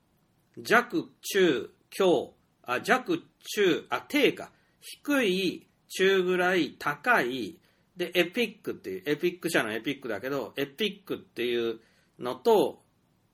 [0.58, 2.34] 弱、中、強、
[2.64, 3.24] あ、弱、
[3.56, 4.52] 中、あ、低か。
[4.82, 7.60] 低い、中ぐらい、高い、
[7.96, 11.80] で、エピックっていう、エピック社のエピックだけど、エピックっていう
[12.20, 12.82] のと、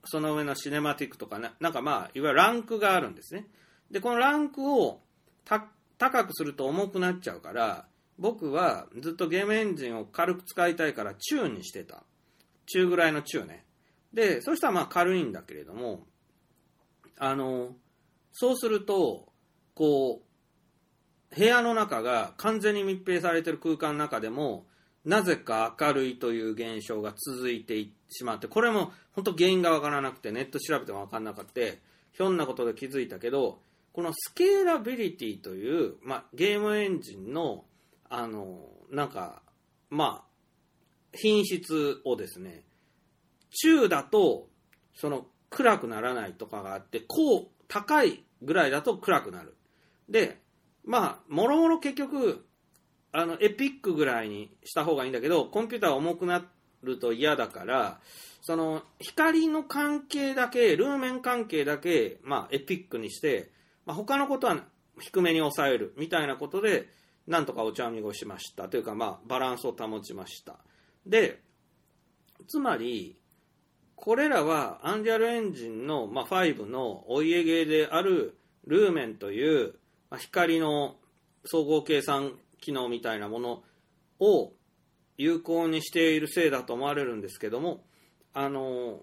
[0.04, 3.46] その上のシネマティックとかな、なんかまあ、いわゆるランクがあるんですね。
[3.90, 5.00] で、このランクを
[5.44, 5.68] た
[5.98, 7.86] 高くすると重くなっちゃうから、
[8.18, 12.04] 僕はずっとゲームエンジンを軽く使いたいから中にしてた。
[12.66, 13.64] 中ぐらいの中ね。
[14.12, 16.06] で、そしたらまあ軽いんだけれども、
[17.18, 17.74] あの、
[18.32, 19.32] そうすると、
[19.74, 24.66] こう、部屋の中が完全に密閉されてる空間の中でも、
[25.04, 31.80] なぜか明るいという現象が続いてしまって、これも本当原因がわからなくて、ネット調べてもわからなくて、
[32.12, 33.60] ひょんなことで気づいたけど、
[33.92, 37.64] このスケーラビリティという、まあ、ゲームエンジンの、
[38.08, 39.42] あの、なんか、
[39.90, 40.28] まあ、
[41.12, 42.64] 品質をですね、
[43.50, 44.48] 中だと、
[44.94, 49.56] その、暗くならないとかがあって、こう、高いぐらいだと暗くなる。
[50.08, 50.40] で、
[50.84, 52.46] まあ、もろもろ結局、
[53.12, 56.44] あの、エピックぐらいにした方がいいんだけど、コンピューター重くな
[56.82, 58.00] ると嫌だから、
[58.42, 63.50] その、光の関係だけ、ルーメン関係だけ、まあ、エピックにして、
[63.84, 64.64] まあ、他のことは
[65.00, 66.88] 低めに抑えるみたいなことで、
[67.26, 68.68] なんとかお茶を濁しました。
[68.68, 70.56] というか、まあ、バランスを保ちました。
[71.06, 71.42] で、
[72.46, 73.17] つまり、
[74.00, 79.74] これらはアンリアルエンジンの、まあ、5のお家芸であるルーメンという、
[80.08, 80.94] まあ、光の
[81.44, 83.62] 総合計算機能みたいなもの
[84.20, 84.52] を
[85.16, 87.84] 有効にしているせいだと思われるんですけども、
[88.34, 89.00] あの、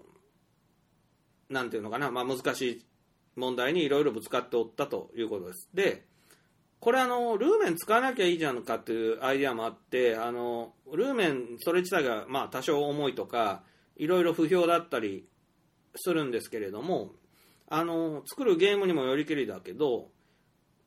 [1.50, 2.86] なんていうのかな、まあ、難しい
[3.36, 5.68] 問題にいろいろぶつかっておったということです。
[5.74, 6.06] で、
[6.80, 13.62] これあの、ルーメン使わなきゃいいじゃんかっていうアイデアもあって、あの、ルーメンそれ自体がまあ多少重いとか、
[13.96, 15.26] いろいろ不評だったり
[15.94, 17.12] するんですけれども、
[17.68, 20.08] あの、作るゲームにもよりけりだけど、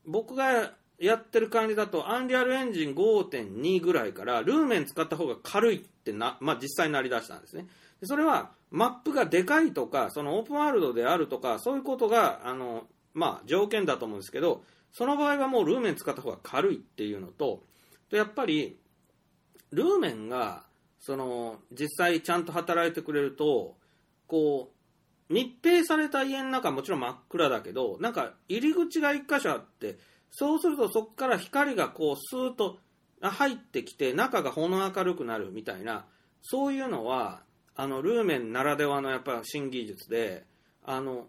[0.06, 7.66] 僕がやってる感じだと、アンリアルエンジン5.2ぐらいから、ルーメン使った方が軽いってな、まあ実際になりだしたんですね。
[8.04, 14.62] それは、マップがでかいとか、そのオープンワールドであるとか、そういうことが、あの、まあ条件だと思うんですけど、
[14.92, 17.62] その場合はもうルーメン使った方が軽いっていうのと、
[18.08, 18.78] とやっぱり、
[19.70, 20.64] ルーメンが、
[21.00, 23.76] その、実際ちゃんと働いてくれると、
[24.26, 24.72] こ
[25.28, 29.98] う、密閉された家の中はもちろん真っ暗だけど、なんか入り口が一箇所あって、
[30.30, 32.78] そうするとそこから光がこうスーッと
[33.20, 36.04] 入ってきて、中がほの明るくなるみたいな、
[36.42, 37.42] そういうのは、
[37.76, 40.44] あの、ルーメンならではのやっぱ新技術で、
[40.84, 41.28] あの、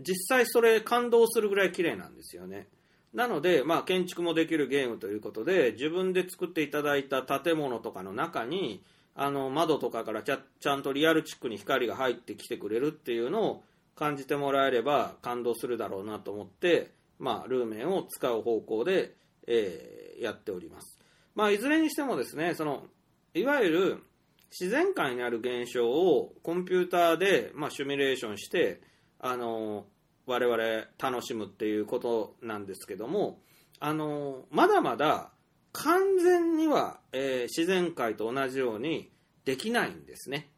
[0.00, 2.68] 実際それ感動するぐらい綺麗なんですよね。
[3.14, 8.82] なので、まあ、建築もできるゲームということで、自分で作っていただいた建物とかの中に、
[9.14, 13.64] あの、窓とかからちゃちゃんとリアルチックに光が入ってきてくれるっていうのを
[13.94, 19.14] 感じてもらえれば感動するだろうなと思って、まあ、ルーメンを使う方向で、
[19.46, 20.98] えーやっております。
[21.34, 22.84] まあ、いずれにしてもですね、その、
[23.34, 24.02] いわゆる
[24.50, 28.80] 自然界にある現象をコンピューターで、まあ、シミュレーションして、
[29.18, 29.86] あの、
[30.26, 33.40] 我々楽しむっていうことなんですけども、
[33.80, 35.30] あの、まだまだ
[35.72, 39.10] 完全には、えー自然界と同じように
[39.44, 40.50] できないんですね。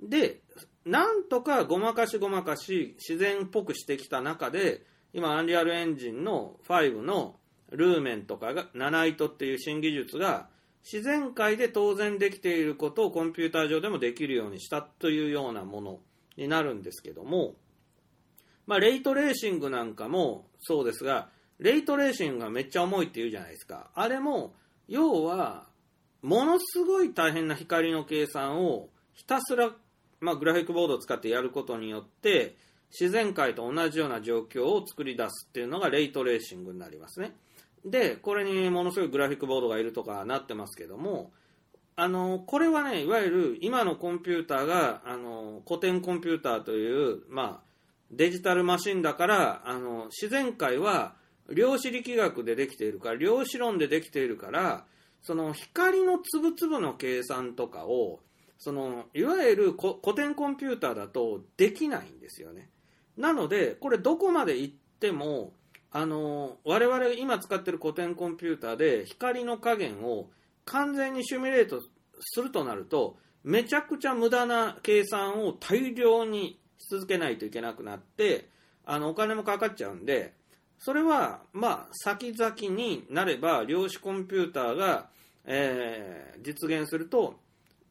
[0.00, 0.40] で、
[0.84, 7.36] なんとかごまかしごまかし自然っぽくしてきた中で、今、アンリアルエンジンの5の
[7.70, 10.48] ルーメンとかが、ナナイトっていう新技術が、
[10.84, 16.00] 自然界で当然できていることをコンピューター上でもできるようにしたというようなもの
[16.36, 17.54] になるんですけども、
[18.66, 21.28] まあ、レイトレーシングなんかもそうですが、
[21.58, 23.90] レイトレーシングがめっちゃ重いって言うじゃないですか。
[23.94, 24.54] あれも、
[24.88, 25.66] 要は、
[26.22, 29.70] ものすごい大変な光の計算をひたすら、
[30.20, 32.56] まあ、グラフィックボードを使ってやることによって、
[32.90, 37.34] 自然界と同じような状況を作り出すっていうのがレイトレーシングになりますね。
[37.84, 41.32] で、これにものすごいグラフィックボードがいるとかなってますけども、
[41.96, 47.71] あの、これはね、いわゆる今のコンピューターが、あの、古典コンピューターという、まあ、
[48.12, 51.14] デジタルマシンだから、あの、自然界は
[51.50, 54.84] 量子力学でできているから、量子論でできているから、
[55.22, 58.20] その光の粒々の計算とかを、
[58.58, 62.70] その、いわゆる古典コンピューターだとできないんですよね。
[63.16, 65.54] なので、これどこまで行っても、
[65.90, 70.30] あの、我々今使ってる古典コンピューターで光の加減を
[70.64, 71.80] 完全にシミュレート
[72.20, 76.58] するとなると、めちゃくちゃ無駄な計算を大量に
[76.92, 78.50] 続けないといけなくなって、
[78.84, 80.34] あの、お金もかかっちゃうんで、
[80.78, 85.08] それは、まあ、先々になれば、量子コンピューターが、
[85.44, 87.38] えー実現すると、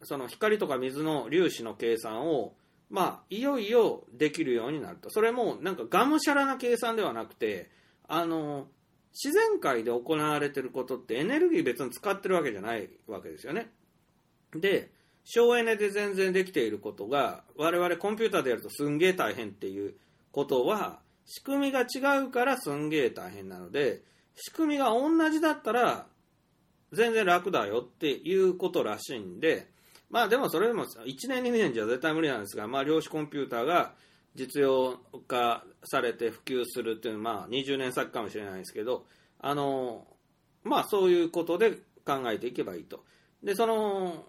[0.04, 2.54] その光とか水の粒子の計算を、
[2.90, 5.10] まあ、いよいよできるようになると。
[5.10, 7.70] それも、なんか、がむしゃらな計算ではなくて、
[8.10, 8.68] あの、
[9.14, 13.72] 自然界で行われてることってエネルギー別に使ってるわけじゃないわけですよね。
[14.54, 14.92] で、
[15.24, 19.96] 省エネで全然できていることが、我々コンピューターでやるとすんげえ大変っていう
[20.32, 24.02] ことは、仕組みが違うからすんげえ大変なので、
[24.36, 26.08] 仕組みが同じだったら、
[26.92, 29.68] 全然楽だよっていうことらしいんで、
[30.10, 33.94] まあでもそれでも1年2年じゃ絶対無理なんですが、まあ量子コンピューターが
[34.36, 39.06] 実用化されて普及するっていうのは、まあ20年先かもしれないですけど、
[39.40, 40.06] あの、
[40.64, 41.72] まあそういうことで
[42.06, 43.06] 考えていけばいいと。
[43.42, 44.26] で、その、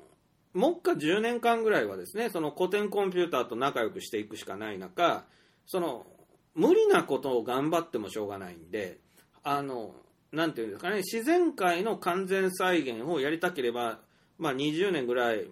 [0.54, 5.24] 目下10年間ぐらいはですね、その古典コンピューターと仲良くしていくしかない中、
[5.66, 6.06] その、
[6.54, 8.98] 無理なことを頑張ってもしょうがないんで、
[9.42, 9.94] あの、
[10.32, 14.00] なんていうんですかね、自然界の完全再現をやりたければ、
[14.38, 15.46] まあ20年ぐらい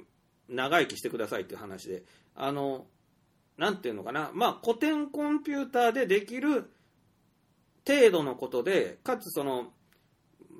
[0.48, 2.02] 長生きしてくださいっていう話で、
[2.34, 2.86] あの、
[3.56, 6.70] なんていうのかな、まあ古典コンピューターでできる
[7.86, 9.72] 程度のことで、かつその、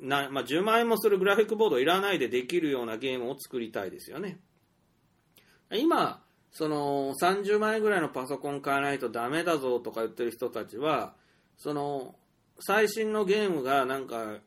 [0.01, 4.41] なまあ、10万円もするグラフィックボードいらないでできるようなゲームを作りたいですよね。
[5.73, 6.23] 今、
[6.53, 11.15] その30万円ぐらいのパソコン買わないとダメだぞとか言ってる人たちは、
[11.59, 12.15] その
[12.59, 14.39] 最新のゲームがなんか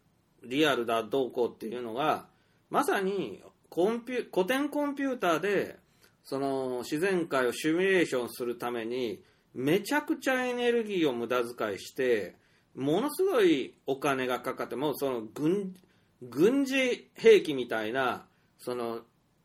[0.44, 2.26] リアルだどうこうっていうのが、
[2.70, 5.78] まさにコンピュ古典コンピューターで
[6.24, 9.22] その自然界をシミュレーションするために
[9.54, 12.36] めちゃくちゃエネルギーを無駄遣いして
[12.76, 15.76] ものすごいお金がかかってもうその軍
[16.22, 18.26] 軍事兵器みたいな
[18.60, 19.02] その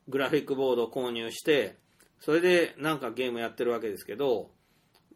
[0.09, 1.77] グラフィックボードを購入して
[2.21, 4.51] それでなんかゲームやってるわけですけど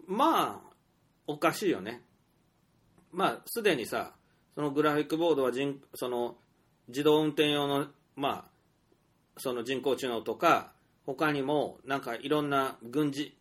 [0.06, 0.72] まあ
[1.26, 2.02] おかしいよね。
[3.12, 4.12] まあすでにさ
[4.54, 6.36] そのグラフィックボードは人その
[6.88, 7.86] 自動運転用の
[8.16, 8.52] まあ
[9.38, 10.72] その人工知能とか
[11.06, 13.36] 他にもなんかいろんな軍事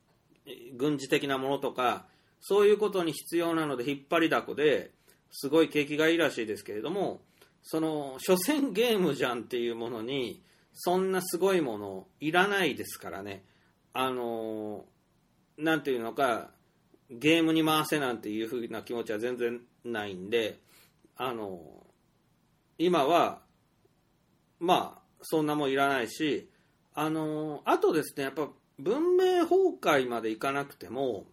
[0.77, 2.05] 軍事的なものとか
[2.41, 4.91] そういうことに必要なので引っ張りだこで
[5.31, 7.21] すごい景気がいいらしいですけれども
[7.63, 10.43] その所詮ゲームじゃんっていうものに
[10.73, 13.43] そんなすごいものいらないですからね。
[13.93, 14.85] あの
[15.57, 16.49] なんていうのか
[17.09, 20.59] ゲームに回せなんていうふうな気持ちは全然ないんで
[21.17, 21.59] あの
[22.77, 23.41] 今は
[24.59, 26.49] まあそんなもんいらないし
[26.93, 28.47] あのあとですねやっぱ
[28.79, 31.25] 文明崩壊までいかなくても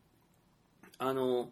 [0.99, 1.51] あの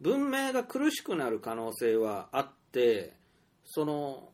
[0.00, 3.12] 文明が苦しくなる可能性はあって
[3.64, 4.28] その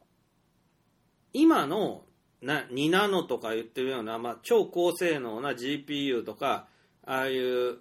[1.32, 2.02] 今の
[2.40, 6.66] な2ナノとか言ってるような、まあ、超高性能な GPU とか
[7.04, 7.78] ああいう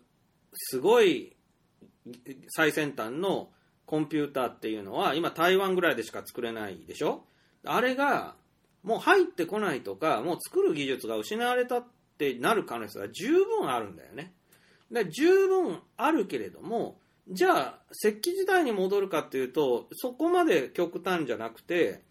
[0.54, 1.36] すごい
[2.50, 3.50] 最先端の
[3.86, 7.24] コンピューターっていうのは今台湾ぐらいでしか作れないでしょ？
[7.66, 8.36] あれが
[8.84, 11.84] もう入ってこないとかもう作る技術が失われたっ
[12.18, 14.34] てなる可能性が十分あるんだよね。
[14.96, 16.98] で十分あるけれども
[17.30, 22.02] じゃあ石器時代に戻るかっていうとそこまで極端じゃなくて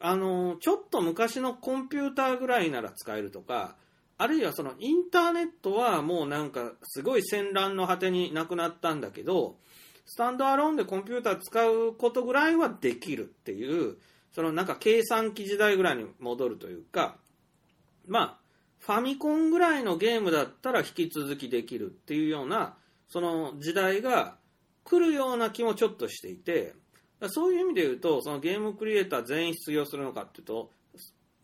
[0.00, 3.76] あのちょっと昔のコンピューターぐらいなら使えるとか
[4.18, 9.56] あるいはそのインターネットはもうなんかすごい戦乱の果てになくなったんだけど
[10.04, 13.96] スタンドアローンでコンピューター使うことぐらいはできるっていう
[14.34, 17.16] そのなんか計算機時代ぐらいに戻るというか
[18.06, 18.45] まあ
[18.86, 22.76] ファミコンぐらいのゲームだったら引き続きできるっていうような
[23.08, 24.36] その時代が
[24.84, 26.72] 来るような気もちょっとしていて
[27.30, 30.70] そういう意味で言うとそのゲームクリエイター全員失業するのかっていうと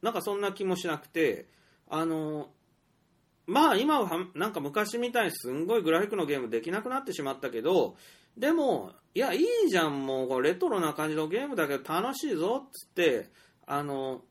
[0.03, 1.49] なんかそんな気もしなくて
[1.91, 2.51] あの
[3.49, 7.97] まあ今はなんか昔みたいにすんごいグラフィックのゲームできなくなってしまったけど
[8.39, 13.31] でもいやいいじゃんもうレトロな感じのゲームだけど楽しいぞっつって
[13.67, 14.23] あの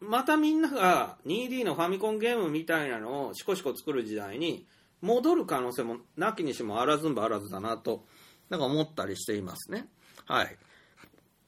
[0.00, 4.66] またみんなが 2D のファミコンゲームみたいなのをシコシコ作る時代に
[5.02, 8.04] 戻る可能性もなきにしもあらずんばあらずだなと
[8.48, 9.86] なんか思ったりしていますね。
[10.26, 10.56] はい。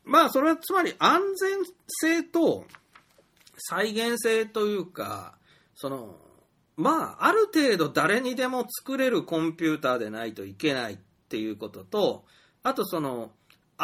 [0.04, 1.58] まあそれはつまり安全
[1.88, 2.64] 性と
[3.56, 5.36] 再現性というか、
[5.74, 6.16] その、
[6.76, 10.98] まあある程度誰にでも作れるコンピューターでないといけないっ
[11.28, 12.24] ていうことと、
[12.62, 13.32] あとその、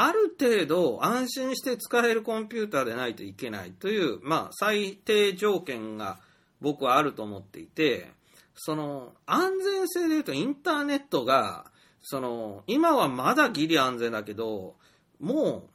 [0.00, 6.20] ある程度安心して使えるコンピューターでないといけないという、まあ最低条件が
[6.60, 8.12] 僕はあると思っていて、
[8.54, 11.66] その安全性で言うとインターネットが、
[12.00, 14.76] その今はまだギリ安全だけど、
[15.18, 15.68] もう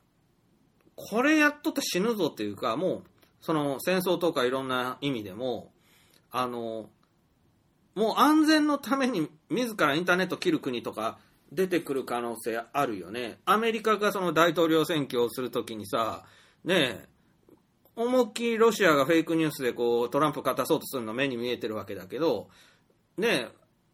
[0.95, 3.03] これやっとったら死ぬぞっていうか、もう
[3.41, 5.73] その戦争とかいろんな意味でも、
[6.31, 6.89] あの、
[7.93, 11.17] もう安全のために自らインターネット切る国とか
[11.53, 13.39] 出てくる可能性あるよね。
[13.45, 16.25] アメリカがその大統領選挙をするときにさ、
[16.63, 17.07] ねえ、
[17.95, 22.49] 思いっきりロシアがフェイクニュースでこうトランプ勝たそうとするの目に見えてるわけだけど、
[23.17, 23.47] ねえ、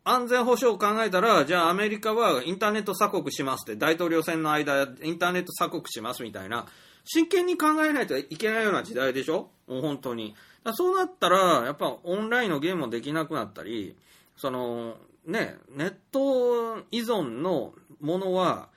[0.06, 6.66] 安全保障を考えたら、じゃあアメリカはインターネット鎖国しますって、大統領選の間、インターネット鎖国しますみたいな、
[7.04, 9.50] 真剣に考えないといけないような時代でしょ？
[9.68, 10.36] もう本当に。
[10.74, 13.96] そうなったら、やっぱオンラインのゲームもできなくなったり、
[14.38, 14.96] その、
[15.30, 18.70] ね、ネット依存のものは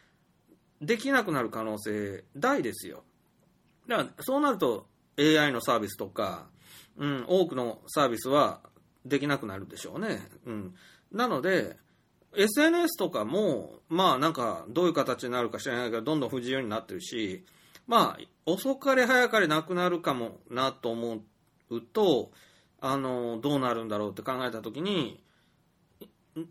[0.80, 3.04] できなくなる可能性大ですよ。
[3.88, 4.86] だからそうなると
[5.18, 6.46] AI のサービスとか、
[6.96, 8.60] うん、多くのサービスは
[9.04, 10.20] できなくなるでしょうね。
[10.46, 10.74] うん。
[11.10, 11.76] なので、
[12.36, 17.44] SNS とかも、まあなんかどういう形になるか知らないけど、どんどん不自由になってるし、
[17.86, 21.22] まあ遅かれ早かれなくなるかもなと思
[21.70, 22.30] うと、
[22.80, 25.22] あの、どうなるんだろうって考えたときに、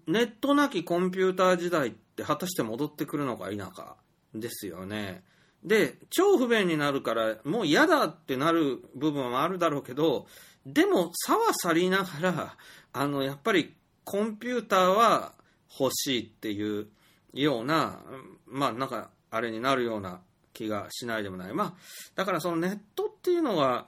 [0.08, 3.96] ネットなきコンピューター時代って果たして戻ってくるのか否か
[4.34, 5.24] ですよね。
[5.64, 10.28] で、超不便になるから、もう嫌だってなる部分はあるだろうけど、
[10.66, 12.58] でも、差は去りながら、
[12.94, 15.34] あの、やっぱりコンピューターは
[15.80, 16.88] 欲しいっていう
[17.34, 18.00] ような、
[18.48, 20.20] まあなんか、あれになるような
[20.54, 21.54] 気がしないでもない。
[21.54, 21.74] まあ、
[22.16, 23.88] だからそのネットっていうのは、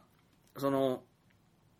[0.58, 1.04] その、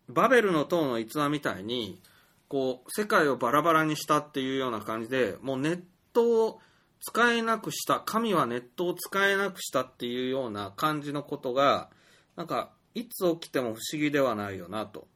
[0.08, 2.00] バベルの塔の逸話みたいに、
[2.48, 6.60] こう、世界をバラバラにしたっていうような感じで、もうネットを
[7.00, 11.90] 使えなくした、神はネットを使えなくしたっていうような感じのことが、
[12.36, 15.08] なんか、いつ起きても不思議ではないよなと。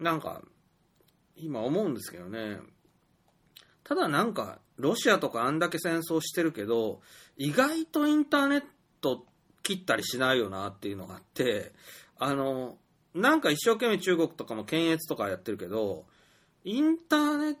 [0.00, 0.42] なんか、
[1.36, 2.58] 今思うんですけどね。
[3.84, 7.00] ただなんか、ロシアとかあんだけ戦争してるけど、
[7.36, 8.64] 意外とインターネッ
[9.00, 9.26] ト
[9.62, 11.72] 切ったりしないよなっていうのがあって、
[12.18, 12.78] あの、
[13.14, 16.06] なんか一生懸命中国とかも検閲とかやってるけど、
[16.66, 17.60] インターネット、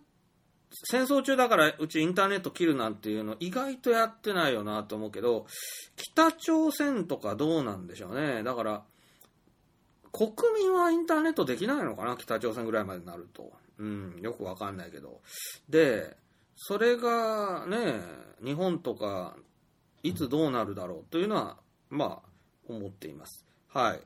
[0.90, 5.46] 戦争中だからうちインターネット切るなんていうの意外とやってないよなと思うけど、
[5.94, 8.42] 北朝鮮とかどうなんでしょうね。
[8.42, 8.82] だから、
[10.12, 12.16] 国民はインターネットできないのかな？
[12.16, 13.52] 北朝鮮ぐらいまでになると。
[13.78, 15.20] うん、よくわかんないけど。
[15.68, 16.16] で、
[16.56, 18.00] それがね、
[18.44, 19.36] 日本とか、
[20.02, 21.58] いつどうなるだろうというのは、
[21.90, 22.28] まあ、
[22.68, 23.46] 思っています。
[23.68, 23.98] はい。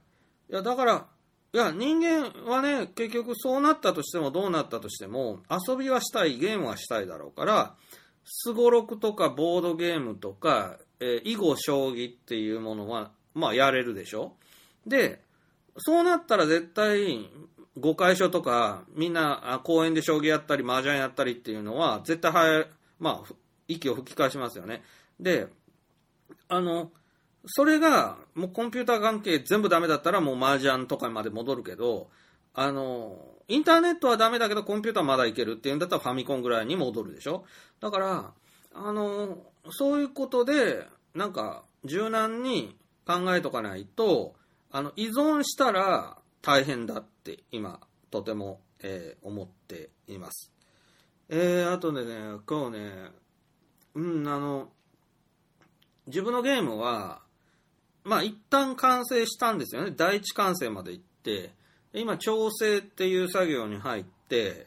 [0.51, 1.06] いや、だから、
[1.52, 7.74] いや、人間はね、結局そうなったとしてもどうなったとしても、遊びはしたい、ゲームはしたいだろうから、
[8.24, 14.36] すごろくとかボードゲームとか、えー、囲碁将棋っていうものは、まあやれるでしょ
[14.86, 15.22] で、
[15.77, 17.28] そうなったら絶対、
[17.78, 22.66] 誤解所とか、みんな公園で将棋やったり、麻雀やったりっていうのは、絶対はや、
[22.98, 23.35] まあ、
[23.66, 24.82] 息を吹き返しますよね。
[25.18, 25.48] で、
[26.48, 26.93] あの、
[27.46, 32.10] それが、もうコンピューター関係全部ダメだったらもう麻雀とかまで戻るけど、
[32.54, 33.18] あの、
[33.48, 37.44] インターネットはダメだけどコンピューターまだいけるっていうんだったらファミコンぐらいに戻るでしょ？
[37.80, 38.32] だから、
[38.74, 39.38] あの、
[39.70, 42.76] そういうことで、なんか、柔軟に
[43.06, 44.34] 考えとかないと、
[44.70, 47.80] あの、依存したら大変だって今、
[48.10, 50.52] とても、えー、思っています。
[51.28, 52.92] えー、あとでね、今日ね、
[53.94, 54.68] うん、あの、
[56.06, 57.22] 自分のゲームは、
[58.05, 59.93] まあ一旦完成したんですよね。
[59.97, 61.51] 第一完成まで行って、
[61.93, 64.66] 今調整っていう作業に入って、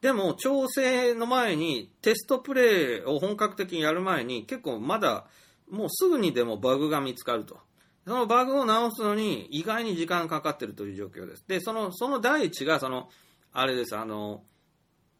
[0.00, 5.26] でも調整の前にテストプレイを本格的にやる前に結構まだ
[5.70, 7.58] もうすぐにでもバグが見つかると。
[8.06, 11.44] そのバグを直すのに意外に時間かかってるという状況です。
[11.48, 13.08] で、その、その第一がその、
[13.52, 14.44] あれです、あの、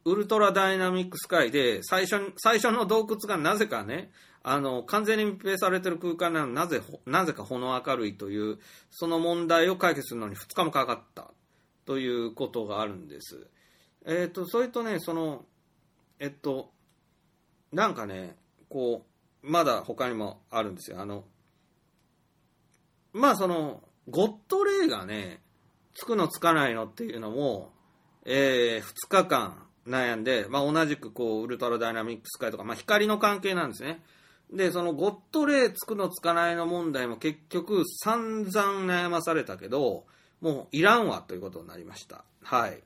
[0.04, 4.12] ウルトラダイナミックスカイで最初、最初の洞窟がなぜかね、
[4.48, 8.60] あの、完全に密閉されてる空間なのなぜ、なぜかほの明るいという、
[8.90, 11.32] その問題を解決するのに2日もかかった
[11.84, 13.48] ということがあるんです。
[14.04, 15.46] えっ、ー、と、それとね、その、
[16.20, 16.70] えっと、
[17.72, 18.36] なんかね、
[18.68, 19.04] こ
[19.42, 21.00] う、まだ他にもあるんですよ。
[21.00, 21.24] あの、
[23.12, 25.40] まあその、ゴッドレイがね、
[25.94, 27.72] つくのつかないのっていうのも、
[28.24, 34.04] えー、2日間悩んで、まあ同じくこう、ウルトラダイナミックスカイとか、まあ光の関係なんですね。
[34.52, 40.04] で、そのゴッドレイつくのつかないの問題も結局散々悩まされたけど、
[40.40, 42.24] もういらんわということになりました。
[42.42, 42.82] はい。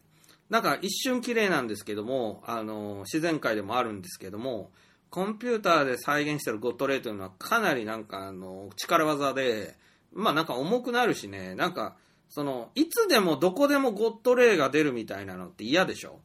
[0.49, 4.71] なんか一瞬綺麗なんですけども、あの、自然界でもあるんですけども、
[5.11, 9.77] コンピューターで再現してるゴッドレイというのはかなりなんかあの、力技で、
[10.13, 11.97] まあなんか重くなるしね、なんか、
[12.29, 16.21] その、いつでもどこでもゴッドレイが出るみたいなのって嫌でしょ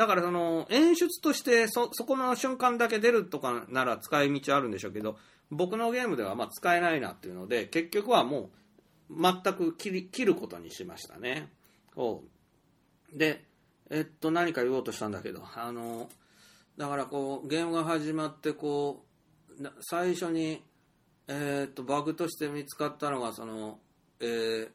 [0.00, 5.18] だからその演出としてそそこの瞬間だけ出るとかなら使い道あるんでしょうけど
[5.50, 8.48] 僕のゲームではま使えないなっていうので結局はも
[9.10, 11.50] う全く切り切ることにしましたね。
[13.12, 13.44] で、
[13.90, 16.08] えっと何か言おうとしたんだけどあの
[16.78, 19.04] だからこうゲームが始まってこ
[19.58, 20.64] な最初に、
[21.28, 23.78] えー、とバグとして見つかったのがその、
[24.20, 24.68] えー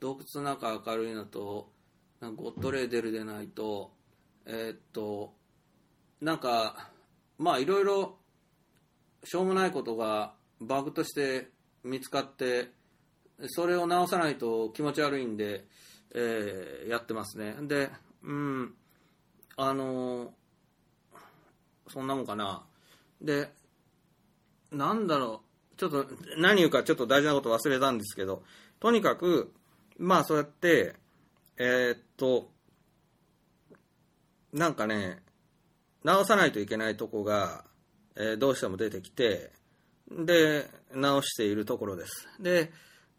[0.00, 1.68] 洞窟の中明るいのと
[2.20, 3.92] なんかゴッドレーデルでないと
[4.52, 5.32] えーっと
[6.20, 6.90] なんか
[7.38, 8.16] まあいろいろ
[9.22, 11.50] しょうもないことがバグとして
[11.84, 12.72] 見つかって
[13.46, 15.64] それを直さないと気持ち悪いんで、
[16.14, 17.54] えーやってますね。
[17.62, 17.88] で
[18.22, 18.74] うん
[19.56, 20.34] あの
[21.88, 22.64] そんなもんかな。
[23.22, 23.50] で
[24.72, 25.42] なんだろ
[25.74, 25.76] う。
[25.76, 26.06] ちょっと
[26.36, 28.42] 何言うかちょっと大事なこと忘れたんですけど
[28.80, 29.54] とにかく
[29.96, 30.94] まあそうやって
[31.56, 32.50] えーっと
[34.52, 35.18] なんかね
[36.04, 37.64] 直さないといけないとこが、
[38.16, 39.50] えーどうしても出てきて
[40.10, 42.72] で直しているところですで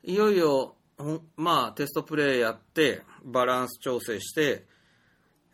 [0.04, 0.76] いよいよ
[1.38, 4.66] まあテストプレイやってバランス調整して、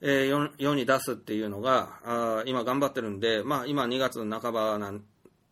[0.01, 5.03] えー世に出すっていうのがあ今頑張ってるんで、まあ、今2月の半ばなん、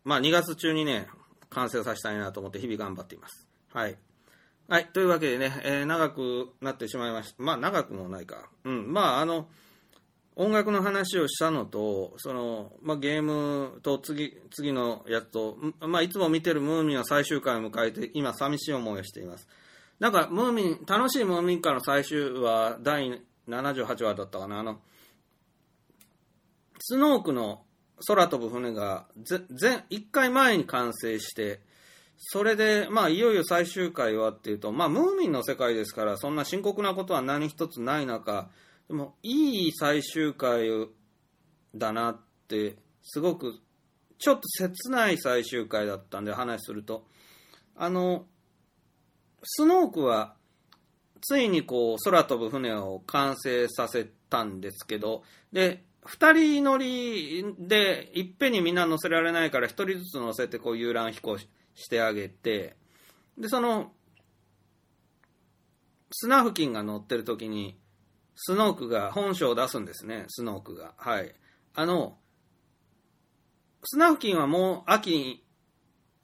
[0.03, 1.07] まあ、2月中にね
[1.49, 3.95] 完成させたいなと思って日々頑張っていますはい
[4.67, 4.87] はい。
[4.87, 7.43] というわけでね、えー長くなってしまいました。
[7.43, 8.49] まあ、長くもないか。
[8.63, 8.91] うん。
[8.91, 9.47] まあ、あの、
[10.37, 19.47] 音楽の話をしたのと、その、まあ、ゲームと次、次のやつと、まあ、いつも見てるムーミンは最終回を迎えて、今、寂しい思いをしています。
[19.99, 24.81] なんか、ムーミン、楽しいムーミンからの最終話、第78話だったかな、あの、
[26.79, 27.63] スノークの
[28.05, 31.61] 空飛ぶ船が、ぜ、全、一回前に完成して、
[32.17, 38.49] それで、まあ、いよいよ最終回はっていうと、まあ、ムーミンの世界ですから、そんな深刻なことは何一つない中、
[38.87, 40.69] でも、いい最終回
[41.75, 43.59] だなって、すごく、
[44.17, 47.05] ちょっと切ない最終回だったんで、話すると。
[47.75, 48.25] あの、
[49.43, 50.35] スノークは、
[51.21, 61.47] ついにこう、空飛ぶ船を完成させたんですけど、で、二人乗りで、いっぺんにみんな乗せられないから、一人ずつ乗せて、こう、遊覧飛行し
[61.89, 62.75] てあげて、
[63.37, 63.91] で、その、
[66.11, 67.77] スナフキンが乗ってる時に、
[68.35, 70.93] スノークが本性を出すんですね、スノークが。
[70.97, 71.33] はい。
[71.73, 72.17] あの、
[73.83, 75.43] スナフキンはもう秋に、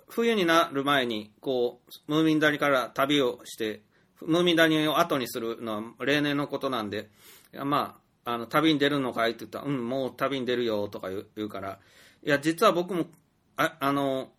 [0.08, 3.82] 冬になる前に、こう、ムーミン谷から旅をして、
[4.22, 7.10] ムーミン谷を後にするのは例年のことなんで、
[7.54, 11.80] いやまあ、あの、旅に出るのかいって言ったら、うん、もう旅に出るよとか言う言うから、
[12.24, 13.06] いや、実は僕も、
[13.56, 14.32] ああの、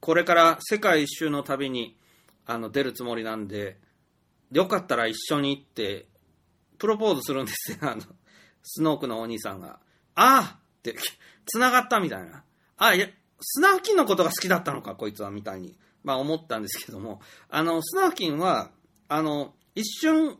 [0.00, 1.96] これから世界一周の旅に
[2.44, 3.78] あの出るつもりなんで、
[4.52, 6.06] よかったら一緒に行って、
[6.78, 8.02] プロポーズするんですよ、 あの、
[8.62, 9.80] スノークのお兄さんが。
[10.14, 10.96] ああって、
[11.46, 12.44] 繋がったみたいな。
[12.76, 13.08] あ、いや、
[13.40, 18.70] スナフキンのことが好きだったのか、こいつは、みたいに、まあ思ったんですけども、あの、スナフキンは、
[19.08, 20.38] あの、一瞬、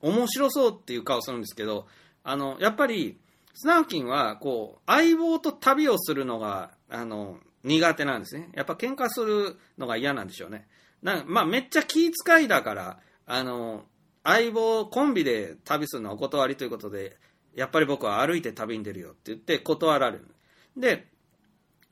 [0.00, 1.86] 面白そうっていう顔するんですけど、
[2.22, 3.18] あの、やっぱり、
[3.54, 8.48] スナフキンは、こう、相棒と旅をするのが、あの、苦手なんですね。
[8.54, 10.66] やっぱ喧嘩するのが嫌なんでしょうね。
[11.02, 13.84] なまあ、めっちゃ気遣いだから、あの、
[14.24, 17.16] 相棒コンビで旅するのはお断りということで、
[17.54, 20.34] やっぱり僕は歩いて旅に出るよって言って断られる。
[20.76, 21.08] で、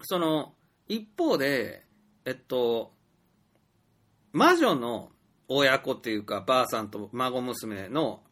[0.03, 0.55] その、
[0.87, 1.85] 一方で、
[2.25, 2.93] えっと、
[4.33, 5.11] 魔女の
[5.49, 8.23] 親子っていうか、ばあさんと孫娘の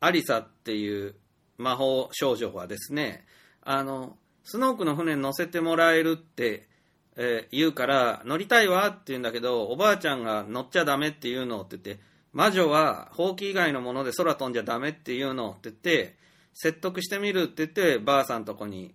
[0.00, 1.14] アリサっていう
[1.56, 3.24] 魔法少女はですね、
[3.62, 6.68] あの、スノークの船に乗せてもらえるって、
[7.16, 12.02] えー言うから、乗りたいわって言うんだけど、おばあちゃんが乗っちゃダメって言うのって言って、
[12.32, 16.16] 魔女はほうき以外のもので空飛んじゃダメって言うのって言って、
[16.54, 18.94] 説得してみるって言って、ばあさんとこに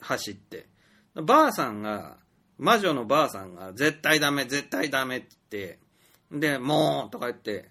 [0.00, 0.66] 走って。
[1.14, 2.18] ばあさんが、
[2.58, 7.70] 魔女のばあさんが、絶対ダメ、絶対ダメって言って、で、もうとか言って、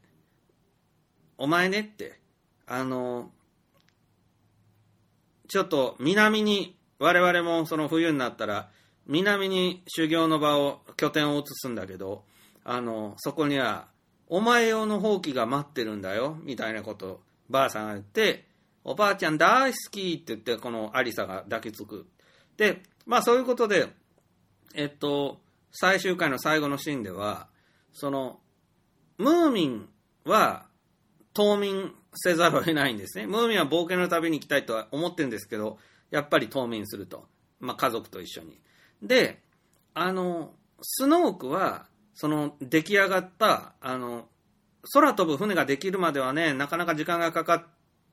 [1.38, 2.20] お前ねって、
[2.66, 3.32] あの、
[5.48, 8.70] ちょっと南に、我々もその冬になったら、
[9.06, 12.24] 南に修行の場を、拠点を移すんだけど、
[12.64, 13.88] あの、そこには、
[14.28, 18.46] お前用の放棄が待ってるんだよ、みたいなことばあさんが言って、
[18.84, 22.08] おばあちゃん大好きって言って、このアリサが抱きつく。
[22.58, 23.88] で、まあそういうことで、
[24.74, 25.40] えっと、
[25.72, 27.48] 最終回の最後のシーンでは、
[27.92, 28.40] その、
[29.18, 29.90] ムーミン
[30.26, 30.66] は
[31.34, 33.28] 冬眠せざるを得ないんですね。
[33.28, 35.78] ムーミンは冒険の旅に行きたいとは思ってるんですけど、
[36.12, 37.28] やっぱり冬眠すると。
[37.60, 38.60] まあ家族と一緒に。
[39.02, 39.42] で、
[39.94, 44.28] あの、スノークは、その出来上がった、あの、
[44.94, 47.66] 空飛ぶ船ができるまではね、なかなか時間がかかっ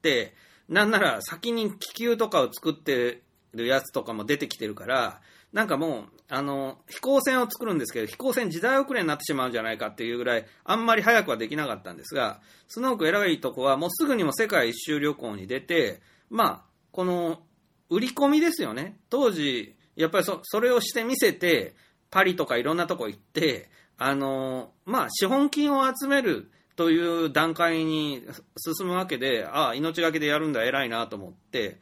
[0.02, 0.34] て、
[0.68, 3.22] なんなら先に気球とかを作って
[3.54, 5.20] るやつとかも出てきてるから、
[5.52, 16.00] なんかもう、あの、飛行船を作るんですけど、飛行船時代遅れになってしまうんじゃないかっていうぐらい、あんまり早くはできなかったんですが、スノーク偉いとこはもうすぐにも世界一周旅行に出て、
[16.30, 16.62] まあ、
[16.92, 17.42] この、
[17.88, 18.96] 売り込みですよね。
[19.10, 21.74] 当時、やっぱりそそれをしてみせて、
[22.10, 23.68] パリとかいろんなとこ行って、
[24.02, 28.22] あの、まあ、資本金を集めるという段階に
[28.56, 31.78] 進むわけで、ああ、命がけでやるんだ、偉いなと思って、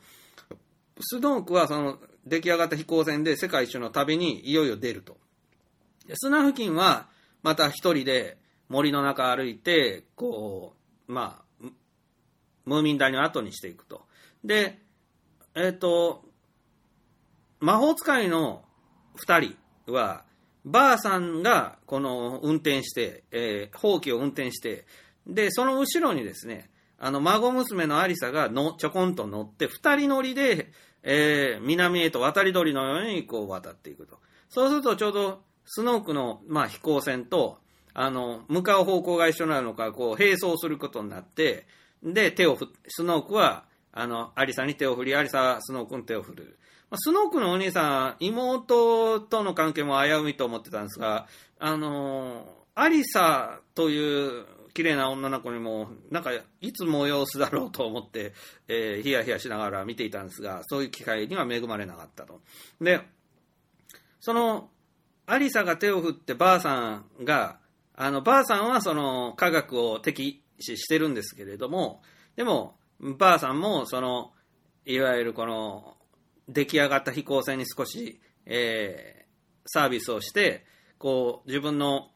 [1.00, 1.96] スノークはその
[2.26, 5.16] 出来上がった飛行船で世界一周の旅にいよいよ出ると。
[6.08, 7.06] でスナフキンは
[7.44, 8.36] また一人で
[8.68, 10.74] 森の中歩いて、こ
[11.08, 11.66] う、まあ、
[12.64, 14.02] ムーミン谷を後にしていくと。
[14.44, 14.80] で、
[15.54, 16.24] えっ、と、
[17.60, 18.64] 魔法使いの
[19.14, 20.24] 二人は、
[20.64, 24.86] ばあさんがこの運転して、えー、ほうきを運転して、
[25.26, 30.72] で、その後ろにですね、あの、孫娘のアリサがのちょこんと乗って、二人乗りで、
[31.02, 34.18] えー南へと渡り鳥のようにこう渡っていくと。
[34.48, 37.58] そうするとちょうどスノークの、まあ、飛行船と、
[37.92, 41.66] あの、向かう方向が一緒なのか、こう、並走することになって、
[42.02, 46.58] で、手を振スノークは、あの、アリサに手を振り、アリサはスノークに手を振る。
[46.90, 51.26] まスノークのお兄さん、妹との関係も危ういと思ってたんですが、
[51.58, 54.46] あの、アリサという
[54.78, 58.32] 綺麗な女の子にも、なんか、いつ催すだろうと思って、
[58.68, 62.40] えーヒヤヒヤしながら見ていたんですが、そういう機会には恵まれなかったと。
[62.80, 63.00] で、
[64.20, 64.70] その、
[65.26, 67.58] アリサが手を振ってばあさんが、
[67.94, 72.00] あの、ばあさんはその科学を敵視してるんですけれども、
[72.36, 74.32] でも、ばあさんもその、
[74.86, 75.97] いわゆるこの、
[76.48, 79.18] 出来上がった飛行船に少し、えー
[79.70, 80.64] サービスをして、
[80.98, 82.10] こう、自分の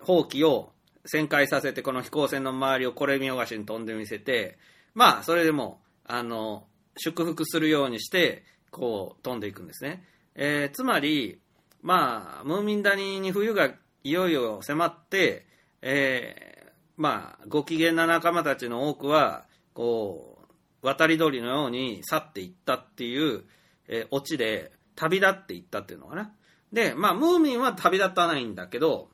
[0.00, 0.72] 放棄を
[1.06, 4.58] 旋回させて、この飛行船の周りをこれ見よがしに飛んでみせて、
[4.94, 10.04] まあ、それでも、あの、祝福するようにして、こう、飛んでいくんですね。
[10.34, 11.40] えーつまり、
[11.80, 13.70] まあ、ムーミン谷に冬が
[14.02, 15.46] いよいよ迫って、
[15.80, 20.38] えーまあ、ご機嫌な仲間たちの多くは、こ
[20.82, 23.44] う、渡り鳥のように去っていったっていう、
[23.88, 26.32] えーオチで、旅立っていったっていうのかな。
[26.72, 29.10] で、まあ、ムーミンは旅立たないんだけど、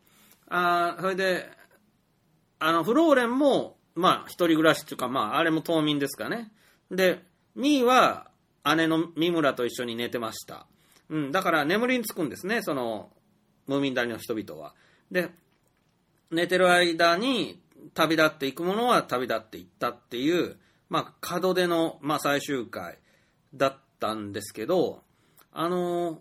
[0.49, 1.51] あそれで、
[2.59, 6.53] あの、フローレンも、まあ、一人暮らしっていうか、まあ、あれも島民ですかね。
[6.91, 7.23] で、
[7.55, 8.31] ミーは、
[8.77, 10.67] 姉の三村と一緒に寝てました。
[11.11, 13.11] うん、だから眠りにつくんですね、その、
[13.67, 14.75] ムーミン谷の人々は。
[15.11, 15.31] で、
[16.31, 17.61] 寝てる間に
[17.95, 20.57] 旅立っていくものは旅立っていったっていう、
[20.89, 22.99] まあ、門出の、まあ、最終回
[23.55, 25.03] だったたんですけど、
[25.53, 26.21] あの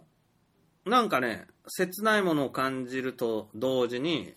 [0.85, 4.33] なんかね、切ないものを感じると同時に、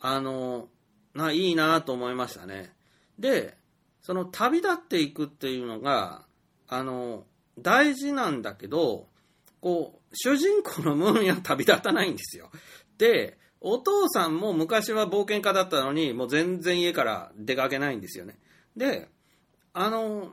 [0.00, 0.68] あの
[1.14, 2.72] な、いいなと思いましたね。
[3.18, 3.56] で、
[4.00, 6.24] その旅立っていくっていうのが、
[6.68, 7.24] あの、
[7.58, 9.06] 大事なんだけど、
[9.60, 12.50] こう、主人公のムーミンは旅立たないんですよ。
[12.98, 18.38] で、お父さんも昔は冒険家だったのに、もう全然家から出かけないんですよね。
[18.76, 19.08] で、
[19.74, 20.32] あの、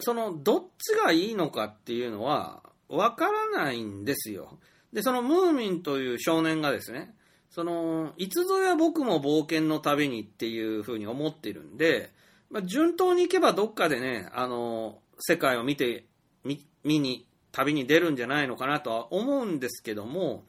[0.00, 4.58] その、どっちがいいのかっていうのは、わからないんですよ。
[4.92, 7.14] で、そのムーミンという少年がですね、
[7.50, 12.12] その、いつぞや僕も冒険の旅にっていうふうに思ってるんで、
[12.50, 16.04] まあ、順当に行けばどっかでね、あの、世界を見て、
[16.44, 20.44] 見見に、旅に出るんじゃないのかなとは思うんですけども、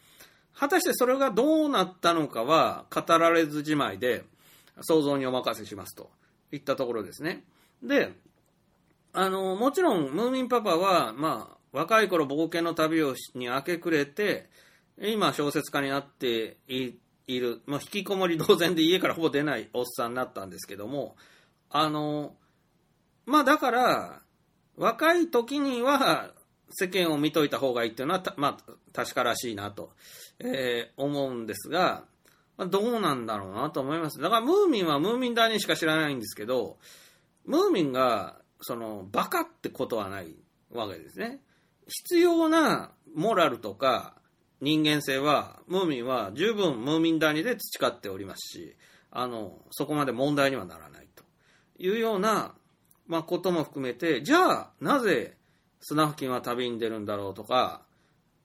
[0.54, 4.24] 果たしてそれがどうなったのかは語られずじまいで、
[4.82, 6.10] 想像にお任せしますと
[6.52, 7.44] いったところですね。
[7.84, 8.14] で、
[9.18, 14.50] あの、もちろん、ムーミンパパは、まあ、若い頃冒険の旅をに明け暮れて、
[14.98, 16.94] 今小説家になってい
[17.28, 21.16] る、まあ、引きこもり同然で家からほぼ出ないおっさんになったんですけども、
[21.70, 22.36] あの、
[23.26, 24.22] まあだから、
[24.78, 26.32] 若い時には
[26.70, 29.92] 世間を見といた方がいいっていうのは、まあ、確からしいなと、
[30.40, 32.04] えー思うんですが、
[32.58, 34.20] まあどうなんだろうなと思います。
[34.20, 36.78] だからムーミンはムーミンダにしか知らないんですけど、
[37.46, 38.38] ムーミンが、
[38.68, 40.36] その、バカってことはない
[40.72, 41.40] わけですね。
[41.88, 44.16] 必要なモラルとか
[44.60, 48.76] 人間性は、ムーミンは十分ムーミン谷で培っておりますし、
[49.12, 51.24] あの、そこまで問題にはならないと
[51.78, 52.56] いうような、
[53.06, 55.38] まあ、ことも含めて、じゃあ、なぜ
[55.80, 57.84] スナフキンは旅に出るんだろうとか、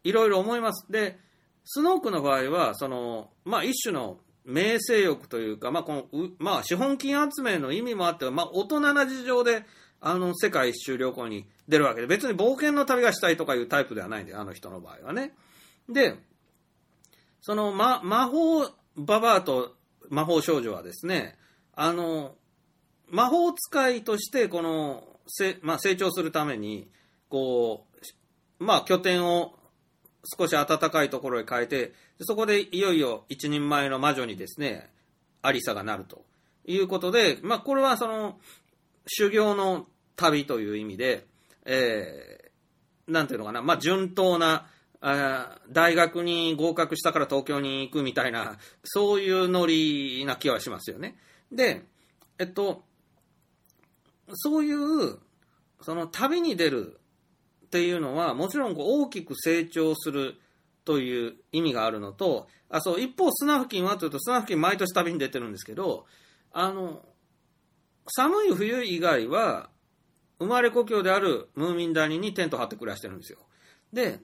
[0.05, 0.85] いろいろ思います。
[0.93, 1.19] で、
[1.65, 9.65] スノークの場合は、その、まあ、一種の名声欲というか、まあ、この、うまあ、資本金集めの意味もあって、まあ、大人な事情で、
[10.01, 15.35] あの、世界一周旅行に出るわけで、別に冒険の旅がしたいとかいうタイプではないんで、あの人の場合はね。
[15.89, 16.17] で、
[17.41, 18.67] その、ま、魔法
[18.97, 19.77] ババアと
[20.09, 21.37] 魔法少女はですね、
[21.75, 22.35] あの、
[23.09, 26.91] 魔法使いとして、この、せまあ、成長するために、
[27.29, 27.87] こ
[28.59, 29.55] う、まあ、拠点を
[30.39, 34.91] 少し暖かいところへ変えて、そこでいよいよ一人前の魔女にですね、
[35.43, 36.25] アリサがなると
[36.67, 38.39] いうことで、まあ、これはその、
[39.07, 39.87] 修行の
[40.17, 41.27] 旅という意味で、
[41.65, 44.67] えー、なんていうのかな、まあ、順当な
[45.01, 51.17] あ大学に合格したから東京に行くみたいな、そういうノリな気はしますよね。
[51.51, 51.85] で、
[52.39, 52.85] えっと、
[54.35, 55.19] そういう、
[55.81, 57.01] その旅に出る
[57.67, 60.39] っていうのは、もちろんこう大きく成長する
[60.85, 66.05] という意味があるのと、あそう一方、スナフキンはというと、スナフキン毎年旅に出てるんですけど、
[66.53, 67.03] あの、
[68.11, 69.71] 寒い冬以外は、
[70.39, 73.39] 生まれ故郷であるムーミン谷にテント張って暮らしてるんですよ。
[73.93, 74.21] で、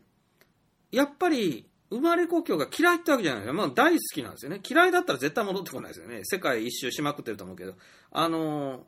[0.91, 3.55] やっぱり、生まれ故郷が嫌いってわけじゃないですよ。
[3.55, 4.61] まあ大好きなんですよね。
[4.69, 6.21] 嫌いだったら絶対戻ってこないですよね。
[6.25, 7.75] 世界一周しまくってると思うけど。
[8.11, 8.87] あの、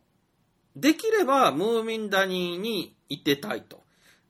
[0.75, 3.85] できればムーミン谷に行ってたいと。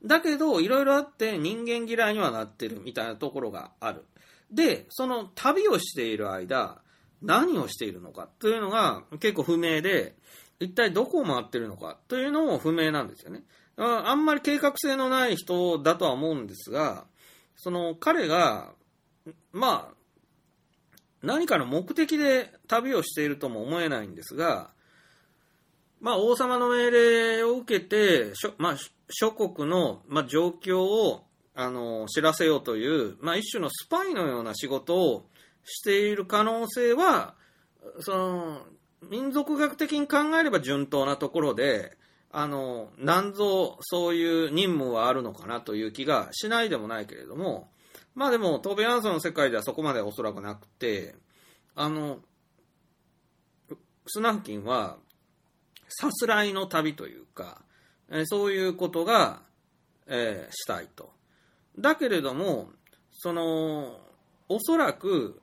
[0.04, 4.04] だけど、いろいろあって人間嫌いにはなってるみたいなところがある。
[4.50, 6.82] で、その旅をしている間、
[7.22, 10.14] 何をしているのかというのが結構不明で、
[10.60, 11.98] 一体どこを回ってるのか？
[12.08, 13.42] というのも不明なんですよね。
[13.76, 17.04] あんまり計画性のない人だとは思うんですが、
[17.56, 18.72] その彼が、
[19.52, 19.94] まあ、
[21.22, 24.70] 何かの目的で旅をしているとも思えないんですが、
[26.00, 28.76] まあ、王様の命令を受けて、しょまあ、
[29.10, 31.24] 諸国の、まあ、状況を
[31.54, 35.28] あの知らせようという、まあ、一種のスパイのような仕事を
[35.64, 37.34] している可能性は、
[38.00, 38.60] その
[39.02, 41.96] 民族学的に考えれば順当なところで、
[42.30, 47.70] あの、なんぞそういう任務はあるのかなという気がしないでもないけれども、
[48.14, 51.14] まあでも、トーベ・アンソンの世界ではそこまでおそらくなくて、
[51.74, 52.18] あの、
[54.06, 54.98] スナフキンは、
[55.88, 57.62] さすらいの旅というか、
[58.10, 59.42] えそういうことが、
[60.06, 61.12] えーしたいと。
[61.78, 62.70] だけれども、
[63.12, 64.00] その、
[64.48, 65.40] おそらく、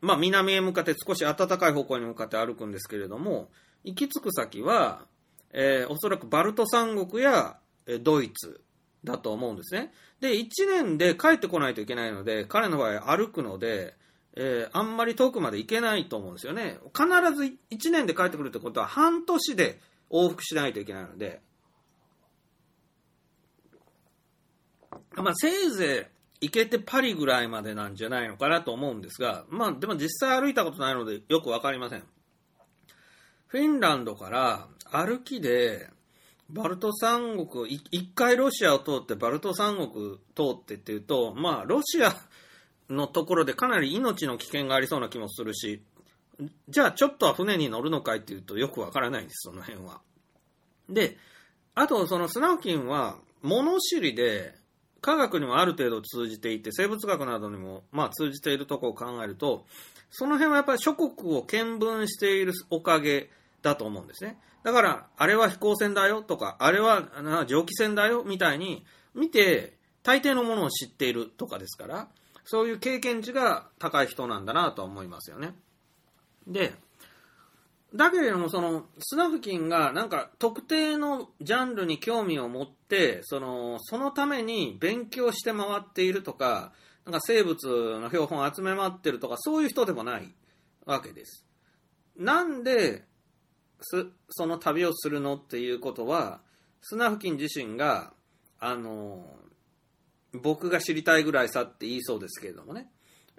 [0.00, 3.50] まあ、南へ向かって少し暖かい方向に向かって歩くんですけれども、
[3.84, 5.06] 行き着く先は、
[5.52, 8.60] えーおそらくバルト三国や、えードイツ
[9.04, 9.92] だと思うんですね。
[10.20, 13.96] で、1年で帰ってこないといけないので、彼の場合歩くので、
[14.36, 16.78] えーあんまり遠くまで行けないと思うんですよね。
[16.94, 19.80] 必ず1年で帰ってくるってことは半年で
[20.10, 21.40] 往復しないといけないので、
[25.16, 32.04] まあ、せいぜい行けてパリぐらいまでなんじゃないのかなと思うんですが、まあ、でも実際歩いたことないのでよくわかりません。
[33.48, 35.88] フィンランドから歩きで、
[36.50, 42.14] バルト三国、一回ロシアを通ってバルト三国通ってっていうと、まあ、ロシア
[42.88, 45.82] のところでかなり命の危険がありそうな気もするし、
[46.68, 50.00] じゃあちょっとは船に乗るのかいっていうとよくわからないです、その辺は。
[50.88, 51.16] で、
[51.74, 54.54] あとそのスナフキンは物知りで、
[55.00, 59.66] 科学にもある程度通じていて、生物学などにもまあ通じているところを考えると、
[60.10, 63.30] その辺はやっぱり諸国を見聞しているおかげ
[63.62, 64.38] だと思うんですね。
[64.64, 68.84] だから、あれは飛行船だよとか、あれは蒸気船だよみたいに
[69.14, 72.08] 見て、大抵のものを知っているとかですから、
[72.44, 75.54] そういう経験値が高い人なんだなと思いますよね。
[76.46, 76.74] で、
[77.94, 86.72] だけれども、その、スナフキンが、なんか、特定のジャンルに興味を持って、その、そのために勉強して回っているとか、
[87.06, 90.34] なんか生物の標本を集め回ってるとか、そういう人でもない
[90.84, 91.46] わけです。
[92.16, 93.06] なんで、
[93.80, 96.40] す、その旅をするのっていうことは、
[96.82, 98.12] スナフキン自身が、
[98.58, 99.24] あの、
[100.32, 102.90] 僕が知りたいぐらいさって言いそうですけれどもね。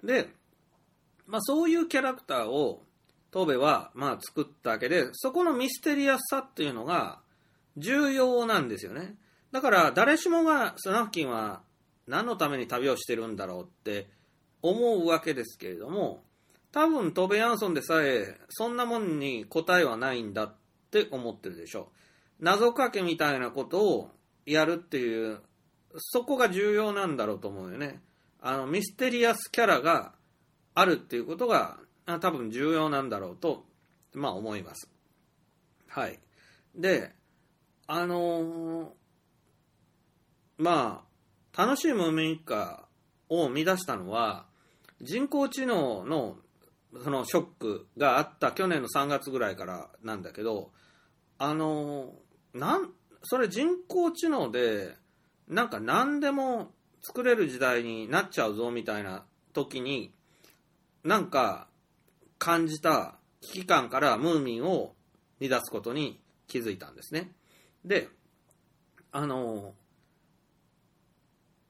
[0.02, 0.28] で、
[1.26, 2.84] まあそういうキャラクターを、
[3.30, 7.20] トベは、まあ、作ったわけで、そこのミステリアスさっていうのが
[7.76, 9.14] 重要なんですよね。
[9.52, 11.62] だから、誰しもがスナフキンは
[12.06, 14.08] 何のために旅をしてるんだろうって
[14.62, 16.24] 思うわけですけれども、
[16.72, 20.54] 多分トベ・ヤンソンでさえ、そんなもんに答えはないんだっ
[20.90, 21.90] て思ってるでしょ。
[22.40, 24.10] 謎かけみたいなことを
[24.46, 25.40] やるっていう、
[25.96, 28.00] そこが重要なんだろうと思うよね。
[28.40, 30.14] あの、ミステリアスキャラが
[30.74, 33.64] あるっていうことが多分重要なんだろうと、
[34.14, 34.88] まあ思います。
[35.88, 36.18] はい。
[36.74, 37.12] で、
[37.86, 38.86] あのー
[40.58, 41.04] ま
[41.56, 42.84] あ、楽しいムーミン一家
[43.28, 44.46] を生み出したのは、
[45.00, 46.36] 人工知能の
[47.02, 50.70] そのショックがあった去年の3月ぐらいからなんだけど、
[51.38, 52.90] あのーなん、
[53.22, 54.94] それ人工知能で、
[55.48, 60.12] なんか何でも作れる時代になっちゃうぞみたいな時に、
[61.04, 61.68] なんか
[62.40, 64.94] 感じた危機感からムーミンを
[65.38, 66.18] 見出すことに
[66.48, 67.30] 気づいたんですね。
[67.84, 68.08] で、
[69.12, 69.74] あの、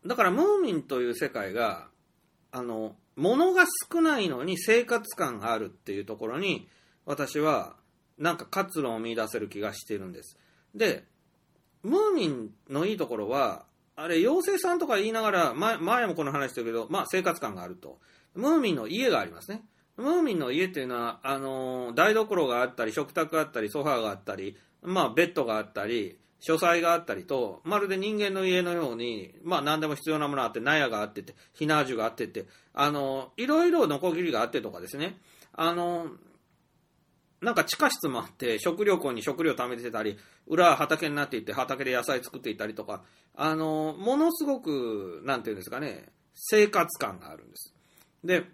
[0.06, 1.88] だからムーミンという世界が、
[2.52, 6.68] あの、物が少ないのに生活感があるっていうところに、
[7.04, 7.76] 私は
[8.16, 10.38] なんか活路を見出せる気がしてるんです。
[10.74, 11.04] で、
[11.82, 13.64] ムーミンのいいところは、
[13.96, 17.98] あれ、妖精さんとか言いながら、前前もこの話したけど、まあ生活感があると。
[18.34, 19.64] ムーミンの家がありますね。
[20.00, 35.18] ムーミンの家っていうのは、あのー台所があったり、食卓があったり、ソファーがあったり、まあベッドがあったり、書斎があったりと、まるで人間の家のように、まあ何でも必要なものがあって、納屋があってて、ひなじゅがあってて、あのーいろいろノコギリがあってとかですね、
[35.52, 36.10] あのー
[37.40, 43.02] なんか地下室もあって、食料庫に食料貯めてたり、裏は畑になっていて、畑で野菜作っていたりとか、
[43.34, 47.74] あの、ものすごく、なんていうんですかね、生活感があるんです。
[48.22, 48.44] で、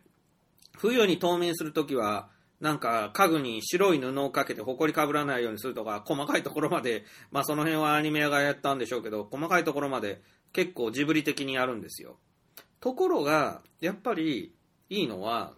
[0.77, 2.29] 冬に冬眠するときは、
[2.61, 10.23] なんか家具に白い布をかけて埃かぶらないようにするとか、細かいところまで、まあその辺はアニメがやったんでしょうけど、細かいところまで
[10.53, 12.17] 結構ジブリ的にやるんですよ。
[12.81, 14.55] ところが、やっぱり
[14.89, 15.55] いいのは、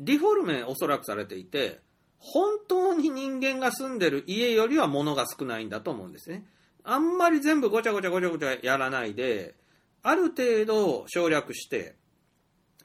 [0.00, 1.80] デフォルメおそらくされていて、
[2.18, 6.44] 本当に人間が住んでる家よりは物が少ないんだと思うんですね。
[6.84, 9.54] あんまり全部ごちゃごちゃごちゃごちゃやらないで、
[10.02, 11.96] ある程度省略して、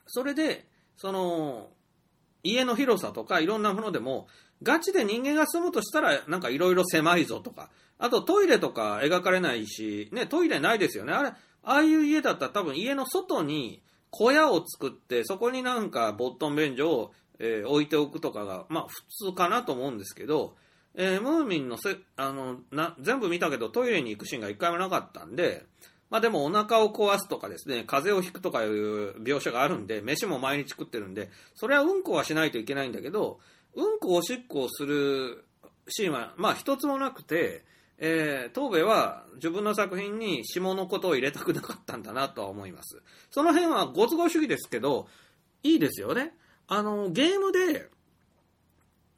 [0.08, 0.68] それで、
[0.98, 1.70] その、
[2.44, 4.28] 家の広さとかいろんなものでも、
[4.62, 11.14] ガチで人間が住むとしたら、なんかいろいろ狭いぞとか、あとトイレとか描かれないし、ね、トイレないですよね。
[11.14, 20.56] あれ、ああいう家だったら多分家の外に小屋を作って、そこになんかボットン便所を、えー置いておくとかが、まあ普通かなと思うんですけど、
[20.96, 25.66] えームーミンのせあのな全部見たけどトイレに行くシーンが一回もなかったんで、
[26.14, 33.40] まあでもお腹を壊すとかですね、風邪をひくとかいう描写があるんで、飯も毎日食ってるんで、それはうんこはしないといけないんだけど、
[33.74, 35.44] うんこおしっこをする
[35.88, 37.64] シーンは、まあ一つもなくて、
[37.98, 43.02] えー、東部は自分の作品に下のことを入れたくなかったんだなとは思います。
[43.32, 45.08] その辺はご都合主義ですけど、
[45.64, 46.36] いいですよね。
[46.68, 47.90] あの、ゲームで、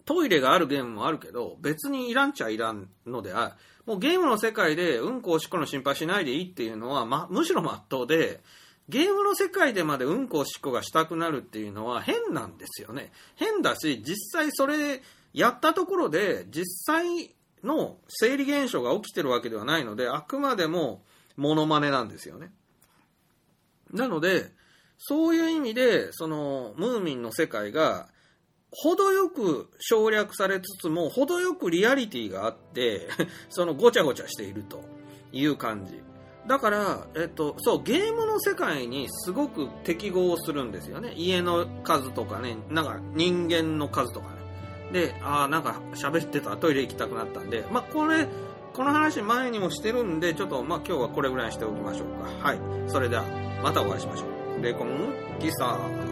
[0.06, 8.42] トイレがあるゲームもあるけど、別にいらんちゃいらんのであもうゲームの世界でうんこおしっこの心配しないでいいっていうのは、ま、むしろ真っ当で、
[8.90, 13.12] ゲームの世界でまでうんこおしっこがしたくなるっていうのは変なんですよね。
[13.36, 15.02] 変だし、実際それ
[15.34, 17.34] やったところで、実際
[17.64, 21.04] の生理現象が起きてるわけではないので、あくまでも
[21.36, 22.52] モノマネなんですよね。
[23.92, 24.52] なので、
[24.98, 28.08] そういう意味で、その、ムーミンの世界が、
[28.84, 33.08] 程よく省略されつつも、程よくリアリティがあって、
[33.50, 34.82] そのごちゃごちゃしていると
[35.32, 36.02] いう感じ。
[36.48, 41.14] だから、えっと、そう、ゲームの世界にすごく適合するんですよね。
[41.16, 44.46] 家の数とかね、なんか人間の数とかね。
[44.92, 48.28] で、ああ、なんか喋ってたトイレ行きたくなったんで、まあ、これ、
[48.74, 52.08] この話前にもしてるんで、ちょっと、まあ、今日はこれぐらいにしておきましょう
[52.42, 52.48] か。
[52.48, 52.60] はい。
[52.88, 53.24] それでは、
[53.64, 54.26] またお会いしましょ
[54.60, 54.62] う。
[54.62, 54.90] レコン、
[55.40, 56.05] キサー。